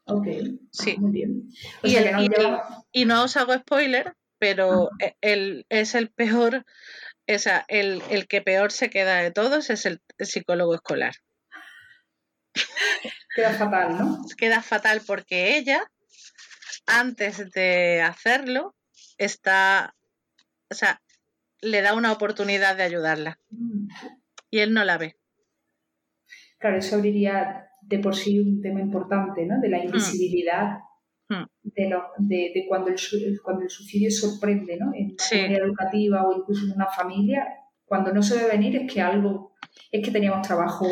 Ok, 0.05 0.27
sí. 0.71 0.97
muy 0.97 1.11
bien. 1.11 1.49
y, 2.91 3.05
no 3.05 3.23
os 3.23 3.35
hago 3.35 3.53
spoiler, 3.53 4.13
pero 4.39 4.89
e, 4.99 5.15
el, 5.21 5.65
es 5.69 5.95
el 5.95 6.09
peor, 6.09 6.65
o 7.27 7.39
sea, 7.39 7.65
el, 7.67 8.01
el, 8.09 8.27
que 8.27 8.41
peor 8.41 8.71
se 8.71 8.89
queda 8.89 9.17
de 9.17 9.31
todos 9.31 9.69
es 9.69 9.85
el, 9.85 10.01
psicólogo 10.19 10.75
escolar. 10.75 11.13
Queda 13.37 13.53
fatal, 13.53 13.97
¿no? 13.99 14.25
Queda 14.35 14.63
fatal 14.63 15.01
porque 15.05 15.59
ella, 15.59 15.79
antes 16.87 17.51
de 17.51 18.01
hacerlo, 18.01 18.73
está, 19.19 19.93
o 20.71 20.73
sea, 20.73 20.99
le 21.61 21.83
da 21.83 21.93
una 21.93 22.11
oportunidad 22.11 22.75
de 22.75 22.81
ayudarla. 22.81 23.39
Mm. 23.51 23.89
Y 24.49 24.57
él 24.57 24.73
no 24.73 24.83
la 24.83 24.97
ve. 24.97 25.17
Claro, 26.57 26.77
eso 26.77 26.95
abriría 26.95 27.69
de 27.83 27.99
por 27.99 28.15
sí 28.15 28.39
un 28.39 28.59
tema 28.59 28.81
importante, 28.81 29.45
¿no? 29.45 29.61
De 29.61 29.69
la 29.69 29.77
hmm. 29.77 29.85
invisibilidad 29.85 30.79
hmm. 31.29 31.43
de, 31.61 31.89
lo, 31.89 32.05
de, 32.17 32.51
de, 32.55 32.65
cuando, 32.67 32.89
el, 32.89 32.97
cuando 33.43 33.65
el 33.65 33.69
suicidio 33.69 34.09
sorprende, 34.09 34.77
¿no? 34.77 34.95
En 34.95 35.11
una 35.11 35.29
comunidad 35.29 35.63
educativa 35.63 36.27
o 36.27 36.35
incluso 36.35 36.65
en 36.65 36.71
una 36.71 36.87
familia, 36.87 37.45
cuando 37.85 38.11
no 38.11 38.23
se 38.23 38.35
ve 38.35 38.49
venir 38.49 38.75
es 38.77 38.91
que 38.91 38.99
algo, 38.99 39.46
es 39.91 40.05
que 40.05 40.11
teníamos 40.11 40.47
trabajo 40.47 40.87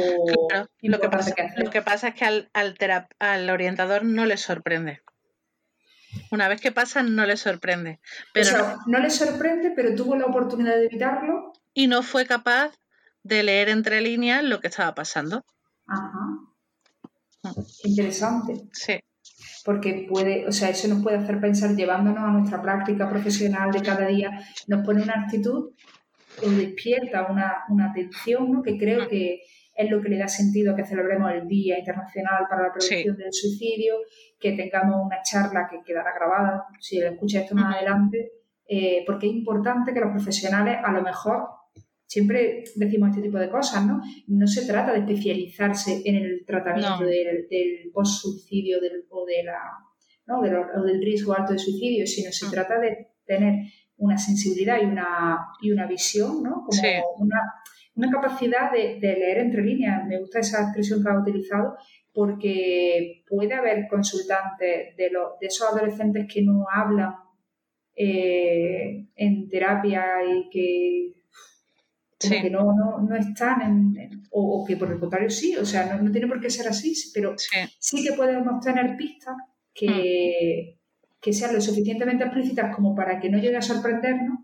lo 0.82 1.00
que, 1.00 1.10
pasa, 1.10 1.34
Lo 1.58 1.70
que 1.70 1.82
pasa 1.82 2.10
es 2.10 2.16
que 2.16 2.26
al, 2.26 2.50
al, 2.54 2.76
al 3.20 3.50
orientador 3.50 4.04
no 4.04 4.26
le 4.26 4.38
sorprende. 4.38 5.02
Una 6.32 6.48
vez 6.48 6.62
que 6.62 6.72
pasa, 6.72 7.04
no 7.04 7.26
le 7.26 7.38
sorprende. 7.38 8.00
Pero 8.34 8.78
no 8.88 9.00
le 9.00 9.10
sorprende, 9.10 9.72
pero 9.76 9.96
tuvo 9.96 10.16
la 10.16 10.26
oportunidad 10.26 10.76
de 10.76 10.86
evitarlo. 10.86 11.54
Y 11.74 11.88
no 11.88 12.04
fue 12.04 12.26
capaz 12.26 12.72
de 13.24 13.44
leer 13.44 13.70
entre 13.70 14.02
líneas 14.02 14.44
lo 14.44 14.60
que 14.60 14.68
estaba 14.68 14.96
pasando. 14.96 15.46
Ajá. 15.88 17.54
Interesante. 17.84 18.70
Sí. 18.72 19.00
Porque 19.64 20.06
puede, 20.08 20.48
o 20.48 20.52
sea, 20.52 20.70
eso 20.70 20.88
nos 20.88 21.02
puede 21.02 21.18
hacer 21.18 21.40
pensar, 21.40 21.76
llevándonos 21.76 22.24
a 22.24 22.32
nuestra 22.32 22.62
práctica 22.62 23.10
profesional 23.10 23.72
de 23.72 23.82
cada 23.82 24.08
día, 24.08 24.30
nos 24.68 24.86
pone 24.86 25.02
una 25.02 25.22
actitud 25.24 25.72
o 26.44 26.50
despierta 26.50 27.28
una, 27.30 27.64
una 27.70 27.92
atención, 27.92 28.52
¿no? 28.52 28.62
Que 28.62 28.78
creo 28.78 29.08
que 29.08 29.42
es 29.76 29.92
lo 29.92 30.02
que 30.02 30.10
le 30.10 30.18
da 30.18 30.28
sentido 30.28 30.74
a 30.74 30.76
que 30.76 30.86
celebremos 30.86 31.32
el 31.34 31.48
Día 31.48 31.78
Internacional 31.78 32.46
para 32.50 32.64
la 32.64 32.74
Prevención 32.74 33.18
del 33.18 33.34
Suicidio, 33.34 33.96
que 34.40 34.54
tengamos 34.54 35.06
una 35.06 35.22
charla 35.22 35.68
que 35.70 35.82
quedará 35.86 36.14
grabada, 36.14 36.66
si 36.80 37.00
escucha 37.00 37.42
esto 37.42 37.56
más 37.56 37.76
adelante, 37.76 38.32
eh, 38.68 39.04
porque 39.06 39.28
es 39.28 39.34
importante 39.34 39.94
que 39.94 40.00
los 40.00 40.12
profesionales 40.12 40.78
a 40.84 40.92
lo 40.92 41.02
mejor 41.02 41.50
siempre 42.08 42.64
decimos 42.76 43.10
este 43.10 43.22
tipo 43.22 43.38
de 43.38 43.50
cosas, 43.50 43.86
¿no? 43.86 44.02
No 44.28 44.48
se 44.48 44.66
trata 44.66 44.94
de 44.94 45.00
especializarse 45.00 46.02
en 46.06 46.16
el 46.16 46.46
tratamiento 46.46 47.04
del, 47.04 47.48
post-suicidio 47.94 48.78
o, 49.10 49.26
de 49.26 49.44
la, 49.44 49.60
¿no? 50.28 50.42
del 50.42 51.02
riesgo 51.02 51.34
alto 51.34 51.54
de 51.54 51.60
suicidio, 51.60 52.08
sino 52.08 52.32
se 52.32 52.50
trata 52.50 52.80
de 52.80 53.10
tener 53.26 53.66
una 53.98 54.18
sensibilidad 54.18 54.82
y 54.82 54.86
una, 54.86 55.48
y 55.62 55.72
una 55.72 55.88
visión, 55.88 56.44
¿no? 56.44 56.64
Como 56.66 56.82
una, 57.18 57.42
una, 57.96 58.12
capacidad 58.12 58.72
de, 58.72 59.00
leer 59.00 59.40
entre 59.40 59.64
líneas. 59.64 60.06
Me 60.08 60.20
gusta 60.20 60.40
esa 60.40 60.64
expresión 60.64 61.04
que 61.04 61.10
ha 61.10 61.20
utilizado 61.20 61.78
porque 62.14 63.24
puede 63.28 63.54
haber 63.54 63.88
consultantes 63.90 64.96
de, 64.96 65.10
los, 65.12 65.40
de 65.40 65.48
esos 65.48 65.70
adolescentes 65.70 66.26
que 66.32 66.42
no 66.42 66.66
hablan 66.72 67.14
eh, 67.96 69.08
en 69.16 69.50
terapia 69.50 70.06
y 70.24 70.50
que 70.50 71.16
que 72.18 72.50
no, 72.50 72.74
no, 72.74 73.00
no 73.00 73.16
están 73.16 73.62
en, 73.62 74.24
o, 74.32 74.66
que 74.66 74.78
por 74.78 74.92
el 74.92 75.00
contrario 75.00 75.30
sí, 75.30 75.56
o 75.56 75.66
sea, 75.66 75.98
no, 75.98 76.12
tiene 76.12 76.28
por 76.28 76.40
qué 76.40 76.50
ser 76.50 76.68
así, 76.68 76.94
pero 77.14 77.36
sí, 77.38 78.04
que 78.04 78.14
podemos 78.14 78.64
tener 78.64 78.96
pistas 78.96 79.36
que, 79.74 80.75
mm. 80.75 80.75
Que, 81.26 81.34
sean 81.34 81.54
lo 81.54 81.62
suficientemente 81.62 82.24
explícitas 82.24 82.76
como 82.76 82.96
para 82.96 83.20
que 83.20 83.30
no 83.30 83.40
llegue 83.40 83.58
a 83.58 83.62
sorprendernos, 83.62 84.40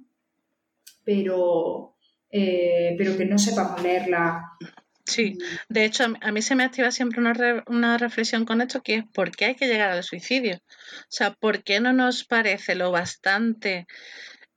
pero, 1.03 1.95
eh, 2.31 2.95
pero 2.97 3.15
que 3.15 3.25
no 3.25 3.37
sepamos 3.37 3.81
leerla. 3.83 4.41
Sí, 5.05 5.37
de 5.69 5.85
hecho, 5.85 6.05
a 6.19 6.31
mí 6.31 6.41
se 6.41 6.55
me 6.55 6.63
activa 6.63 6.91
siempre 6.91 7.19
una, 7.19 7.63
una 7.67 7.97
reflexión 7.97 8.45
con 8.45 8.61
esto, 8.61 8.81
que 8.81 8.95
es 8.95 9.03
por 9.13 9.31
qué 9.31 9.45
hay 9.45 9.55
que 9.55 9.67
llegar 9.67 9.91
al 9.91 10.03
suicidio. 10.03 10.55
O 10.55 11.05
sea, 11.09 11.33
¿por 11.33 11.63
qué 11.63 11.79
no 11.79 11.93
nos 11.93 12.23
parece 12.23 12.75
lo 12.75 12.91
bastante 12.91 13.87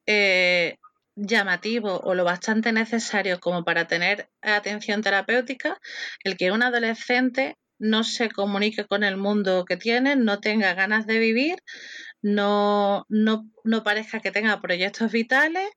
eh, 0.06 0.78
llamativo 1.16 2.00
o 2.00 2.14
lo 2.14 2.24
bastante 2.24 2.72
necesario 2.72 3.40
como 3.40 3.64
para 3.64 3.86
tener 3.86 4.28
atención 4.42 5.02
terapéutica 5.02 5.80
el 6.24 6.36
que 6.36 6.50
un 6.50 6.62
adolescente 6.62 7.56
no 7.78 8.04
se 8.04 8.30
comunique 8.30 8.84
con 8.84 9.04
el 9.04 9.16
mundo 9.16 9.64
que 9.64 9.76
tiene, 9.76 10.16
no 10.16 10.40
tenga 10.40 10.74
ganas 10.74 11.06
de 11.06 11.18
vivir, 11.18 11.56
no, 12.24 13.04
no, 13.10 13.50
no 13.64 13.84
parezca 13.84 14.18
que 14.18 14.30
tenga 14.30 14.62
proyectos 14.62 15.12
vitales 15.12 15.68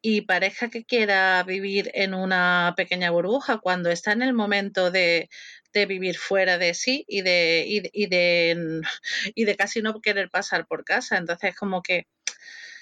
y 0.00 0.20
parezca 0.20 0.70
que 0.70 0.84
quiera 0.84 1.42
vivir 1.42 1.90
en 1.92 2.14
una 2.14 2.72
pequeña 2.76 3.10
burbuja 3.10 3.58
cuando 3.58 3.90
está 3.90 4.12
en 4.12 4.22
el 4.22 4.32
momento 4.32 4.92
de, 4.92 5.28
de 5.72 5.86
vivir 5.86 6.16
fuera 6.16 6.56
de 6.56 6.74
sí 6.74 7.04
y 7.08 7.22
de, 7.22 7.64
y, 7.66 7.82
y, 7.92 8.06
de, 8.06 8.80
y 9.34 9.44
de 9.44 9.56
casi 9.56 9.82
no 9.82 10.00
querer 10.00 10.30
pasar 10.30 10.68
por 10.68 10.84
casa. 10.84 11.16
Entonces, 11.16 11.56
como 11.56 11.82
que, 11.82 12.06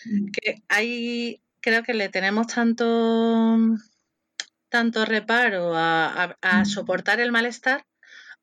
mm. 0.05 0.31
que 0.33 0.63
hay, 0.69 1.41
creo 1.63 1.83
que 1.85 1.95
le 1.95 2.11
tenemos 2.11 2.49
tanto, 2.49 3.57
tanto 4.69 5.07
reparo 5.07 5.73
a, 5.75 6.37
mm. 6.43 6.67
soportar 6.67 7.21
el 7.21 7.33
malestar 7.33 7.87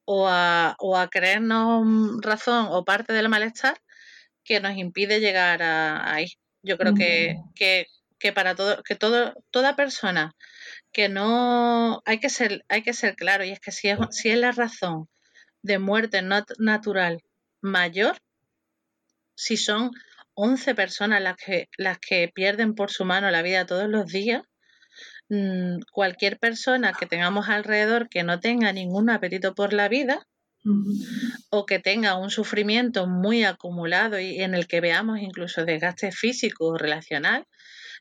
o 0.05 0.27
a, 0.27 0.75
o 0.79 0.97
a, 0.97 1.11
creernos 1.11 2.19
razón 2.23 2.69
o 2.71 2.83
parte 2.83 3.13
del 3.13 3.29
malestar 3.29 3.79
que 4.43 4.59
nos 4.59 4.77
impide 4.77 5.19
llegar 5.19 5.61
a, 5.61 6.13
ahí. 6.13 6.27
Yo 6.61 6.77
creo 6.77 6.93
que, 6.95 7.87
para 8.33 8.55
todo, 8.55 8.83
que 8.83 8.95
todo, 8.95 9.33
toda 9.51 9.75
persona 9.75 10.33
que 10.93 11.09
no 11.09 12.01
hay 12.05 12.19
que 12.19 12.29
ser, 12.29 12.63
hay 12.69 12.83
que 12.83 12.93
ser 12.93 13.15
claro, 13.15 13.43
y 13.43 13.51
es 13.51 13.59
que 13.59 13.71
si 13.71 13.89
es, 13.89 13.97
si 14.11 14.29
es 14.29 14.37
la 14.37 14.51
razón 14.51 15.09
de 15.61 15.79
muerte 15.79 16.21
natural 16.21 17.21
mayor, 17.61 18.17
si 19.35 19.57
son 19.57 19.91
11 20.35 20.75
personas 20.75 21.21
las 21.21 21.35
que, 21.37 21.69
las 21.77 21.99
que 21.99 22.29
pierden 22.33 22.75
por 22.75 22.91
su 22.91 23.05
mano 23.05 23.29
la 23.31 23.41
vida 23.41 23.65
todos 23.65 23.89
los 23.89 24.07
días, 24.07 24.43
mm, 25.29 25.79
cualquier 25.91 26.39
persona 26.39 26.93
que 26.93 27.05
tengamos 27.07 27.49
alrededor 27.49 28.09
que 28.09 28.23
no 28.23 28.39
tenga 28.39 28.71
ningún 28.71 29.09
apetito 29.09 29.53
por 29.53 29.73
la 29.73 29.89
vida 29.89 30.25
o 31.49 31.65
que 31.65 31.79
tenga 31.79 32.17
un 32.17 32.29
sufrimiento 32.29 33.07
muy 33.07 33.43
acumulado 33.43 34.19
y 34.19 34.41
en 34.41 34.55
el 34.55 34.67
que 34.67 34.81
veamos 34.81 35.19
incluso 35.19 35.65
desgaste 35.65 36.11
físico 36.11 36.67
o 36.67 36.77
relacional, 36.77 37.45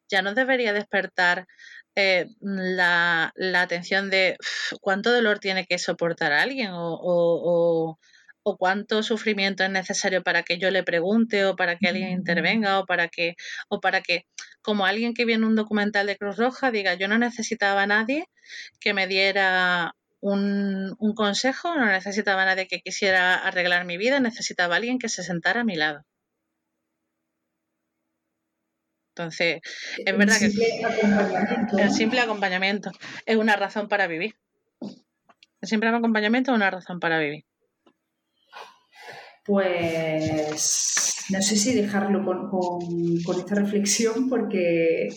ya 0.08 0.22
nos 0.22 0.34
debería 0.34 0.72
despertar 0.72 1.46
eh, 1.94 2.26
la, 2.40 3.32
atención 3.54 4.10
de 4.10 4.36
cuánto 4.80 5.12
dolor 5.12 5.38
tiene 5.38 5.66
que 5.66 5.78
soportar 5.78 6.32
alguien 6.32 6.70
o, 6.72 7.98
o 8.44 8.56
cuánto 8.56 9.02
sufrimiento 9.02 9.64
es 9.64 9.70
necesario 9.70 10.22
para 10.22 10.42
que 10.42 10.58
yo 10.58 10.70
le 10.70 10.82
pregunte 10.82 11.44
o 11.44 11.56
para 11.56 11.76
que 11.76 11.88
alguien 11.88 12.10
intervenga 12.10 12.80
o 12.80 12.86
para 12.86 13.08
que 13.08 13.36
o 13.68 13.80
para 13.80 14.00
que 14.02 14.26
como 14.62 14.86
alguien 14.86 15.14
que 15.14 15.24
viene 15.24 15.46
un 15.46 15.56
documental 15.56 16.06
de 16.06 16.16
Cruz 16.16 16.36
Roja 16.36 16.70
diga 16.70 16.94
yo 16.94 17.08
no 17.08 17.18
necesitaba 17.18 17.82
a 17.82 17.86
nadie 17.86 18.26
que 18.80 18.94
me 18.94 19.06
diera 19.06 19.94
un, 20.22 20.96
un 20.98 21.14
consejo, 21.14 21.74
no 21.74 21.86
necesitaba 21.86 22.46
nadie 22.46 22.68
que 22.68 22.80
quisiera 22.80 23.34
arreglar 23.34 23.84
mi 23.84 23.98
vida, 23.98 24.20
necesitaba 24.20 24.76
alguien 24.76 24.98
que 24.98 25.10
se 25.10 25.22
sentara 25.22 25.60
a 25.60 25.64
mi 25.64 25.76
lado. 25.76 26.04
Entonces, 29.14 29.60
es 29.98 30.16
verdad 30.16 30.38
que 30.38 31.82
el 31.82 31.90
simple 31.90 32.20
acompañamiento 32.20 32.90
es 33.26 33.36
una 33.36 33.56
razón 33.56 33.88
para 33.88 34.06
vivir. 34.06 34.34
El 34.80 35.68
simple 35.68 35.90
acompañamiento 35.90 36.52
es 36.52 36.56
una 36.56 36.70
razón 36.70 36.98
para 36.98 37.18
vivir. 37.18 37.44
Pues 39.44 41.26
no 41.30 41.42
sé 41.42 41.56
si 41.56 41.74
dejarlo 41.74 42.24
con, 42.24 43.38
esta 43.38 43.54
reflexión 43.56 44.30
porque 44.30 45.08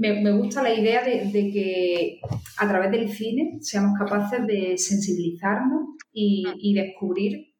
me, 0.00 0.32
gusta 0.32 0.62
la 0.62 0.72
idea 0.72 1.04
de, 1.04 1.30
que 1.52 2.20
a 2.56 2.68
través 2.68 2.90
del 2.90 3.10
cine 3.10 3.58
seamos 3.60 3.98
capaces 3.98 4.46
de 4.46 4.78
sensibilizarnos 4.78 5.96
y, 6.10 6.44
y, 6.58 6.74
descubrir, 6.74 7.54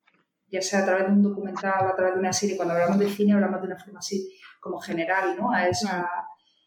ya 0.48 0.62
sea 0.62 0.80
a 0.80 0.86
través 0.86 1.06
de 1.06 1.12
un 1.12 1.22
documental 1.22 1.84
o 1.86 1.88
a 1.88 1.96
través 1.96 2.14
de 2.14 2.20
una 2.20 2.32
serie, 2.32 2.56
cuando 2.56 2.74
hablamos 2.74 2.98
de 2.98 3.10
cine 3.10 3.34
hablamos 3.34 3.60
de 3.60 3.66
una 3.66 3.78
forma 3.78 3.98
así 3.98 4.32
como 4.58 4.80
general, 4.80 5.36
¿no? 5.38 5.52
A 5.52 5.68
esa, 5.68 6.08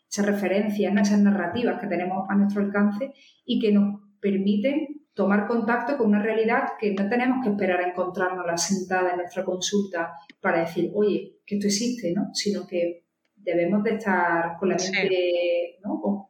esas 0.10 0.26
referencias, 0.26 0.96
esas 0.96 1.20
narrativas 1.20 1.82
que 1.82 1.88
tenemos 1.88 2.30
a 2.30 2.36
nuestro 2.36 2.62
alcance 2.62 3.12
y 3.44 3.60
que 3.60 3.72
nos 3.72 4.00
permiten 4.22 5.02
tomar 5.16 5.48
contacto 5.48 5.98
con 5.98 6.08
una 6.08 6.22
realidad 6.22 6.74
que 6.80 6.94
no 6.94 7.10
tenemos 7.10 7.44
que 7.44 7.50
esperar 7.50 7.82
a 7.82 7.90
encontrarnos 7.90 8.46
la 8.46 8.58
sentada 8.58 9.12
en 9.12 9.18
nuestra 9.18 9.44
consulta 9.44 10.14
para 10.40 10.60
decir, 10.60 10.92
oye, 10.94 11.40
que 11.46 11.56
esto 11.56 11.68
existe, 11.68 12.14
¿no? 12.14 12.30
Sino 12.34 12.68
que 12.68 13.03
debemos 13.44 13.84
de 13.84 13.96
estar 13.96 14.58
con 14.58 14.70
la 14.70 14.76
mente, 14.76 15.78
¿no? 15.84 16.00
Con, 16.02 16.24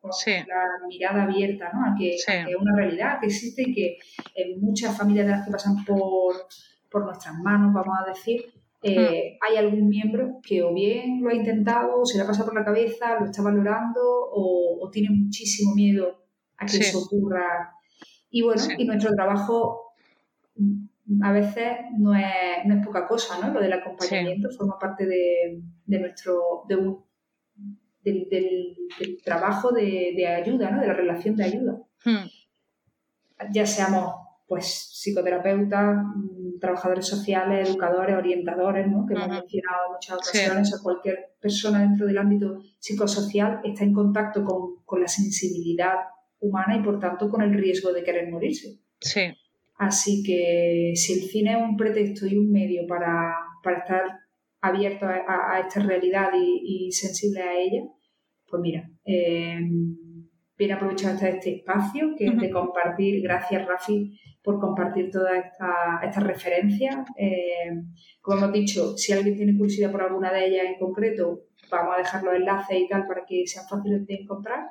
la 0.48 0.88
mirada 0.88 1.24
abierta, 1.24 1.72
¿no? 1.74 1.86
A 1.86 1.96
que, 1.98 2.16
es 2.16 2.28
una 2.60 2.76
realidad 2.76 3.20
que 3.20 3.28
existe 3.28 3.64
y 3.64 3.74
que 3.74 3.98
en 4.36 4.60
muchas 4.62 4.98
familias 4.98 5.26
de 5.26 5.32
las 5.32 5.46
que 5.46 5.52
pasan 5.52 5.84
por, 5.86 6.36
por 6.90 7.06
nuestras 7.06 7.36
manos, 7.36 7.74
vamos 7.74 7.98
a 8.00 8.10
decir, 8.10 8.46
eh, 8.86 9.38
hay 9.40 9.56
algún 9.56 9.88
miembro 9.88 10.40
que 10.44 10.62
o 10.62 10.74
bien 10.74 11.22
lo 11.24 11.30
ha 11.30 11.34
intentado, 11.34 12.06
se 12.06 12.18
le 12.18 12.24
ha 12.24 12.28
pasado 12.28 12.48
por 12.48 12.56
la 12.56 12.66
cabeza, 12.66 13.18
lo 13.20 13.26
está 13.26 13.42
valorando 13.42 14.02
o, 14.02 14.90
tiene 14.92 15.10
muchísimo 15.10 15.74
miedo 15.74 16.26
a 16.58 16.66
que 16.66 16.78
eso 16.78 17.00
ocurra. 17.00 17.74
Y 18.30 18.44
bueno, 18.44 18.62
y 18.78 18.86
nuestro 18.86 19.12
trabajo 19.16 19.93
a 21.22 21.32
veces 21.32 21.78
no 21.98 22.16
es, 22.16 22.66
no 22.66 22.76
es 22.76 22.86
poca 22.86 23.08
cosa, 23.08 23.40
¿no? 23.40 23.54
Lo 23.54 23.62
del 23.62 23.74
acompañamiento 23.74 24.50
forma 24.50 24.80
parte 24.80 25.06
de, 25.06 25.62
nuestro, 25.86 26.64
de 26.68 26.76
un, 26.76 27.06
del, 28.02 28.78
trabajo 29.24 29.72
de, 29.72 30.28
ayuda, 30.28 30.72
¿no? 30.72 30.82
De 30.82 30.88
la 30.88 30.94
relación 30.94 31.36
de 31.36 31.44
ayuda. 31.44 31.78
Hmm. 32.04 32.28
Ya 33.52 33.66
seamos 33.66 34.14
pues 34.48 34.92
psicoterapeutas, 34.94 35.98
mm, 36.16 36.60
trabajadores 36.60 37.08
sociales, 37.08 37.70
educadores, 37.70 38.16
orientadores, 38.16 38.88
¿no? 38.88 39.06
que 39.08 39.16
hemos 39.16 39.28
mencionado 39.28 39.86
en 39.88 39.94
muchas 39.94 40.16
ocasiones, 40.18 40.74
o 40.74 40.84
cualquier 40.84 41.36
persona 41.40 41.82
dentro 41.82 42.06
del 42.06 42.18
ámbito 42.18 42.60
psicosocial 42.80 43.62
está 43.64 43.84
en 43.84 43.94
contacto 43.94 44.46
con, 44.46 45.02
la 45.02 45.08
sensibilidad 45.08 45.96
humana 46.40 46.78
y 46.78 46.84
por 46.84 47.00
tanto 47.00 47.28
con 47.28 47.42
el 47.42 47.52
riesgo 47.52 47.92
de 47.92 48.04
querer 48.04 48.30
morirse. 48.30 48.80
Sí. 49.02 49.22
Así 49.76 50.24
que 50.24 50.94
si 50.96 51.14
el 51.14 51.30
cine 51.30 51.52
es 51.54 51.58
un 51.58 51.76
pretexto 51.76 52.28
y 52.28 52.38
un 52.38 52.52
medio 52.52 52.86
para, 52.88 53.36
estar 53.78 54.04
abierto 54.62 55.06
a, 55.08 55.60
esta 55.60 55.82
realidad 55.82 56.30
y, 56.36 56.92
sensible 56.92 57.42
a 57.42 57.58
ella, 57.58 57.84
pues 58.50 58.62
mira, 58.62 58.90
eh, 59.06 59.60
bien 60.58 60.72
aprovechado 60.72 61.16
este, 61.16 61.30
este 61.30 61.56
espacio 61.58 62.14
que 62.18 62.28
es 62.28 62.38
de 62.38 62.50
compartir. 62.52 63.22
Gracias, 63.22 63.68
Rafi, 63.68 64.18
por 64.44 64.60
compartir 64.60 65.10
todas 65.10 65.44
estas 65.44 66.04
esta 66.04 66.20
referencias. 66.20 66.98
Eh, 67.18 67.84
como 68.22 68.38
hemos 68.38 68.54
dicho, 68.54 68.96
si 68.98 69.14
alguien 69.14 69.36
tiene 69.36 69.58
curiosidad 69.58 69.92
por 69.92 70.04
alguna 70.04 70.32
de 70.32 70.48
ellas 70.48 70.66
en 70.68 70.80
concreto, 70.80 71.42
vamos 71.72 71.96
a 71.96 71.98
dejar 71.98 72.24
los 72.24 72.36
enlaces 72.36 72.78
y 72.80 72.88
tal 72.88 73.08
para 73.08 73.26
que 73.26 73.48
sean 73.48 73.66
fáciles 73.68 74.06
de 74.06 74.16
encontrar. 74.16 74.68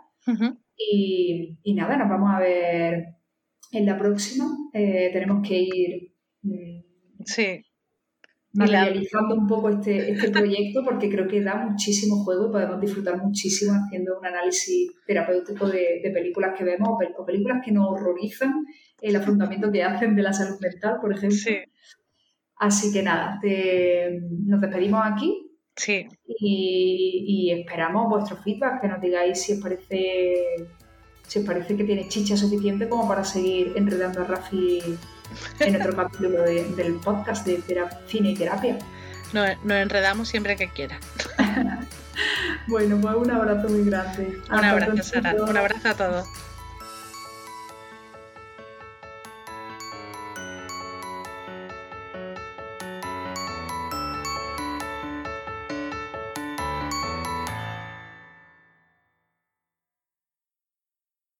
y, 0.77 1.75
nada, 1.75 1.97
nos 1.97 2.09
vamos 2.09 2.31
a 2.33 2.39
ver 2.39 3.22
en 3.73 3.87
la 3.87 3.99
próxima. 3.99 4.47
Eh, 4.73 5.11
tenemos 5.13 5.47
que 5.47 5.59
ir. 5.59 6.15
Mm, 6.43 6.83
sí 7.25 7.65
materializando 8.55 9.35
un 9.35 9.47
poco 9.47 9.71
este, 9.71 10.11
este 10.11 10.31
proyecto 10.31 10.83
porque 10.85 11.09
creo 11.09 11.27
que 11.27 11.43
da 11.43 11.57
muchísimo 11.57 12.23
juego 12.25 12.49
y 12.49 12.53
podemos 12.53 12.81
disfrutar 12.81 13.23
muchísimo 13.23 13.73
haciendo 13.73 14.19
un 14.19 14.27
análisis 14.27 14.93
terapéutico 15.07 15.69
de, 15.69 16.11
películas 16.13 16.55
que 16.57 16.65
vemos 16.65 16.89
o, 17.17 17.25
películas 17.25 17.63
que 17.65 17.73
nos 17.73 17.89
horrorizan 17.89 18.65
el 19.01 19.17
afrontamiento 19.17 19.73
que 19.73 19.83
hacen 19.83 20.15
de 20.15 20.23
la 20.23 20.33
salud 20.33 20.59
mental, 20.61 20.99
por 21.01 21.13
ejemplo. 21.13 21.39
Así 22.57 22.93
que 22.93 23.03
nada, 23.03 23.41
nos 24.47 24.61
despedimos 24.61 25.01
aquí. 25.05 25.49
Sí. 25.75 26.07
Y, 26.25 27.51
esperamos 27.51 28.09
vuestro 28.09 28.37
feedback, 28.37 28.81
que 28.81 28.89
nos 28.89 29.01
digáis 29.01 29.43
si 29.43 29.55
os 29.55 29.61
parece 29.61 30.45
os 31.41 31.45
parece 31.45 31.77
que 31.77 31.85
tiene 31.85 32.09
chicha 32.09 32.37
suficiente 32.37 32.89
como 32.89 33.09
para 33.09 33.25
seguir 33.25 33.73
enredando 33.77 34.23
a 34.23 34.25
Rafi 34.25 34.97
en 35.61 35.77
otro 35.77 35.97
capítulo 35.97 36.43
del 36.43 36.95
podcast 37.03 37.47
de 37.47 37.63
cine 38.07 38.31
y 38.31 38.35
terapia. 38.35 38.79
Nos, 39.33 39.49
enredamos 39.65 40.29
siempre 40.29 40.57
que 40.57 40.69
quiera. 40.69 40.99
bueno, 42.69 42.99
pues 43.01 43.17
un 43.17 43.31
abrazo 43.31 43.69
muy 43.69 43.85
grande. 43.85 44.39
Un 44.51 44.65
abrazo, 44.65 45.03
Sara. 45.03 45.35
Un 45.35 45.57
abrazo 45.57 45.89
a 45.89 45.95
todos. 45.95 46.27